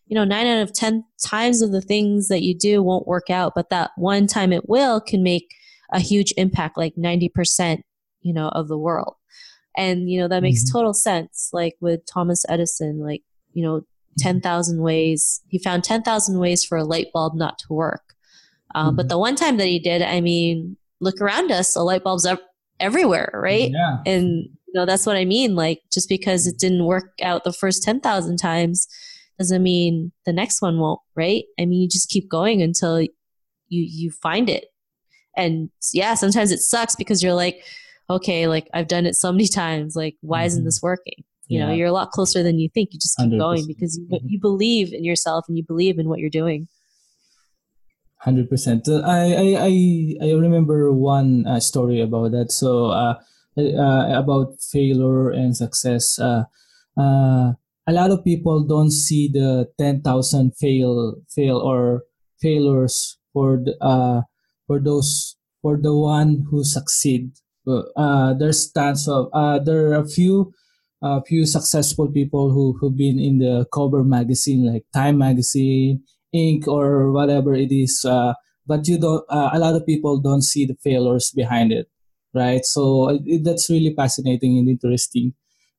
you 0.07 0.15
know, 0.15 0.23
nine 0.23 0.47
out 0.47 0.61
of 0.61 0.73
10 0.73 1.03
times 1.23 1.61
of 1.61 1.71
the 1.71 1.81
things 1.81 2.29
that 2.29 2.41
you 2.41 2.57
do 2.57 2.81
won't 2.81 3.07
work 3.07 3.29
out, 3.29 3.53
but 3.55 3.69
that 3.69 3.91
one 3.97 4.27
time 4.27 4.53
it 4.53 4.67
will 4.69 5.01
can 5.01 5.21
make 5.21 5.53
a 5.91 5.99
huge 5.99 6.33
impact, 6.37 6.77
like 6.77 6.95
90%, 6.95 7.81
you 8.21 8.33
know, 8.33 8.49
of 8.49 8.67
the 8.67 8.77
world. 8.77 9.15
And, 9.75 10.09
you 10.09 10.19
know, 10.19 10.27
that 10.27 10.41
makes 10.41 10.63
mm-hmm. 10.63 10.77
total 10.77 10.93
sense. 10.93 11.49
Like 11.53 11.75
with 11.81 12.01
Thomas 12.11 12.45
Edison, 12.49 12.99
like, 12.99 13.23
you 13.53 13.63
know, 13.63 13.81
10,000 14.17 14.81
ways, 14.81 15.41
he 15.49 15.59
found 15.59 15.83
10,000 15.83 16.39
ways 16.39 16.63
for 16.63 16.77
a 16.77 16.83
light 16.83 17.07
bulb 17.13 17.35
not 17.35 17.59
to 17.59 17.73
work. 17.73 18.15
Um, 18.73 18.87
mm-hmm. 18.87 18.95
But 18.95 19.09
the 19.09 19.19
one 19.19 19.35
time 19.35 19.57
that 19.57 19.67
he 19.67 19.79
did, 19.79 20.01
I 20.01 20.21
mean, 20.21 20.77
look 20.99 21.21
around 21.21 21.51
us, 21.51 21.75
a 21.75 21.81
light 21.81 22.03
bulb's 22.03 22.25
up 22.25 22.41
everywhere, 22.79 23.31
right? 23.33 23.71
Yeah. 23.71 23.97
And, 24.05 24.25
you 24.25 24.73
know, 24.73 24.85
that's 24.85 25.05
what 25.05 25.17
I 25.17 25.25
mean. 25.25 25.55
Like, 25.55 25.81
just 25.91 26.09
because 26.09 26.47
it 26.47 26.57
didn't 26.57 26.85
work 26.85 27.13
out 27.21 27.43
the 27.43 27.53
first 27.53 27.83
10,000 27.83 28.37
times, 28.37 28.87
doesn't 29.37 29.63
mean 29.63 30.11
the 30.25 30.33
next 30.33 30.61
one 30.61 30.79
won't, 30.79 30.99
right? 31.15 31.43
I 31.59 31.65
mean, 31.65 31.81
you 31.81 31.87
just 31.87 32.09
keep 32.09 32.29
going 32.29 32.61
until 32.61 33.01
you 33.01 33.09
you 33.69 34.11
find 34.11 34.49
it. 34.49 34.65
And 35.35 35.69
yeah, 35.93 36.15
sometimes 36.15 36.51
it 36.51 36.59
sucks 36.59 36.95
because 36.95 37.21
you're 37.21 37.33
like, 37.33 37.63
okay, 38.09 38.47
like 38.47 38.67
I've 38.73 38.87
done 38.87 39.05
it 39.05 39.15
so 39.15 39.31
many 39.31 39.47
times. 39.63 39.95
Like, 39.95 40.15
why 40.21 40.39
mm-hmm. 40.39 40.47
isn't 40.47 40.63
this 40.65 40.81
working? 40.81 41.23
You 41.47 41.59
yeah. 41.59 41.67
know, 41.67 41.73
you're 41.73 41.87
a 41.87 41.93
lot 41.93 42.11
closer 42.11 42.43
than 42.43 42.59
you 42.59 42.69
think. 42.73 42.89
You 42.91 42.99
just 42.99 43.17
keep 43.17 43.29
100%. 43.29 43.39
going 43.39 43.67
because 43.67 43.97
you, 43.97 44.19
you 44.25 44.39
believe 44.39 44.91
in 44.91 45.05
yourself 45.05 45.45
and 45.47 45.57
you 45.57 45.63
believe 45.63 45.97
in 45.97 46.09
what 46.09 46.19
you're 46.19 46.29
doing. 46.29 46.67
Hundred 48.19 48.49
percent. 48.49 48.89
Uh, 48.89 49.01
I, 49.05 49.55
I 49.59 50.15
I 50.21 50.31
remember 50.33 50.91
one 50.91 51.45
uh, 51.45 51.59
story 51.59 52.01
about 52.01 52.31
that. 52.31 52.51
So 52.51 52.87
uh, 52.87 53.19
uh, 53.57 54.19
about 54.19 54.59
failure 54.59 55.29
and 55.29 55.55
success. 55.55 56.19
Uh, 56.19 56.45
uh, 56.97 57.53
a 57.87 57.93
lot 57.93 58.11
of 58.11 58.23
people 58.23 58.63
don't 58.63 58.91
see 58.91 59.29
the 59.31 59.67
10,000 59.77 60.51
fail 60.59 61.15
fail 61.33 61.57
or 61.57 62.03
failures 62.41 63.17
for 63.33 63.57
the, 63.63 63.75
uh, 63.81 64.21
for 64.67 64.79
those 64.79 65.35
for 65.61 65.77
the 65.77 65.93
one 65.93 66.45
who 66.49 66.63
succeed 66.63 67.31
uh, 67.67 68.33
there's 68.33 68.71
tons 68.71 69.07
of 69.07 69.29
uh, 69.33 69.59
there 69.59 69.91
are 69.91 70.01
a 70.01 70.07
few 70.07 70.53
uh, 71.01 71.21
few 71.21 71.45
successful 71.45 72.07
people 72.07 72.51
who 72.51 72.77
who've 72.79 72.97
been 72.97 73.19
in 73.19 73.39
the 73.39 73.65
cover 73.73 74.03
magazine 74.03 74.65
like 74.65 74.85
Time 74.93 75.17
magazine, 75.17 76.03
Inc. 76.33 76.67
or 76.67 77.11
whatever 77.11 77.53
it 77.53 77.71
is. 77.71 78.03
Uh, 78.05 78.33
but 78.65 78.87
you 78.87 78.97
don't. 78.97 79.23
Uh, 79.29 79.49
a 79.53 79.59
lot 79.59 79.75
of 79.75 79.85
people 79.85 80.19
don't 80.19 80.41
see 80.43 80.65
the 80.65 80.75
failures 80.83 81.31
behind 81.31 81.71
it, 81.71 81.87
right? 82.33 82.65
So 82.65 83.19
it, 83.25 83.43
that's 83.43 83.69
really 83.69 83.93
fascinating 83.95 84.57
and 84.57 84.69
interesting 84.69 85.33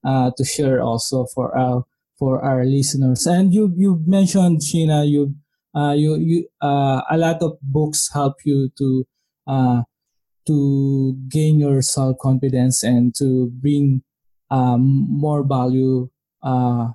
uh, 0.05 0.31
to 0.37 0.45
share 0.45 0.83
also 0.83 1.27
for 1.35 1.57
our 1.57 1.85
for 2.19 2.45
our 2.45 2.65
listeners. 2.65 3.27
And 3.27 3.55
you 3.55 3.73
you 3.77 4.03
mentioned 4.07 4.61
Sheena, 4.61 5.09
you 5.09 5.35
uh, 5.75 5.93
you 5.93 6.17
you 6.17 6.49
uh, 6.61 7.03
a 7.11 7.17
lot 7.17 7.43
of 7.43 7.59
books 7.63 8.11
help 8.13 8.37
you 8.45 8.71
to 8.79 9.07
uh, 9.47 9.83
to 10.47 11.17
gain 11.29 11.59
your 11.59 11.81
self 11.83 12.19
confidence 12.19 12.83
and 12.83 13.15
to 13.17 13.51
bring 13.61 14.03
um, 14.51 15.07
more 15.09 15.47
value 15.47 16.09
uh, 16.43 16.89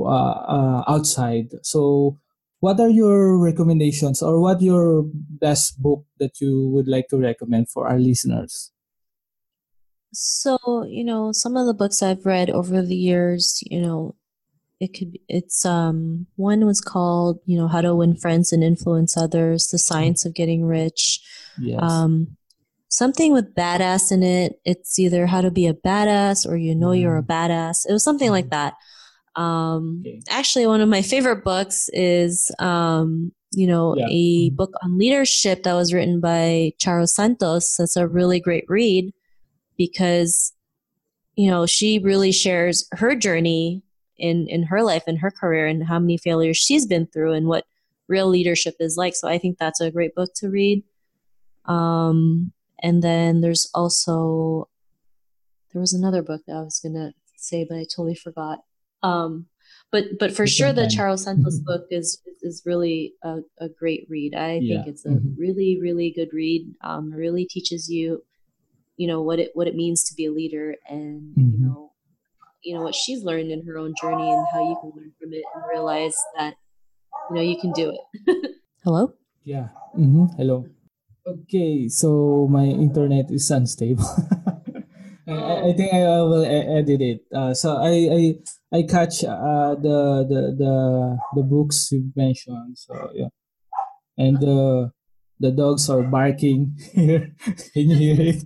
uh, 0.00 0.04
uh, 0.04 0.84
outside. 0.88 1.48
So, 1.62 2.18
what 2.60 2.80
are 2.80 2.88
your 2.88 3.38
recommendations, 3.38 4.22
or 4.22 4.40
what 4.40 4.62
your 4.62 5.04
best 5.04 5.82
book 5.82 6.04
that 6.18 6.40
you 6.40 6.68
would 6.72 6.88
like 6.88 7.08
to 7.08 7.18
recommend 7.18 7.68
for 7.68 7.88
our 7.88 7.98
listeners? 7.98 8.72
So, 10.12 10.56
you 10.88 11.04
know, 11.04 11.32
some 11.32 11.56
of 11.56 11.66
the 11.66 11.74
books 11.74 12.02
I've 12.02 12.24
read 12.24 12.48
over 12.48 12.80
the 12.80 12.96
years, 12.96 13.62
you 13.70 13.80
know, 13.82 14.14
it 14.80 14.88
could 14.88 15.12
be, 15.12 15.22
it's 15.28 15.64
um 15.64 16.26
one 16.36 16.66
was 16.66 16.80
called 16.80 17.38
you 17.46 17.56
know 17.56 17.68
how 17.68 17.80
to 17.80 17.94
win 17.94 18.16
friends 18.16 18.52
and 18.52 18.62
influence 18.62 19.16
others 19.16 19.68
the 19.68 19.78
science 19.78 20.24
of 20.24 20.34
getting 20.34 20.64
rich 20.64 21.20
yes. 21.58 21.80
um 21.82 22.36
something 22.88 23.32
with 23.32 23.54
badass 23.54 24.12
in 24.12 24.22
it 24.22 24.60
it's 24.64 24.98
either 24.98 25.26
how 25.26 25.40
to 25.40 25.50
be 25.50 25.66
a 25.66 25.74
badass 25.74 26.48
or 26.48 26.56
you 26.56 26.74
know 26.74 26.88
mm. 26.88 27.00
you're 27.00 27.16
a 27.16 27.22
mm-hmm. 27.22 27.32
badass 27.32 27.88
it 27.88 27.92
was 27.92 28.04
something 28.04 28.30
like 28.30 28.46
mm-hmm. 28.46 28.72
that 29.36 29.40
um 29.40 30.02
okay. 30.06 30.20
actually 30.28 30.66
one 30.66 30.80
of 30.80 30.88
my 30.88 31.02
favorite 31.02 31.44
books 31.44 31.88
is 31.92 32.50
um 32.58 33.32
you 33.52 33.66
know 33.66 33.96
yeah. 33.96 34.06
a 34.08 34.48
mm-hmm. 34.48 34.56
book 34.56 34.74
on 34.82 34.98
leadership 34.98 35.62
that 35.62 35.74
was 35.74 35.92
written 35.92 36.20
by 36.20 36.72
charo 36.78 37.08
santos 37.08 37.76
that's 37.76 37.96
a 37.96 38.06
really 38.06 38.40
great 38.40 38.64
read 38.68 39.12
because 39.78 40.52
you 41.34 41.50
know 41.50 41.64
she 41.66 41.98
really 41.98 42.32
shares 42.32 42.86
her 42.92 43.14
journey 43.14 43.82
in 44.18 44.46
in 44.48 44.64
her 44.64 44.82
life 44.82 45.04
and 45.06 45.18
her 45.18 45.30
career 45.30 45.66
and 45.66 45.86
how 45.86 45.98
many 45.98 46.16
failures 46.16 46.56
she's 46.56 46.86
been 46.86 47.06
through 47.06 47.32
and 47.32 47.46
what 47.46 47.64
real 48.08 48.28
leadership 48.28 48.76
is 48.80 48.96
like. 48.96 49.14
So 49.14 49.28
I 49.28 49.38
think 49.38 49.58
that's 49.58 49.80
a 49.80 49.90
great 49.90 50.14
book 50.14 50.30
to 50.36 50.48
read. 50.48 50.84
Um, 51.64 52.52
and 52.82 53.02
then 53.02 53.40
there's 53.40 53.68
also 53.74 54.68
there 55.72 55.80
was 55.80 55.92
another 55.92 56.22
book 56.22 56.42
that 56.46 56.56
I 56.56 56.62
was 56.62 56.80
gonna 56.80 57.12
say, 57.36 57.66
but 57.68 57.76
I 57.76 57.84
totally 57.84 58.14
forgot. 58.14 58.60
Um, 59.02 59.46
but 59.90 60.04
but 60.18 60.32
for 60.34 60.46
sure, 60.46 60.72
the 60.72 60.82
Charo 60.82 61.18
Santos 61.18 61.58
book 61.64 61.86
is 61.90 62.20
is 62.42 62.62
really 62.64 63.14
a, 63.22 63.38
a 63.58 63.68
great 63.68 64.06
read. 64.08 64.34
I 64.34 64.60
yeah. 64.62 64.76
think 64.76 64.88
it's 64.88 65.04
a 65.04 65.10
mm-hmm. 65.10 65.38
really 65.40 65.78
really 65.80 66.10
good 66.10 66.32
read. 66.32 66.74
Um, 66.82 67.12
really 67.12 67.44
teaches 67.44 67.90
you, 67.90 68.24
you 68.96 69.06
know, 69.06 69.22
what 69.22 69.38
it 69.38 69.50
what 69.54 69.68
it 69.68 69.74
means 69.74 70.02
to 70.04 70.14
be 70.14 70.26
a 70.26 70.32
leader, 70.32 70.76
and 70.88 71.34
mm-hmm. 71.36 71.50
you 71.52 71.66
know 71.66 71.92
you 72.66 72.74
know 72.74 72.82
what 72.82 72.94
she's 72.94 73.22
learned 73.22 73.50
in 73.52 73.64
her 73.64 73.78
own 73.78 73.94
journey 74.00 74.28
and 74.28 74.46
how 74.52 74.58
you 74.58 74.76
can 74.82 74.90
learn 74.90 75.12
from 75.20 75.32
it 75.32 75.44
and 75.54 75.62
realize 75.70 76.16
that 76.36 76.54
you 77.30 77.36
know 77.36 77.42
you 77.42 77.56
can 77.60 77.70
do 77.70 77.94
it 77.94 78.50
hello 78.84 79.14
yeah 79.44 79.68
mm-hmm. 79.96 80.26
hello 80.36 80.66
okay 81.24 81.86
so 81.86 82.48
my 82.50 82.64
internet 82.64 83.30
is 83.30 83.48
unstable 83.50 84.04
I, 85.28 85.70
I 85.70 85.72
think 85.74 85.92
I 85.92 86.22
will 86.22 86.44
edit 86.46 87.00
it. 87.00 87.20
Uh, 87.34 87.52
so 87.52 87.82
I 87.82 87.94
I 88.14 88.78
I 88.78 88.82
catch 88.86 89.24
uh, 89.24 89.74
the 89.74 90.22
the 90.22 90.40
the 90.54 91.18
the 91.34 91.42
books 91.42 91.90
you 91.90 92.12
mentioned. 92.14 92.78
So 92.78 93.10
yeah, 93.12 93.34
and 94.16 94.38
the 94.38 94.92
the 95.40 95.50
dogs 95.50 95.90
are 95.90 96.02
barking 96.02 96.78
here. 96.94 97.34
Can 97.74 97.90
you 97.90 97.96
hear 97.96 98.38
it? 98.38 98.44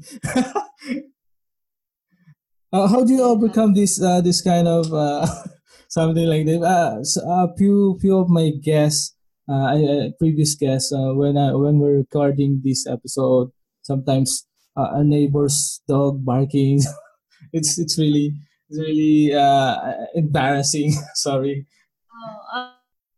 Uh, 2.73 2.87
how 2.89 3.05
do 3.05 3.13
you 3.13 3.23
overcome 3.23 3.75
this 3.75 4.01
uh, 4.03 4.21
this 4.21 4.41
kind 4.41 4.69
of 4.69 4.93
uh, 4.93 5.27
something 5.89 6.27
like 6.27 6.47
that? 6.47 6.63
Uh, 6.63 7.05
so, 7.05 7.21
a 7.27 7.49
few 7.57 7.99
few 8.01 8.19
of 8.19 8.29
my 8.29 8.51
guests, 8.63 9.15
uh, 9.49 9.75
I, 9.75 9.77
uh, 9.85 10.05
previous 10.19 10.55
guests, 10.55 10.93
uh, 10.93 11.13
when 11.15 11.37
I 11.37 11.55
when 11.55 11.79
we're 11.79 11.99
recording 11.99 12.61
this 12.65 12.87
episode, 12.87 13.51
sometimes 13.83 14.47
uh, 14.77 14.91
a 15.01 15.05
neighbor's 15.05 15.81
dog 15.89 16.25
barking. 16.25 16.81
it's 17.53 17.79
it's 17.79 17.99
really 17.99 18.35
it's 18.69 18.79
really 18.79 19.35
uh, 19.35 19.77
embarrassing. 20.15 20.93
Sorry. 21.15 21.67
Oh, 22.13 22.71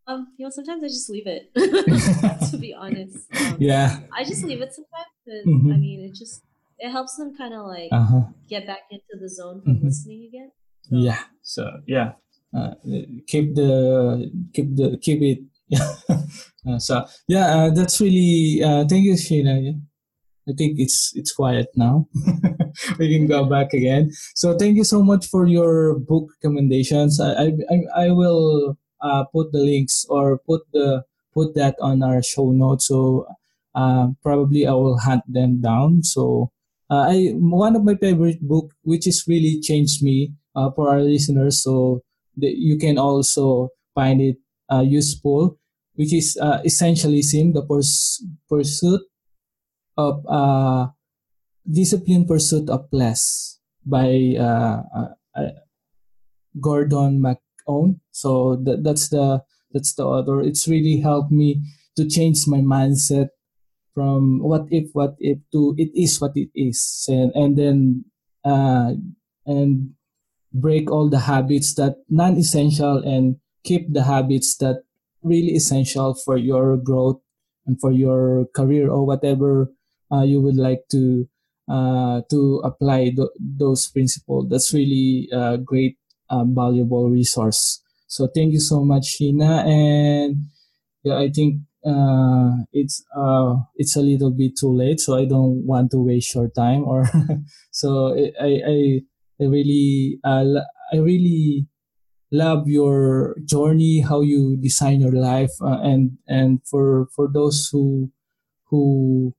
um, 0.07 0.35
you 0.37 0.45
know, 0.47 0.51
sometimes 0.51 0.83
I 0.83 0.89
just 0.89 1.09
leave 1.11 1.27
it. 1.27 1.53
to 1.55 2.59
be 2.59 2.75
honest. 2.75 3.29
Um, 3.35 3.57
Yeah. 3.61 4.01
I 4.13 4.25
just 4.25 4.45
leave 4.45 4.61
it 4.61 4.75
sometimes 4.75 5.13
because 5.25 5.47
Mhm. 5.47 5.73
I 5.73 5.77
mean, 5.79 6.01
it 6.01 6.15
just 6.15 6.43
it 6.83 6.91
helps 6.91 7.15
them 7.17 7.31
kind 7.39 7.55
of 7.55 7.63
like 7.67 7.91
Uh 7.95 8.05
huh. 8.13 8.25
get 8.51 8.67
back 8.67 8.83
into 8.91 9.15
the 9.23 9.29
zone 9.31 9.63
from 9.63 9.79
Mhm. 9.79 9.85
listening 9.89 10.23
again. 10.29 10.51
So, 10.83 10.97
Yeah. 10.99 11.21
So 11.43 11.63
yeah, 11.87 12.09
uh, 12.57 12.75
keep 13.31 13.55
the 13.55 13.71
keep 14.55 14.69
the 14.77 14.99
keep 15.01 15.21
it. 15.23 15.41
uh, 16.69 16.79
so 16.79 17.07
yeah, 17.29 17.47
uh, 17.57 17.71
that's 17.71 18.01
really. 18.01 18.61
Uh, 18.63 18.85
thank 18.89 19.05
you, 19.09 19.15
Sheena. 19.15 19.57
Yeah. 19.63 19.79
I 20.49 20.53
think 20.59 20.79
it's 20.83 21.15
it's 21.15 21.31
quiet 21.33 21.69
now. 21.79 22.07
we 22.99 23.07
can 23.15 23.27
go 23.31 23.47
back 23.47 23.73
again. 23.73 24.11
So 24.35 24.59
thank 24.59 24.77
you 24.77 24.85
so 24.85 25.03
much 25.03 25.27
for 25.31 25.47
your 25.47 25.99
book 25.99 26.31
recommendations. 26.39 27.21
I 27.23 27.31
I, 27.31 27.47
I- 27.71 27.91
I 27.95 28.09
will 28.11 28.77
uh, 29.01 29.25
put 29.33 29.51
the 29.55 29.63
links 29.63 30.05
or 30.11 30.39
put 30.47 30.63
the 30.75 31.03
put 31.35 31.55
that 31.55 31.77
on 31.81 32.03
our 32.03 32.23
show 32.23 32.51
notes. 32.53 32.87
So 32.91 33.27
uh, 33.75 34.13
probably 34.23 34.67
I 34.67 34.75
will 34.75 34.99
hunt 34.99 35.23
them 35.31 35.61
down. 35.63 36.03
So 36.03 36.52
uh, 36.93 37.09
I 37.09 37.33
one 37.41 37.73
of 37.75 37.85
my 37.89 37.97
favorite 37.97 38.45
book, 38.45 38.77
which 38.85 39.09
is 39.09 39.25
really 39.25 39.61
changed 39.65 40.05
me 40.05 40.37
uh, 40.55 40.69
for 40.77 40.93
our 40.93 41.01
listeners, 41.01 41.65
so 41.65 42.05
that 42.37 42.61
you 42.61 42.77
can 42.77 42.99
also 42.99 43.71
find 43.97 44.21
it 44.21 44.37
uh, 44.69 44.85
useful, 44.85 45.57
which 45.97 46.13
is 46.13 46.37
uh, 46.37 46.61
essentialism, 46.69 47.57
the 47.57 47.65
purs- 47.65 48.21
pursuit 48.49 49.01
of 49.97 50.21
uh, 50.29 50.89
pursuit 52.29 52.69
of 52.69 52.87
less 52.93 53.59
by 53.87 54.37
uh, 54.39 54.83
uh, 54.93 55.49
Gordon 56.61 57.21
McKeown. 57.21 58.01
So 58.13 58.57
that, 58.65 58.85
that's 58.85 59.09
the 59.09 59.43
that's 59.73 59.95
the 59.95 60.05
author. 60.05 60.41
It's 60.43 60.69
really 60.69 61.01
helped 61.01 61.33
me 61.33 61.63
to 61.97 62.09
change 62.09 62.47
my 62.47 62.61
mindset 62.61 63.29
from 63.95 64.41
what 64.41 64.67
if 64.71 64.89
what 64.93 65.15
if 65.19 65.39
to 65.53 65.75
it 65.79 65.91
is 65.95 66.21
what 66.21 66.33
it 66.35 66.49
is 66.55 67.07
and 67.09 67.33
and 67.35 67.57
then 67.59 68.05
uh 68.45 68.93
and 69.47 69.93
break 70.53 70.91
all 70.91 71.09
the 71.09 71.21
habits 71.21 71.75
that 71.75 71.97
non-essential 72.09 72.99
and 73.05 73.37
keep 73.65 73.93
the 73.93 74.05
habits 74.05 74.57
that 74.59 74.83
really 75.23 75.55
essential 75.55 76.15
for 76.15 76.37
your 76.37 76.77
growth 76.77 77.21
and 77.67 77.81
for 77.81 77.93
your 77.93 78.47
career 78.55 78.91
or 78.91 79.07
whatever 79.07 79.71
uh, 80.13 80.23
you 80.23 80.41
would 80.41 80.57
like 80.57 80.83
to 80.91 81.29
uh, 81.71 82.21
to 82.29 82.61
apply 82.65 83.09
th- 83.11 83.33
those 83.39 83.89
principles. 83.89 84.49
That's 84.51 84.75
really 84.75 85.29
a 85.33 85.57
great 85.57 85.97
um, 86.29 86.55
valuable 86.55 87.09
resource. 87.09 87.81
So 88.09 88.27
thank 88.27 88.53
you 88.53 88.61
so 88.61 88.85
much 88.85 89.17
sheena 89.17 89.65
and 89.65 90.37
yeah 91.03 91.19
i 91.19 91.29
think 91.31 91.61
uh, 91.85 92.63
it's 92.73 93.03
uh, 93.17 93.57
it's 93.77 93.97
a 93.97 94.01
little 94.03 94.31
bit 94.31 94.53
too 94.59 94.73
late, 94.73 95.01
so 95.01 95.17
I 95.17 95.25
don't 95.25 95.67
want 95.67 95.91
to 95.91 95.99
waste 95.99 96.35
your 96.35 96.49
time. 96.49 96.85
Or 96.85 97.09
so 97.73 98.15
I 98.41 98.61
I, 98.67 99.01
I 99.41 99.45
really 99.45 100.19
uh, 100.25 100.63
I 100.93 100.97
really 100.97 101.67
love 102.31 102.69
your 102.69 103.37
journey, 103.45 104.01
how 104.01 104.21
you 104.21 104.57
design 104.57 105.01
your 105.01 105.13
life, 105.13 105.51
uh, 105.61 105.81
and 105.83 106.19
and 106.29 106.61
for 106.67 107.09
for 107.15 107.29
those 107.33 107.69
who 107.73 108.11
who 108.71 109.35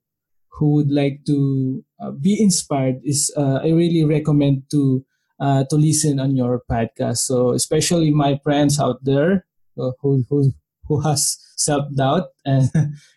who 0.52 0.74
would 0.74 0.90
like 0.90 1.24
to 1.26 1.84
uh, 2.00 2.10
be 2.12 2.40
inspired 2.40 3.00
is 3.04 3.32
I 3.36 3.68
really 3.68 4.04
recommend 4.04 4.64
to 4.70 5.04
to 5.40 5.76
listen 5.76 6.20
on 6.20 6.36
your 6.36 6.62
podcast. 6.70 7.24
So 7.24 7.52
especially 7.52 8.10
my 8.10 8.38
friends 8.44 8.78
out 8.78 9.02
there 9.02 9.46
who 9.76 10.24
who 10.28 10.52
who 10.86 11.00
has 11.00 11.43
self 11.56 11.84
doubt 11.94 12.28
and 12.44 12.70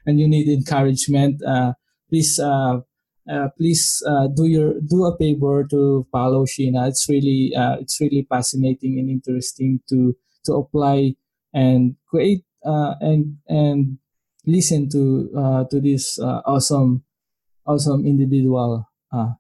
and 0.05 0.19
you 0.19 0.27
need 0.27 0.47
encouragement. 0.47 1.41
Uh, 1.43 1.73
please 2.09 2.39
uh, 2.39 2.79
uh, 3.29 3.49
please 3.57 4.01
uh, 4.07 4.27
do 4.27 4.45
your 4.45 4.79
do 4.87 5.05
a 5.05 5.17
favor 5.17 5.65
to 5.69 6.07
follow 6.11 6.45
Sheena. 6.45 6.87
It's 6.87 7.07
really 7.09 7.53
uh, 7.55 7.77
it's 7.79 7.99
really 7.99 8.25
fascinating 8.29 8.99
and 8.99 9.09
interesting 9.09 9.81
to 9.89 10.15
to 10.45 10.53
apply 10.53 11.15
and 11.53 11.95
create 12.07 12.43
uh, 12.65 12.95
and 13.01 13.37
and 13.47 13.97
listen 14.45 14.89
to 14.89 15.29
uh, 15.37 15.63
to 15.65 15.81
this 15.81 16.19
uh, 16.19 16.41
awesome 16.45 17.03
awesome 17.65 18.05
individual. 18.05 18.87
Uh, 19.11 19.31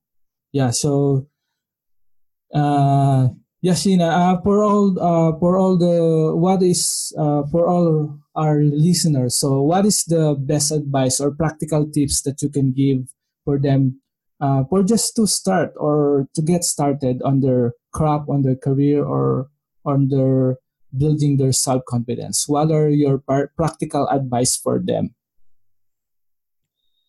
yeah, 0.51 0.71
so 0.71 1.27
uh, 2.53 3.27
Yashina, 3.65 4.05
uh, 4.05 4.41
for 4.41 4.63
all 4.63 4.93
uh, 5.01 5.37
for 5.39 5.57
all 5.57 5.77
the 5.77 6.35
what 6.35 6.61
is 6.61 7.13
uh, 7.17 7.41
for 7.49 7.67
all 7.67 8.19
our 8.35 8.61
listeners. 8.61 9.39
So, 9.39 9.61
what 9.63 9.85
is 9.85 10.03
the 10.05 10.37
best 10.37 10.71
advice 10.71 11.19
or 11.19 11.33
practical 11.33 11.89
tips 11.89 12.21
that 12.21 12.41
you 12.41 12.49
can 12.49 12.71
give 12.71 13.09
for 13.45 13.57
them 13.57 13.99
uh, 14.39 14.63
for 14.69 14.83
just 14.83 15.15
to 15.15 15.25
start 15.25 15.73
or 15.77 16.27
to 16.35 16.41
get 16.41 16.63
started 16.63 17.21
on 17.23 17.41
their 17.41 17.73
craft, 17.93 18.29
on 18.29 18.43
their 18.43 18.55
career, 18.55 19.03
or 19.03 19.49
on 19.83 20.09
their 20.09 20.57
building 20.95 21.37
their 21.37 21.51
self 21.51 21.81
confidence? 21.89 22.47
What 22.47 22.71
are 22.71 22.89
your 22.89 23.17
par- 23.17 23.51
practical 23.57 24.07
advice 24.09 24.55
for 24.55 24.77
them? 24.77 25.15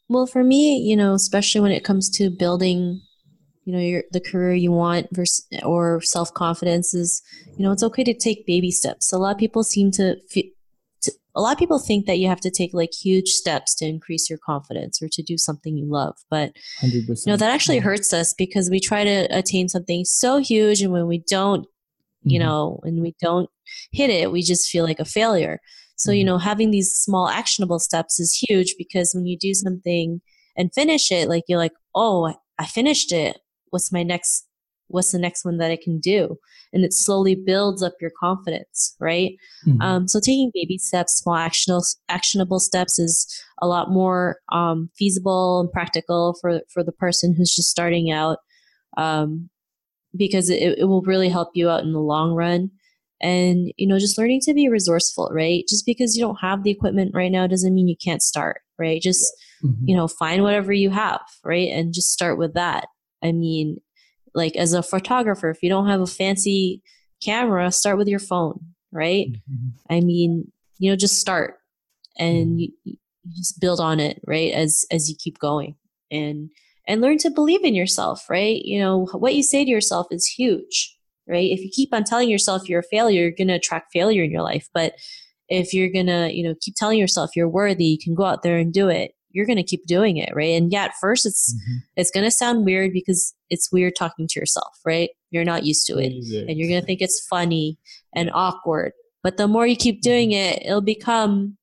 Well, 0.08 0.26
for 0.26 0.42
me, 0.42 0.78
you 0.78 0.96
know, 0.96 1.12
especially 1.12 1.60
when 1.60 1.72
it 1.72 1.84
comes 1.84 2.08
to 2.16 2.30
building, 2.30 3.02
you 3.68 3.74
know, 3.74 3.80
your 3.80 4.04
the 4.12 4.20
career 4.20 4.54
you 4.54 4.72
want 4.72 5.08
versus 5.12 5.46
or 5.62 6.00
self 6.00 6.32
confidence 6.32 6.94
is, 6.94 7.22
you 7.58 7.62
know, 7.62 7.70
it's 7.70 7.82
okay 7.82 8.02
to 8.02 8.14
take 8.14 8.46
baby 8.46 8.70
steps. 8.70 9.12
A 9.12 9.18
lot 9.18 9.34
of 9.34 9.38
people 9.38 9.62
seem 9.62 9.90
to, 9.90 10.16
to 10.30 10.42
a 11.34 11.42
lot 11.42 11.52
of 11.52 11.58
people 11.58 11.78
think 11.78 12.06
that 12.06 12.18
you 12.18 12.28
have 12.28 12.40
to 12.40 12.50
take 12.50 12.72
like 12.72 12.94
huge 12.94 13.28
steps 13.28 13.74
to 13.74 13.84
increase 13.86 14.30
your 14.30 14.38
confidence 14.38 15.02
or 15.02 15.08
to 15.12 15.22
do 15.22 15.36
something 15.36 15.76
you 15.76 15.84
love, 15.84 16.16
but 16.30 16.56
Hundred 16.80 17.06
you 17.06 17.16
know 17.26 17.36
that 17.36 17.50
actually 17.50 17.76
hurts 17.78 18.14
us 18.14 18.32
because 18.32 18.70
we 18.70 18.80
try 18.80 19.04
to 19.04 19.28
attain 19.30 19.68
something 19.68 20.06
so 20.06 20.38
huge, 20.38 20.80
and 20.80 20.90
when 20.90 21.06
we 21.06 21.18
don't, 21.28 21.66
you 22.22 22.40
Mhm. 22.40 22.44
know, 22.44 22.80
and 22.84 23.02
we 23.02 23.14
don't 23.20 23.50
hit 23.92 24.08
it, 24.08 24.32
we 24.32 24.40
just 24.40 24.70
feel 24.70 24.84
like 24.84 24.98
a 24.98 25.04
failure. 25.04 25.60
So, 25.96 26.10
you 26.10 26.22
Mhm. 26.22 26.26
know, 26.26 26.38
having 26.38 26.70
these 26.70 26.90
small 26.94 27.28
actionable 27.28 27.80
steps 27.80 28.18
is 28.18 28.32
huge 28.48 28.76
because 28.78 29.12
when 29.14 29.26
you 29.26 29.36
do 29.36 29.52
something 29.52 30.22
and 30.56 30.72
finish 30.72 31.12
it, 31.12 31.28
like 31.28 31.44
you're 31.48 31.58
like, 31.58 31.74
oh, 31.94 32.32
I 32.58 32.64
finished 32.66 33.12
it. 33.12 33.38
What's 33.70 33.92
my 33.92 34.02
next? 34.02 34.46
What's 34.90 35.12
the 35.12 35.18
next 35.18 35.44
one 35.44 35.58
that 35.58 35.70
I 35.70 35.76
can 35.76 36.00
do? 36.00 36.36
And 36.72 36.82
it 36.84 36.94
slowly 36.94 37.34
builds 37.34 37.82
up 37.82 37.92
your 38.00 38.10
confidence, 38.18 38.96
right? 38.98 39.32
Mhm. 39.66 39.82
Um, 39.82 40.08
so 40.08 40.18
taking 40.18 40.50
baby 40.54 40.78
steps, 40.78 41.16
small 41.18 41.34
actionable 41.36 41.84
actionable 42.08 42.58
steps 42.60 42.98
is 42.98 43.26
a 43.60 43.66
lot 43.66 43.90
more 43.90 44.38
um, 44.50 44.88
feasible 44.96 45.60
and 45.60 45.70
practical 45.70 46.36
for 46.40 46.62
for 46.72 46.82
the 46.82 46.92
person 46.92 47.34
who's 47.34 47.54
just 47.54 47.68
starting 47.68 48.10
out, 48.10 48.38
um, 48.96 49.50
because 50.16 50.48
it, 50.48 50.78
it 50.78 50.84
will 50.88 51.02
really 51.02 51.28
help 51.28 51.50
you 51.54 51.68
out 51.68 51.82
in 51.84 51.92
the 51.92 52.00
long 52.00 52.32
run. 52.32 52.70
And 53.20 53.72
you 53.76 53.86
know, 53.86 53.98
just 53.98 54.16
learning 54.16 54.40
to 54.44 54.54
be 54.54 54.68
resourceful, 54.68 55.30
right? 55.32 55.64
Just 55.68 55.84
because 55.84 56.16
you 56.16 56.22
don't 56.22 56.40
have 56.40 56.62
the 56.62 56.70
equipment 56.70 57.10
right 57.14 57.32
now 57.32 57.46
doesn't 57.46 57.74
mean 57.74 57.88
you 57.88 57.96
can't 58.02 58.22
start, 58.22 58.60
right? 58.78 59.02
Just 59.02 59.26
Mhm. 59.62 59.76
you 59.88 59.96
know, 59.96 60.06
find 60.06 60.44
whatever 60.44 60.72
you 60.72 60.90
have, 60.90 61.20
right? 61.44 61.68
And 61.70 61.92
just 61.92 62.12
start 62.12 62.38
with 62.38 62.54
that. 62.54 62.86
I 63.22 63.32
mean, 63.32 63.78
like 64.34 64.56
as 64.56 64.72
a 64.72 64.82
photographer, 64.82 65.50
if 65.50 65.62
you 65.62 65.68
don't 65.68 65.88
have 65.88 66.00
a 66.00 66.06
fancy 66.06 66.82
camera, 67.22 67.70
start 67.72 67.98
with 67.98 68.08
your 68.08 68.20
phone, 68.20 68.60
right? 68.92 69.28
Mhm. 69.50 69.72
I 69.90 70.00
mean, 70.00 70.52
you 70.78 70.90
know, 70.90 70.96
just 70.96 71.18
start 71.18 71.56
and 72.18 72.60
you, 72.60 72.72
you 72.84 72.96
just 73.36 73.60
build 73.60 73.80
on 73.80 74.00
it, 74.00 74.20
right? 74.26 74.52
As 74.52 74.84
as 74.90 75.08
you 75.08 75.16
keep 75.18 75.38
going 75.38 75.76
and 76.10 76.50
and 76.86 77.00
learn 77.00 77.18
to 77.18 77.30
believe 77.30 77.64
in 77.64 77.74
yourself, 77.74 78.28
right? 78.30 78.62
You 78.64 78.78
know, 78.80 79.06
what 79.12 79.34
you 79.34 79.42
say 79.42 79.64
to 79.64 79.70
yourself 79.70 80.06
is 80.10 80.26
huge, 80.26 80.96
right? 81.26 81.50
If 81.50 81.60
you 81.60 81.70
keep 81.70 81.92
on 81.92 82.04
telling 82.04 82.30
yourself 82.30 82.68
you're 82.68 82.80
a 82.80 82.84
failure, 82.84 83.22
you're 83.22 83.30
going 83.32 83.48
to 83.48 83.54
attract 83.54 83.92
failure 83.92 84.22
in 84.22 84.30
your 84.30 84.42
life. 84.42 84.68
But 84.72 84.94
if 85.50 85.74
you're 85.74 85.90
going 85.90 86.06
to, 86.06 86.30
you 86.32 86.42
know, 86.44 86.54
keep 86.60 86.74
telling 86.76 86.98
yourself 86.98 87.30
you're 87.36 87.48
worthy, 87.48 87.84
you 87.84 87.98
can 88.02 88.14
go 88.14 88.24
out 88.24 88.42
there 88.42 88.56
and 88.58 88.72
do 88.72 88.88
it, 88.88 89.12
you're 89.30 89.46
going 89.46 89.56
to 89.56 89.62
keep 89.62 89.86
doing 89.86 90.16
it, 90.16 90.30
right? 90.34 90.54
And 90.54 90.72
yeah, 90.72 90.84
at 90.84 90.94
first 91.00 91.26
it's 91.26 91.54
mm-hmm. 91.54 91.78
it's 91.96 92.10
going 92.10 92.24
to 92.24 92.30
sound 92.30 92.64
weird 92.64 92.92
because 92.92 93.34
it's 93.50 93.70
weird 93.72 93.94
talking 93.96 94.26
to 94.28 94.40
yourself, 94.40 94.78
right? 94.84 95.10
You're 95.30 95.44
not 95.44 95.64
used 95.64 95.86
to 95.86 95.98
it, 95.98 96.12
and 96.48 96.58
you're 96.58 96.68
going 96.68 96.80
to 96.80 96.86
think 96.86 97.02
it's 97.02 97.26
funny 97.26 97.78
and 98.14 98.30
awkward. 98.32 98.92
But 99.22 99.36
the 99.36 99.48
more 99.48 99.66
you 99.66 99.76
keep 99.76 100.00
doing 100.00 100.30
mm-hmm. 100.30 100.58
it, 100.58 100.66
it'll 100.66 100.80
become 100.80 101.56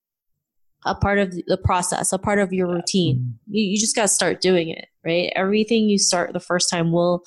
a 0.85 0.93
part 0.93 1.17
of 1.17 1.31
the 1.47 1.57
process, 1.57 2.13
a 2.13 2.19
part 2.19 2.39
of 2.39 2.53
your 2.53 2.67
routine. 2.67 3.17
Mm-hmm. 3.17 3.53
You, 3.55 3.63
you 3.71 3.77
just 3.77 3.95
got 3.95 4.03
to 4.03 4.07
start 4.07 4.41
doing 4.41 4.69
it, 4.69 4.85
right? 5.03 5.31
Everything 5.35 5.89
you 5.89 5.97
start 5.97 6.33
the 6.33 6.39
first 6.39 6.69
time 6.69 6.91
will 6.91 7.23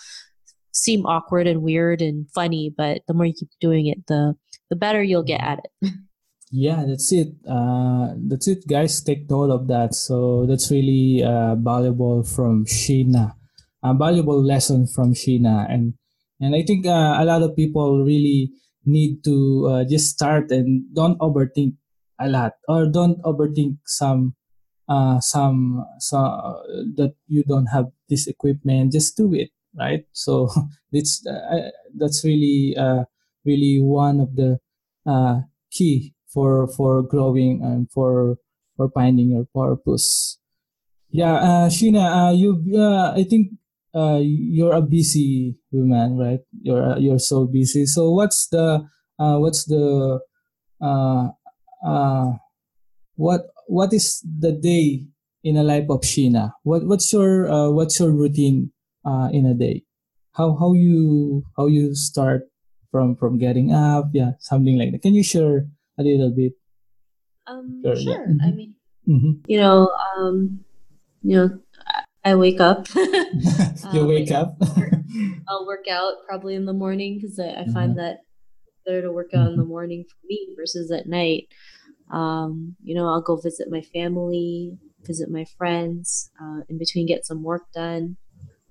seem 0.72 1.04
awkward 1.06 1.48
and 1.48 1.62
weird 1.62 2.00
and 2.00 2.30
funny, 2.30 2.72
but 2.76 3.02
the 3.08 3.14
more 3.14 3.26
you 3.26 3.34
keep 3.34 3.50
doing 3.60 3.86
it, 3.86 4.06
the 4.06 4.34
the 4.70 4.76
better 4.76 5.02
you'll 5.02 5.22
get 5.22 5.40
at 5.40 5.60
it. 5.82 5.92
yeah 6.50 6.84
that's 6.86 7.12
it. 7.12 7.34
Uh 7.48 8.14
that's 8.28 8.48
it 8.48 8.66
guys. 8.66 9.00
Take 9.02 9.28
note 9.30 9.50
of 9.50 9.68
that. 9.68 9.94
So 9.94 10.46
that's 10.46 10.70
really 10.70 11.22
uh 11.22 11.54
valuable 11.56 12.22
from 12.22 12.64
sheena. 12.66 13.34
A 13.82 13.94
valuable 13.94 14.42
lesson 14.42 14.86
from 14.86 15.14
sheena. 15.14 15.66
And 15.70 15.94
and 16.40 16.54
i 16.54 16.62
think 16.62 16.86
uh, 16.86 17.18
a 17.18 17.24
lot 17.24 17.42
of 17.42 17.56
people 17.56 18.04
really 18.04 18.50
need 18.86 19.22
to 19.24 19.66
uh, 19.68 19.84
just 19.84 20.08
start 20.10 20.50
and 20.50 20.84
don't 20.94 21.18
overthink 21.18 21.74
a 22.20 22.28
lot 22.28 22.52
or 22.68 22.86
don't 22.86 23.20
overthink 23.22 23.76
some 23.84 24.34
uh 24.88 25.20
some 25.20 25.84
uh, 26.12 26.54
that 26.96 27.14
you 27.26 27.44
don't 27.44 27.66
have 27.66 27.86
this 28.08 28.26
equipment. 28.26 28.92
Just 28.92 29.16
do 29.16 29.34
it 29.34 29.50
right? 29.76 30.04
So 30.12 30.48
it's 30.92 31.26
uh, 31.26 31.70
that's 31.96 32.24
really 32.24 32.74
uh 32.76 33.04
really 33.44 33.80
one 33.80 34.20
of 34.20 34.34
the 34.36 34.58
uh 35.06 35.40
key 35.70 36.14
for 36.32 36.68
for 36.68 37.02
growing 37.02 37.62
and 37.62 37.90
for 37.90 38.38
for 38.76 38.90
finding 38.90 39.30
your 39.30 39.46
purpose. 39.54 40.38
Yeah, 41.10 41.34
uh, 41.34 41.68
Sheena, 41.68 42.04
uh, 42.28 42.32
you 42.32 42.60
uh, 42.76 43.12
I 43.16 43.24
think 43.24 43.56
uh, 43.94 44.20
you're 44.20 44.74
a 44.74 44.82
busy 44.82 45.56
woman, 45.72 46.18
right? 46.18 46.40
You're 46.60 46.94
uh, 46.94 46.98
you're 46.98 47.18
so 47.18 47.46
busy. 47.46 47.86
So 47.86 48.10
what's 48.10 48.48
the 48.48 48.84
uh, 49.18 49.36
what's 49.38 49.64
the 49.64 50.20
uh, 50.80 51.28
uh, 51.84 52.32
what 53.16 53.48
what 53.66 53.92
is 53.92 54.20
the 54.22 54.52
day 54.52 55.06
in 55.42 55.56
a 55.56 55.64
life 55.64 55.88
of 55.88 56.02
Sheena? 56.02 56.52
What 56.62 56.84
what's 56.84 57.12
your 57.12 57.48
uh, 57.50 57.70
what's 57.70 57.98
your 57.98 58.12
routine 58.12 58.72
uh, 59.04 59.28
in 59.32 59.46
a 59.46 59.54
day? 59.54 59.84
How 60.32 60.54
how 60.56 60.72
you 60.74 61.44
how 61.56 61.66
you 61.66 61.94
start 61.94 62.48
from 62.92 63.16
from 63.16 63.38
getting 63.38 63.72
up? 63.72 64.10
Yeah, 64.12 64.32
something 64.38 64.78
like 64.78 64.92
that. 64.92 65.02
Can 65.02 65.14
you 65.14 65.24
share 65.24 65.66
a 66.06 66.08
little 66.08 66.30
bit? 66.30 66.52
Um, 67.46 67.82
sure. 67.84 67.96
sure. 67.96 68.26
Mm-hmm. 68.26 68.42
I 68.42 68.50
mean, 68.52 68.74
mm-hmm. 69.08 69.32
you 69.46 69.58
know, 69.58 69.90
um, 70.16 70.60
you 71.22 71.36
know, 71.36 71.58
I 72.24 72.34
wake 72.34 72.60
up. 72.60 72.86
you 72.94 74.00
um, 74.00 74.08
wake 74.08 74.30
up. 74.30 74.56
I'll 75.48 75.66
work 75.66 75.86
out 75.90 76.14
probably 76.26 76.54
in 76.54 76.66
the 76.66 76.72
morning 76.72 77.18
because 77.18 77.38
I, 77.38 77.44
I 77.44 77.48
mm-hmm. 77.48 77.72
find 77.72 77.98
that 77.98 78.18
better 78.84 79.02
to 79.02 79.12
work 79.12 79.30
out 79.34 79.48
in 79.48 79.56
the 79.56 79.62
mm-hmm. 79.62 79.70
morning 79.70 80.04
for 80.08 80.26
me 80.26 80.48
versus 80.56 80.90
at 80.90 81.06
night. 81.06 81.48
Um, 82.10 82.76
you 82.82 82.94
know, 82.94 83.08
I'll 83.08 83.22
go 83.22 83.36
visit 83.36 83.68
my 83.70 83.82
family, 83.82 84.78
visit 85.04 85.30
my 85.30 85.44
friends, 85.56 86.30
uh, 86.40 86.60
in 86.68 86.78
between 86.78 87.06
get 87.06 87.26
some 87.26 87.42
work 87.42 87.64
done. 87.74 88.16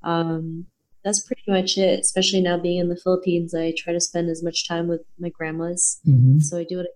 Um, 0.03 0.65
that's 1.03 1.21
pretty 1.21 1.43
much 1.47 1.77
it. 1.77 1.99
Especially 1.99 2.41
now 2.41 2.57
being 2.57 2.79
in 2.79 2.89
the 2.89 2.97
Philippines, 2.97 3.53
I 3.53 3.73
try 3.77 3.93
to 3.93 4.01
spend 4.01 4.29
as 4.29 4.43
much 4.43 4.67
time 4.67 4.87
with 4.87 5.01
my 5.19 5.29
grandmas. 5.29 5.99
Mm-hmm. 6.07 6.39
So 6.39 6.57
I 6.57 6.63
do 6.63 6.79
it 6.79 6.87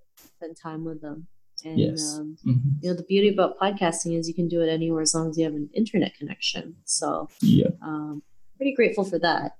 spend 0.41 0.57
time 0.57 0.83
with 0.83 1.01
them. 1.01 1.27
And 1.63 1.79
yes. 1.79 2.17
um, 2.17 2.37
mm-hmm. 2.45 2.69
you 2.81 2.89
know, 2.89 2.95
the 2.95 3.03
beauty 3.03 3.29
about 3.29 3.59
podcasting 3.59 4.17
is 4.17 4.27
you 4.27 4.33
can 4.33 4.47
do 4.47 4.61
it 4.61 4.69
anywhere 4.69 5.01
as 5.01 5.13
long 5.13 5.29
as 5.29 5.37
you 5.37 5.45
have 5.45 5.53
an 5.53 5.69
internet 5.73 6.15
connection. 6.15 6.75
So 6.85 7.29
yeah, 7.41 7.69
um, 7.83 8.23
pretty 8.57 8.73
grateful 8.73 9.03
for 9.03 9.19
that. 9.19 9.57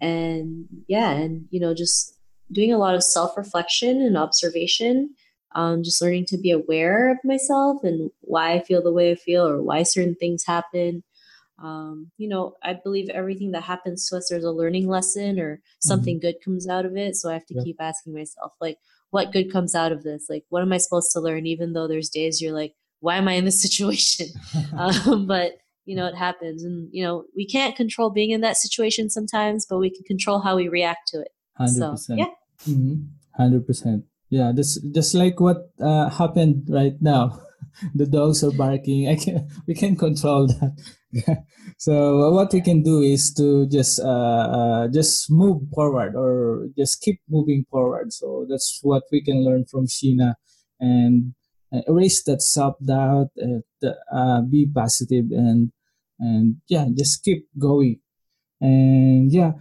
And 0.00 0.66
yeah, 0.88 1.10
and 1.10 1.46
you 1.50 1.60
know, 1.60 1.74
just 1.74 2.18
doing 2.50 2.72
a 2.72 2.78
lot 2.78 2.96
of 2.96 3.04
self 3.04 3.36
reflection 3.36 4.02
and 4.02 4.18
observation. 4.18 5.14
Um, 5.56 5.84
just 5.84 6.02
learning 6.02 6.26
to 6.26 6.36
be 6.36 6.50
aware 6.50 7.12
of 7.12 7.18
myself 7.22 7.84
and 7.84 8.10
why 8.22 8.54
I 8.54 8.60
feel 8.60 8.82
the 8.82 8.92
way 8.92 9.12
I 9.12 9.14
feel 9.14 9.46
or 9.46 9.62
why 9.62 9.84
certain 9.84 10.16
things 10.16 10.44
happen. 10.44 11.04
Um, 11.62 12.10
you 12.18 12.28
know, 12.28 12.54
I 12.60 12.72
believe 12.72 13.08
everything 13.08 13.52
that 13.52 13.62
happens 13.62 14.08
to 14.08 14.16
us, 14.16 14.26
there's 14.28 14.42
a 14.42 14.50
learning 14.50 14.88
lesson 14.88 15.38
or 15.38 15.60
something 15.78 16.16
mm-hmm. 16.16 16.26
good 16.26 16.42
comes 16.44 16.68
out 16.68 16.84
of 16.84 16.96
it. 16.96 17.14
So 17.14 17.30
I 17.30 17.34
have 17.34 17.46
to 17.46 17.54
yeah. 17.54 17.62
keep 17.62 17.76
asking 17.78 18.14
myself, 18.14 18.50
like, 18.60 18.78
what 19.14 19.30
good 19.30 19.52
comes 19.52 19.76
out 19.76 19.92
of 19.92 20.02
this? 20.02 20.26
Like, 20.28 20.44
what 20.48 20.62
am 20.62 20.72
I 20.72 20.78
supposed 20.78 21.12
to 21.12 21.20
learn? 21.20 21.46
Even 21.46 21.72
though 21.72 21.86
there's 21.86 22.08
days 22.08 22.42
you're 22.42 22.52
like, 22.52 22.74
why 22.98 23.14
am 23.14 23.28
I 23.28 23.34
in 23.34 23.44
this 23.44 23.62
situation? 23.66 24.26
um, 24.76 25.26
but 25.26 25.52
you 25.84 25.94
know, 25.94 26.06
it 26.06 26.16
happens, 26.16 26.64
and 26.64 26.88
you 26.92 27.04
know, 27.04 27.24
we 27.36 27.46
can't 27.46 27.76
control 27.76 28.10
being 28.10 28.30
in 28.30 28.40
that 28.40 28.56
situation 28.56 29.08
sometimes, 29.08 29.66
but 29.68 29.78
we 29.78 29.90
can 29.90 30.02
control 30.04 30.40
how 30.40 30.56
we 30.56 30.68
react 30.68 31.08
to 31.08 31.20
it. 31.20 31.28
Hundred 31.56 31.90
percent. 31.92 32.18
Yeah. 32.18 32.32
Mm-hmm. 32.66 32.94
Hundred 33.36 33.66
percent. 33.66 34.04
Yeah. 34.30 34.50
That's 34.54 34.80
just 34.80 35.14
like 35.14 35.38
what 35.38 35.70
uh, 35.80 36.08
happened 36.10 36.66
right 36.68 36.96
now. 37.00 37.40
the 37.94 38.06
dogs 38.06 38.42
are 38.42 38.50
barking. 38.50 39.08
I 39.08 39.14
can 39.14 39.48
we 39.68 39.74
can 39.74 39.94
control 39.94 40.48
that. 40.48 40.74
so 41.78 42.30
what 42.30 42.52
we 42.52 42.60
can 42.60 42.82
do 42.82 43.00
is 43.00 43.32
to 43.34 43.66
just 43.68 44.00
uh, 44.00 44.46
uh, 44.50 44.88
just 44.88 45.30
move 45.30 45.62
forward 45.74 46.14
or 46.16 46.68
just 46.76 47.00
keep 47.00 47.20
moving 47.28 47.64
forward. 47.70 48.12
So 48.12 48.46
that's 48.48 48.80
what 48.82 49.04
we 49.12 49.22
can 49.22 49.44
learn 49.44 49.64
from 49.64 49.86
Sheena 49.86 50.34
and 50.80 51.34
uh, 51.74 51.80
erase 51.88 52.22
that 52.24 52.42
self 52.42 52.76
doubt. 52.84 53.30
Uh, 53.38 54.40
be 54.42 54.66
positive 54.66 55.26
and 55.30 55.72
and 56.18 56.56
yeah, 56.68 56.86
just 56.96 57.22
keep 57.24 57.46
going. 57.58 58.00
And 58.60 59.30
yeah, 59.32 59.52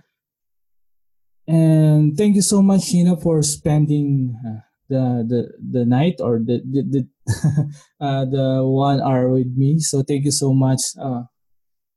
and 1.47 2.17
thank 2.17 2.35
you 2.35 2.41
so 2.41 2.61
much, 2.61 2.81
Sheena, 2.91 3.21
for 3.21 3.41
spending 3.43 4.35
uh, 4.45 4.61
the 4.89 5.25
the 5.27 5.41
the 5.79 5.85
night 5.85 6.15
or 6.19 6.39
the 6.39 6.61
the 6.63 6.81
the, 6.83 7.01
uh, 7.99 8.25
the 8.25 8.63
one 8.63 9.01
hour 9.01 9.29
with 9.29 9.51
me. 9.55 9.79
So 9.79 10.03
thank 10.03 10.25
you 10.25 10.31
so 10.31 10.53
much. 10.53 10.79
Uh, 10.99 11.23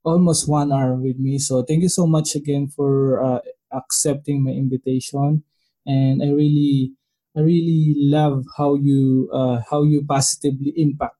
almost 0.07 0.49
one 0.49 0.73
hour 0.73 0.95
with 0.95 1.19
me. 1.19 1.39
So 1.39 1.63
thank 1.63 1.83
you 1.83 1.89
so 1.89 2.07
much 2.07 2.35
again 2.35 2.69
for 2.69 3.23
uh, 3.23 3.41
accepting 3.73 4.45
my 4.45 4.53
invitation. 4.53 5.43
And 5.85 6.23
I 6.23 6.31
really, 6.31 6.93
I 7.37 7.41
really 7.41 7.95
love 7.99 8.45
how 8.57 8.77
you, 8.77 9.29
uh, 9.35 9.61
how 9.69 9.83
you 9.83 10.05
positively 10.07 10.73
impact 10.77 11.15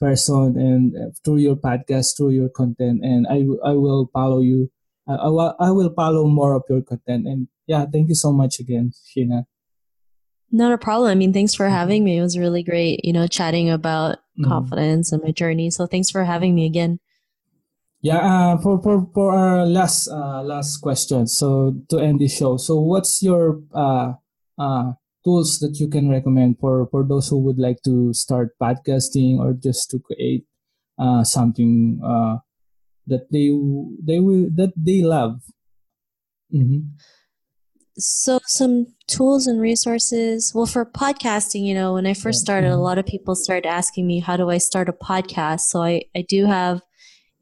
person 0.00 0.56
and 0.58 0.96
uh, 0.96 1.10
through 1.24 1.38
your 1.38 1.56
podcast, 1.56 2.16
through 2.16 2.30
your 2.30 2.48
content. 2.48 3.04
And 3.04 3.26
I, 3.28 3.44
I 3.64 3.72
will 3.72 4.10
follow 4.12 4.40
you. 4.40 4.70
I, 5.06 5.14
I, 5.14 5.28
will, 5.28 5.54
I 5.60 5.70
will 5.70 5.92
follow 5.94 6.26
more 6.26 6.54
of 6.54 6.64
your 6.68 6.82
content. 6.82 7.26
And 7.26 7.48
yeah, 7.66 7.84
thank 7.86 8.08
you 8.08 8.14
so 8.14 8.32
much 8.32 8.58
again, 8.58 8.92
Sheena. 8.92 9.44
Not 10.50 10.72
a 10.72 10.78
problem. 10.78 11.10
I 11.10 11.14
mean, 11.14 11.32
thanks 11.32 11.54
for 11.54 11.68
having 11.68 12.04
me. 12.04 12.18
It 12.18 12.22
was 12.22 12.38
really 12.38 12.62
great, 12.62 13.04
you 13.04 13.12
know, 13.12 13.26
chatting 13.26 13.70
about 13.70 14.16
mm-hmm. 14.16 14.44
confidence 14.48 15.12
and 15.12 15.22
my 15.22 15.30
journey. 15.30 15.70
So 15.70 15.86
thanks 15.86 16.10
for 16.10 16.24
having 16.24 16.54
me 16.54 16.64
again. 16.64 17.00
Yeah, 18.04 18.20
uh, 18.20 18.58
for 18.60 18.76
for 18.82 19.08
for 19.14 19.32
our 19.32 19.64
last 19.64 20.12
uh, 20.12 20.44
last 20.44 20.84
question. 20.84 21.26
So 21.26 21.72
to 21.88 21.98
end 21.98 22.20
the 22.20 22.28
show, 22.28 22.58
so 22.58 22.76
what's 22.76 23.22
your 23.22 23.64
uh, 23.72 24.20
uh, 24.60 24.92
tools 25.24 25.58
that 25.60 25.80
you 25.80 25.88
can 25.88 26.10
recommend 26.10 26.60
for 26.60 26.86
for 26.92 27.02
those 27.02 27.32
who 27.32 27.40
would 27.40 27.56
like 27.56 27.80
to 27.88 28.12
start 28.12 28.60
podcasting 28.60 29.38
or 29.40 29.54
just 29.54 29.90
to 29.92 29.98
create 29.98 30.44
uh, 31.00 31.24
something 31.24 31.98
uh, 32.04 32.44
that 33.06 33.32
they 33.32 33.48
they 34.04 34.20
will 34.20 34.52
that 34.52 34.76
they 34.76 35.00
love? 35.00 35.40
Mm-hmm. 36.52 37.00
So 37.96 38.38
some 38.44 38.92
tools 39.08 39.46
and 39.46 39.62
resources. 39.62 40.52
Well, 40.54 40.66
for 40.66 40.84
podcasting, 40.84 41.64
you 41.64 41.72
know, 41.72 41.94
when 41.94 42.04
I 42.04 42.12
first 42.12 42.40
started, 42.40 42.68
a 42.68 42.72
mm-hmm. 42.72 42.82
lot 42.84 42.98
of 42.98 43.06
people 43.06 43.34
started 43.34 43.64
asking 43.64 44.06
me, 44.06 44.20
"How 44.20 44.36
do 44.36 44.50
I 44.50 44.58
start 44.58 44.90
a 44.90 44.92
podcast?" 44.92 45.72
So 45.72 45.80
I 45.80 46.02
I 46.14 46.20
do 46.20 46.44
have 46.44 46.82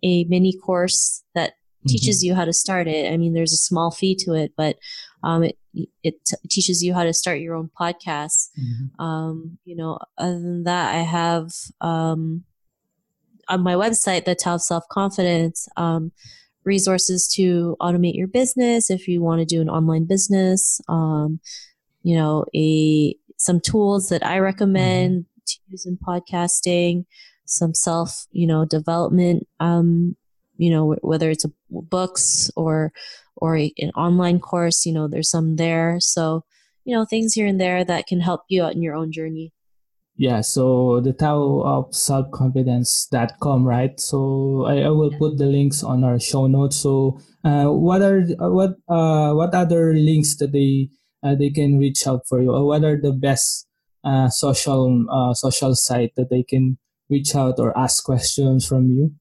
a 0.03 0.25
mini 0.25 0.57
course 0.57 1.23
that 1.35 1.51
mm-hmm. 1.51 1.89
teaches 1.89 2.23
you 2.23 2.35
how 2.35 2.45
to 2.45 2.53
start 2.53 2.89
it. 2.89 3.13
I 3.13 3.17
mean, 3.17 3.35
there's 3.35 3.53
a 3.53 3.57
small 3.57 3.91
fee 3.91 4.17
to 4.21 4.35
it, 4.35 4.53
but 4.57 4.77
um, 5.23 5.45
it 5.45 5.57
it 6.03 6.25
t- 6.25 6.37
teaches 6.49 6.83
you 6.83 6.95
how 6.95 7.05
to 7.05 7.15
start 7.15 7.41
your 7.41 7.55
own 7.55 7.71
podcast. 7.79 8.51
Mm-hmm. 8.59 9.03
Um, 9.03 9.59
you 9.65 9.77
know, 9.77 9.99
other 10.19 10.35
than 10.35 10.65
that, 10.65 10.95
I 10.95 10.99
have 10.99 11.51
um, 11.81 12.45
on 13.49 13.63
my 13.63 13.75
website, 13.75 14.25
the 14.25 14.35
Tao 14.35 14.57
Self 14.57 14.85
Confidence, 14.91 15.69
um, 15.77 16.13
resources 16.65 17.27
to 17.35 17.77
automate 17.81 18.15
your 18.15 18.29
business 18.29 18.91
if 18.91 19.09
you 19.09 19.21
want 19.21 19.41
to 19.41 19.45
do 19.45 19.61
an 19.61 19.69
online 19.69 20.05
business. 20.05 20.81
Um, 20.89 21.41
you 22.03 22.17
know, 22.17 22.45
a 22.55 23.17
some 23.37 23.61
tools 23.61 24.09
that 24.09 24.25
I 24.25 24.39
recommend 24.39 25.23
mm-hmm. 25.23 25.43
to 25.47 25.59
use 25.69 25.87
in 25.87 25.97
podcasting 25.97 27.05
some 27.53 27.75
self, 27.75 28.27
you 28.33 28.47
know, 28.47 28.65
development, 28.65 29.47
um, 29.61 30.17
you 30.57 30.71
know, 30.71 30.97
whether 31.03 31.31
it's 31.31 31.45
a 31.45 31.53
books 31.71 32.51
or, 32.57 32.93
or 33.37 33.57
a, 33.57 33.73
an 33.79 33.91
online 33.91 34.39
course, 34.41 34.87
you 34.87 34.93
know, 34.93 35.09
there's 35.09 35.31
some 35.31 35.57
there. 35.57 35.97
So, 36.01 36.45
you 36.85 36.95
know, 36.95 37.05
things 37.05 37.35
here 37.35 37.47
and 37.47 37.61
there 37.61 37.85
that 37.85 38.07
can 38.07 38.21
help 38.21 38.43
you 38.49 38.63
out 38.65 38.75
in 38.75 38.83
your 38.83 38.95
own 38.95 39.13
journey. 39.13 39.53
yeah 40.17 40.41
so 40.41 41.01
the 41.01 41.13
tao 41.13 41.63
of 41.65 41.95
self-confidence.com 41.95 43.65
right 43.65 43.99
so 43.99 44.65
I, 44.69 44.83
I 44.83 44.89
will 44.91 45.11
put 45.19 45.39
the 45.39 45.47
links 45.47 45.83
on 45.83 46.05
our 46.05 46.21
show 46.21 46.47
notes 46.47 46.77
so 46.77 47.19
uh, 47.45 47.67
what 47.67 48.03
are 48.03 48.23
what 48.39 48.77
uh, 48.89 49.33
what 49.33 49.55
other 49.55 49.95
links 49.95 50.37
that 50.37 50.53
they 50.53 50.91
uh, 51.23 51.35
they 51.35 51.51
can 51.51 51.79
reach 51.79 52.07
out 52.07 52.23
for 52.29 52.43
you 52.43 52.53
or 52.53 52.67
what 52.67 52.85
are 52.85 53.01
the 53.01 53.13
best 53.13 53.67
uh, 54.05 54.29
social 54.29 55.07
uh, 55.11 55.35
social 55.35 55.75
site 55.75 56.13
that 56.17 56.31
they 56.31 56.43
can 56.43 56.79
reach 57.13 57.37
out 57.37 57.59
or 57.59 57.77
ask 57.79 58.03
questions 58.05 58.67
from 58.67 58.91
you 58.91 59.13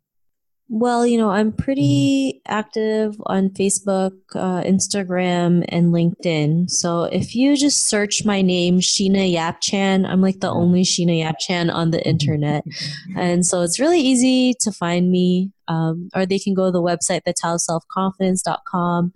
well, 0.74 1.06
you 1.06 1.18
know, 1.18 1.30
I'm 1.30 1.52
pretty 1.52 2.42
active 2.48 3.18
on 3.26 3.50
Facebook, 3.50 4.14
uh, 4.34 4.62
Instagram, 4.64 5.66
and 5.68 5.94
LinkedIn. 5.94 6.70
So 6.70 7.04
if 7.04 7.36
you 7.36 7.58
just 7.58 7.90
search 7.90 8.24
my 8.24 8.42
name, 8.42 8.80
Sheena 8.80 9.30
Yap 9.30 9.60
Chan, 9.62 10.06
I'm 10.06 10.22
like 10.22 10.40
the 10.40 10.50
only 10.50 10.84
Sheena 10.84 11.20
Yap 11.20 11.36
Chan 11.40 11.70
on 11.70 11.92
the 11.92 12.02
internet. 12.08 12.64
and 13.18 13.46
so 13.46 13.64
it's 13.64 13.82
really 13.82 14.00
easy 14.00 14.54
to 14.62 14.72
find 14.72 15.12
me. 15.12 15.52
Um, 15.68 16.08
or 16.16 16.26
they 16.26 16.40
can 16.40 16.54
go 16.54 16.68
to 16.68 16.72
the 16.72 16.82
website, 16.82 17.24
thetaoselfconfidence.com. 17.28 19.12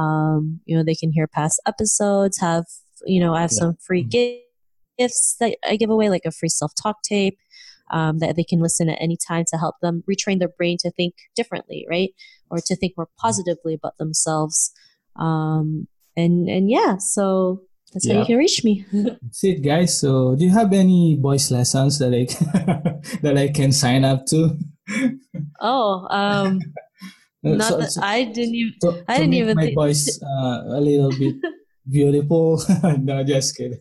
Um, 0.00 0.60
you 0.64 0.76
know, 0.76 0.82
they 0.82 0.96
can 0.96 1.12
hear 1.12 1.28
past 1.28 1.62
episodes, 1.68 2.40
have, 2.40 2.64
you 3.04 3.20
know, 3.20 3.32
I 3.32 3.42
have 3.42 3.52
some 3.52 3.76
free 3.76 4.02
gifts 4.02 5.36
that 5.38 5.56
I 5.64 5.76
give 5.76 5.90
away, 5.90 6.10
like 6.10 6.24
a 6.24 6.32
free 6.32 6.48
self 6.48 6.72
talk 6.74 6.96
tape 7.04 7.38
um, 7.90 8.18
that 8.18 8.36
they 8.36 8.44
can 8.44 8.60
listen 8.60 8.88
at 8.88 9.00
any 9.00 9.16
time 9.16 9.44
to 9.48 9.58
help 9.58 9.76
them 9.80 10.02
retrain 10.10 10.38
their 10.38 10.48
brain 10.48 10.76
to 10.80 10.90
think 10.90 11.14
differently, 11.34 11.86
right? 11.88 12.10
Or 12.50 12.58
to 12.58 12.76
think 12.76 12.94
more 12.96 13.08
positively 13.18 13.74
about 13.74 13.98
themselves. 13.98 14.72
Um, 15.16 15.88
and 16.16 16.48
and 16.48 16.70
yeah, 16.70 16.96
so 16.98 17.62
that's 17.92 18.06
yeah. 18.06 18.14
how 18.14 18.20
you 18.20 18.26
can 18.26 18.36
reach 18.36 18.64
me. 18.64 18.84
that's 18.92 19.44
it, 19.44 19.62
guys. 19.62 19.98
So, 19.98 20.34
do 20.36 20.44
you 20.44 20.50
have 20.50 20.72
any 20.72 21.16
voice 21.20 21.50
lessons 21.50 21.98
that 21.98 22.12
I 22.14 22.26
can, 22.26 23.00
that 23.22 23.38
I 23.38 23.48
can 23.48 23.72
sign 23.72 24.04
up 24.04 24.26
to? 24.26 24.58
Oh, 25.60 26.06
um, 26.10 26.60
not 27.42 27.68
so, 27.68 27.78
that 27.78 27.90
so, 27.92 28.02
I 28.02 28.24
didn't 28.24 28.54
even. 28.54 29.04
I 29.08 29.18
didn't 29.18 29.34
even. 29.34 29.56
My 29.56 29.64
th- 29.66 29.74
voice 29.74 30.20
uh, 30.22 30.62
a 30.66 30.80
little 30.80 31.10
bit 31.10 31.36
beautiful. 31.88 32.62
no, 32.98 33.22
just 33.24 33.56
kidding. 33.56 33.80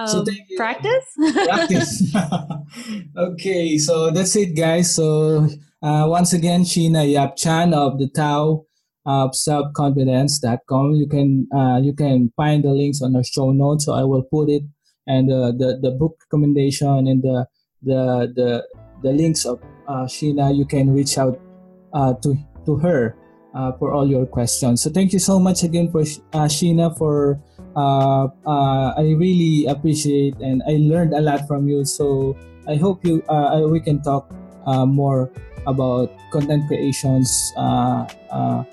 Um, 0.00 0.08
so 0.08 0.24
practice. 0.56 1.04
practice. 1.32 2.14
okay, 3.16 3.78
so 3.78 4.10
that's 4.10 4.36
it, 4.36 4.56
guys. 4.56 4.94
So 4.94 5.48
uh, 5.82 6.06
once 6.08 6.32
again, 6.32 6.62
Sheena 6.62 7.10
Yap 7.10 7.36
Chan 7.36 7.74
of 7.74 7.98
the 7.98 8.08
Tao 8.08 8.64
of 9.06 9.32
selfconfidence.com. 9.32 10.92
You 10.92 11.06
can 11.08 11.48
uh, 11.54 11.80
you 11.82 11.92
can 11.92 12.32
find 12.36 12.64
the 12.64 12.70
links 12.70 13.02
on 13.02 13.12
the 13.12 13.24
show 13.24 13.52
notes. 13.52 13.84
So 13.84 13.94
I 13.94 14.04
will 14.04 14.22
put 14.22 14.48
it 14.48 14.62
and 15.06 15.30
uh, 15.32 15.52
the 15.52 15.78
the 15.80 15.90
book 15.90 16.16
recommendation 16.26 17.08
and 17.08 17.22
the 17.22 17.46
the 17.82 18.32
the 18.34 18.66
the 19.02 19.12
links 19.12 19.44
of 19.44 19.60
uh, 19.88 20.04
Sheena. 20.04 20.56
You 20.56 20.64
can 20.64 20.94
reach 20.94 21.18
out 21.18 21.40
uh, 21.92 22.14
to 22.22 22.36
to 22.66 22.76
her 22.76 23.16
uh, 23.54 23.72
for 23.78 23.92
all 23.92 24.06
your 24.06 24.26
questions. 24.26 24.82
So 24.82 24.90
thank 24.90 25.12
you 25.12 25.18
so 25.18 25.38
much 25.38 25.62
again 25.62 25.90
for 25.90 26.02
uh, 26.32 26.46
Sheena 26.46 26.96
for 26.96 27.40
uh, 27.76 28.28
uh, 28.46 28.94
I 28.96 29.14
really 29.16 29.66
appreciate 29.66 30.36
and 30.40 30.62
I 30.66 30.78
learned 30.80 31.14
a 31.14 31.20
lot 31.20 31.46
from 31.46 31.68
you. 31.68 31.84
So 31.84 32.36
I 32.68 32.76
hope 32.76 33.04
you 33.04 33.22
uh, 33.28 33.66
we 33.68 33.80
can 33.80 34.02
talk 34.02 34.30
uh, 34.66 34.86
more 34.86 35.30
about 35.66 36.10
content 36.32 36.66
creations 36.68 37.52
uh, 37.56 38.06
uh, 38.30 38.64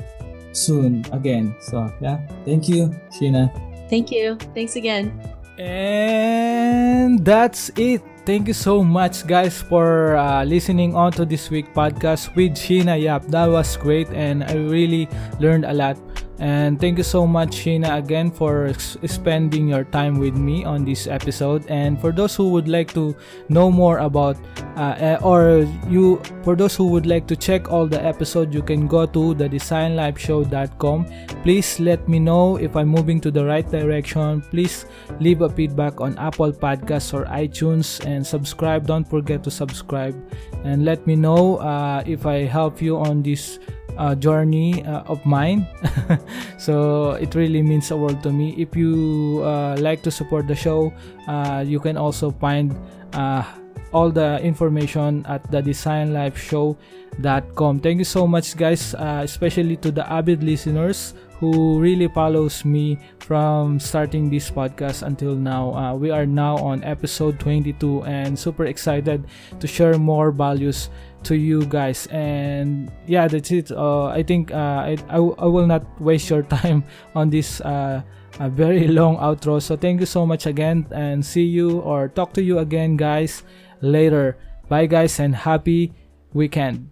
soon 0.51 1.05
again. 1.11 1.55
So 1.59 1.91
yeah, 2.01 2.21
thank 2.45 2.69
you, 2.69 2.93
Sheena. 3.11 3.51
Thank 3.89 4.11
you. 4.11 4.35
Thanks 4.53 4.75
again. 4.75 5.13
And 5.57 7.23
that's 7.25 7.71
it. 7.77 8.03
Thank 8.27 8.51
you 8.51 8.53
so 8.53 8.83
much, 8.83 9.25
guys, 9.25 9.63
for 9.63 10.19
uh, 10.19 10.43
listening 10.43 10.93
on 10.93 11.15
to 11.15 11.23
this 11.23 11.49
week 11.49 11.71
podcast 11.73 12.35
with 12.35 12.59
Sheena 12.59 12.99
Yap. 12.99 13.23
That 13.31 13.47
was 13.47 13.79
great, 13.79 14.11
and 14.11 14.43
I 14.43 14.59
really 14.59 15.07
learned 15.39 15.63
a 15.63 15.71
lot 15.71 15.95
and 16.39 16.79
thank 16.79 16.97
you 16.97 17.03
so 17.03 17.25
much, 17.25 17.49
Sheena, 17.49 17.97
again 17.97 18.29
for 18.29 18.71
spending 19.05 19.67
your 19.67 19.83
time 19.83 20.19
with 20.19 20.35
me 20.35 20.63
on 20.63 20.85
this 20.85 21.07
episode. 21.07 21.65
And 21.67 21.99
for 21.99 22.11
those 22.11 22.35
who 22.35 22.49
would 22.49 22.67
like 22.67 22.93
to 22.93 23.15
know 23.49 23.71
more 23.71 23.97
about, 23.99 24.38
uh, 24.75 24.95
eh, 24.97 25.17
or 25.23 25.65
you, 25.89 26.21
for 26.43 26.55
those 26.55 26.75
who 26.75 26.88
would 26.89 27.07
like 27.07 27.25
to 27.27 27.35
check 27.35 27.71
all 27.71 27.88
the 27.88 28.03
episodes, 28.03 28.53
you 28.53 28.61
can 28.61 28.88
go 28.88 29.05
to 29.07 29.33
the 29.33 29.49
designlifeshow.com. 29.49 31.05
Please 31.41 31.79
let 31.79 32.07
me 32.07 32.19
know 32.19 32.57
if 32.57 32.75
I'm 32.75 32.89
moving 32.89 33.19
to 33.21 33.31
the 33.31 33.43
right 33.43 33.67
direction. 33.67 34.41
Please 34.41 34.85
leave 35.19 35.41
a 35.41 35.49
feedback 35.49 36.01
on 36.01 36.17
Apple 36.19 36.51
Podcasts 36.51 37.13
or 37.13 37.25
iTunes 37.25 38.05
and 38.05 38.25
subscribe. 38.25 38.85
Don't 38.85 39.07
forget 39.09 39.43
to 39.43 39.51
subscribe 39.51 40.15
and 40.63 40.85
let 40.85 41.07
me 41.07 41.15
know 41.15 41.57
uh, 41.57 42.03
if 42.05 42.25
I 42.25 42.43
help 42.43 42.81
you 42.81 42.97
on 42.97 43.23
this 43.23 43.59
uh, 43.97 44.15
journey 44.15 44.83
uh, 44.85 45.03
of 45.05 45.23
mine. 45.25 45.67
so 46.57 47.11
it 47.19 47.35
really 47.35 47.61
means 47.61 47.91
a 47.91 47.97
world 47.97 48.23
to 48.23 48.31
me. 48.31 48.55
If 48.57 48.75
you 48.75 49.43
uh, 49.43 49.75
like 49.79 50.01
to 50.03 50.11
support 50.11 50.47
the 50.47 50.55
show, 50.55 50.93
uh, 51.27 51.63
you 51.65 51.79
can 51.79 51.97
also 51.97 52.31
find 52.31 52.75
uh, 53.13 53.43
all 53.91 54.11
the 54.11 54.39
information 54.41 55.25
at 55.27 55.49
the 55.51 55.61
designlifeshow.com. 55.61 57.79
Thank 57.79 57.99
you 57.99 58.05
so 58.05 58.27
much, 58.27 58.57
guys, 58.57 58.93
especially 58.97 59.77
to 59.77 59.91
the 59.91 60.11
avid 60.11 60.43
listeners 60.43 61.13
who 61.39 61.79
really 61.79 62.07
follows 62.07 62.65
me 62.65 62.97
from 63.19 63.79
starting 63.79 64.29
this 64.29 64.49
podcast 64.49 65.05
until 65.05 65.35
now. 65.35 65.73
Uh, 65.73 65.93
we 65.93 66.09
are 66.09 66.25
now 66.25 66.57
on 66.57 66.83
episode 66.83 67.39
22 67.39 68.03
and 68.05 68.37
super 68.37 68.65
excited 68.65 69.25
to 69.59 69.67
share 69.67 69.97
more 69.97 70.31
values 70.31 70.89
to 71.24 71.36
you 71.36 71.65
guys. 71.65 72.07
And 72.07 72.91
yeah, 73.05 73.28
that's 73.28 73.51
it. 73.51 73.72
Uh, 73.72 74.07
I 74.07 74.24
think 74.24 74.51
uh, 74.51 74.55
I, 74.86 74.97
I, 75.09 75.20
will 75.20 75.68
not 75.68 75.84
waste 76.01 76.30
your 76.30 76.43
time 76.57 76.84
on 77.15 77.30
this 77.30 77.61
uh, 77.61 78.01
very 78.39 78.88
long 78.99 79.18
outro. 79.18 79.61
So 79.61 79.76
thank 79.78 79.99
you 79.99 80.05
so 80.05 80.26
much 80.26 80.45
again 80.45 80.88
and 80.91 81.26
see 81.26 81.43
you 81.45 81.80
or 81.82 82.09
talk 82.09 82.34
to 82.34 82.43
you 82.43 82.59
again, 82.59 82.97
guys, 82.97 83.43
later. 83.82 84.38
Bye, 84.70 84.86
guys, 84.86 85.20
and 85.20 85.36
happy 85.36 85.93
weekend. 86.34 86.89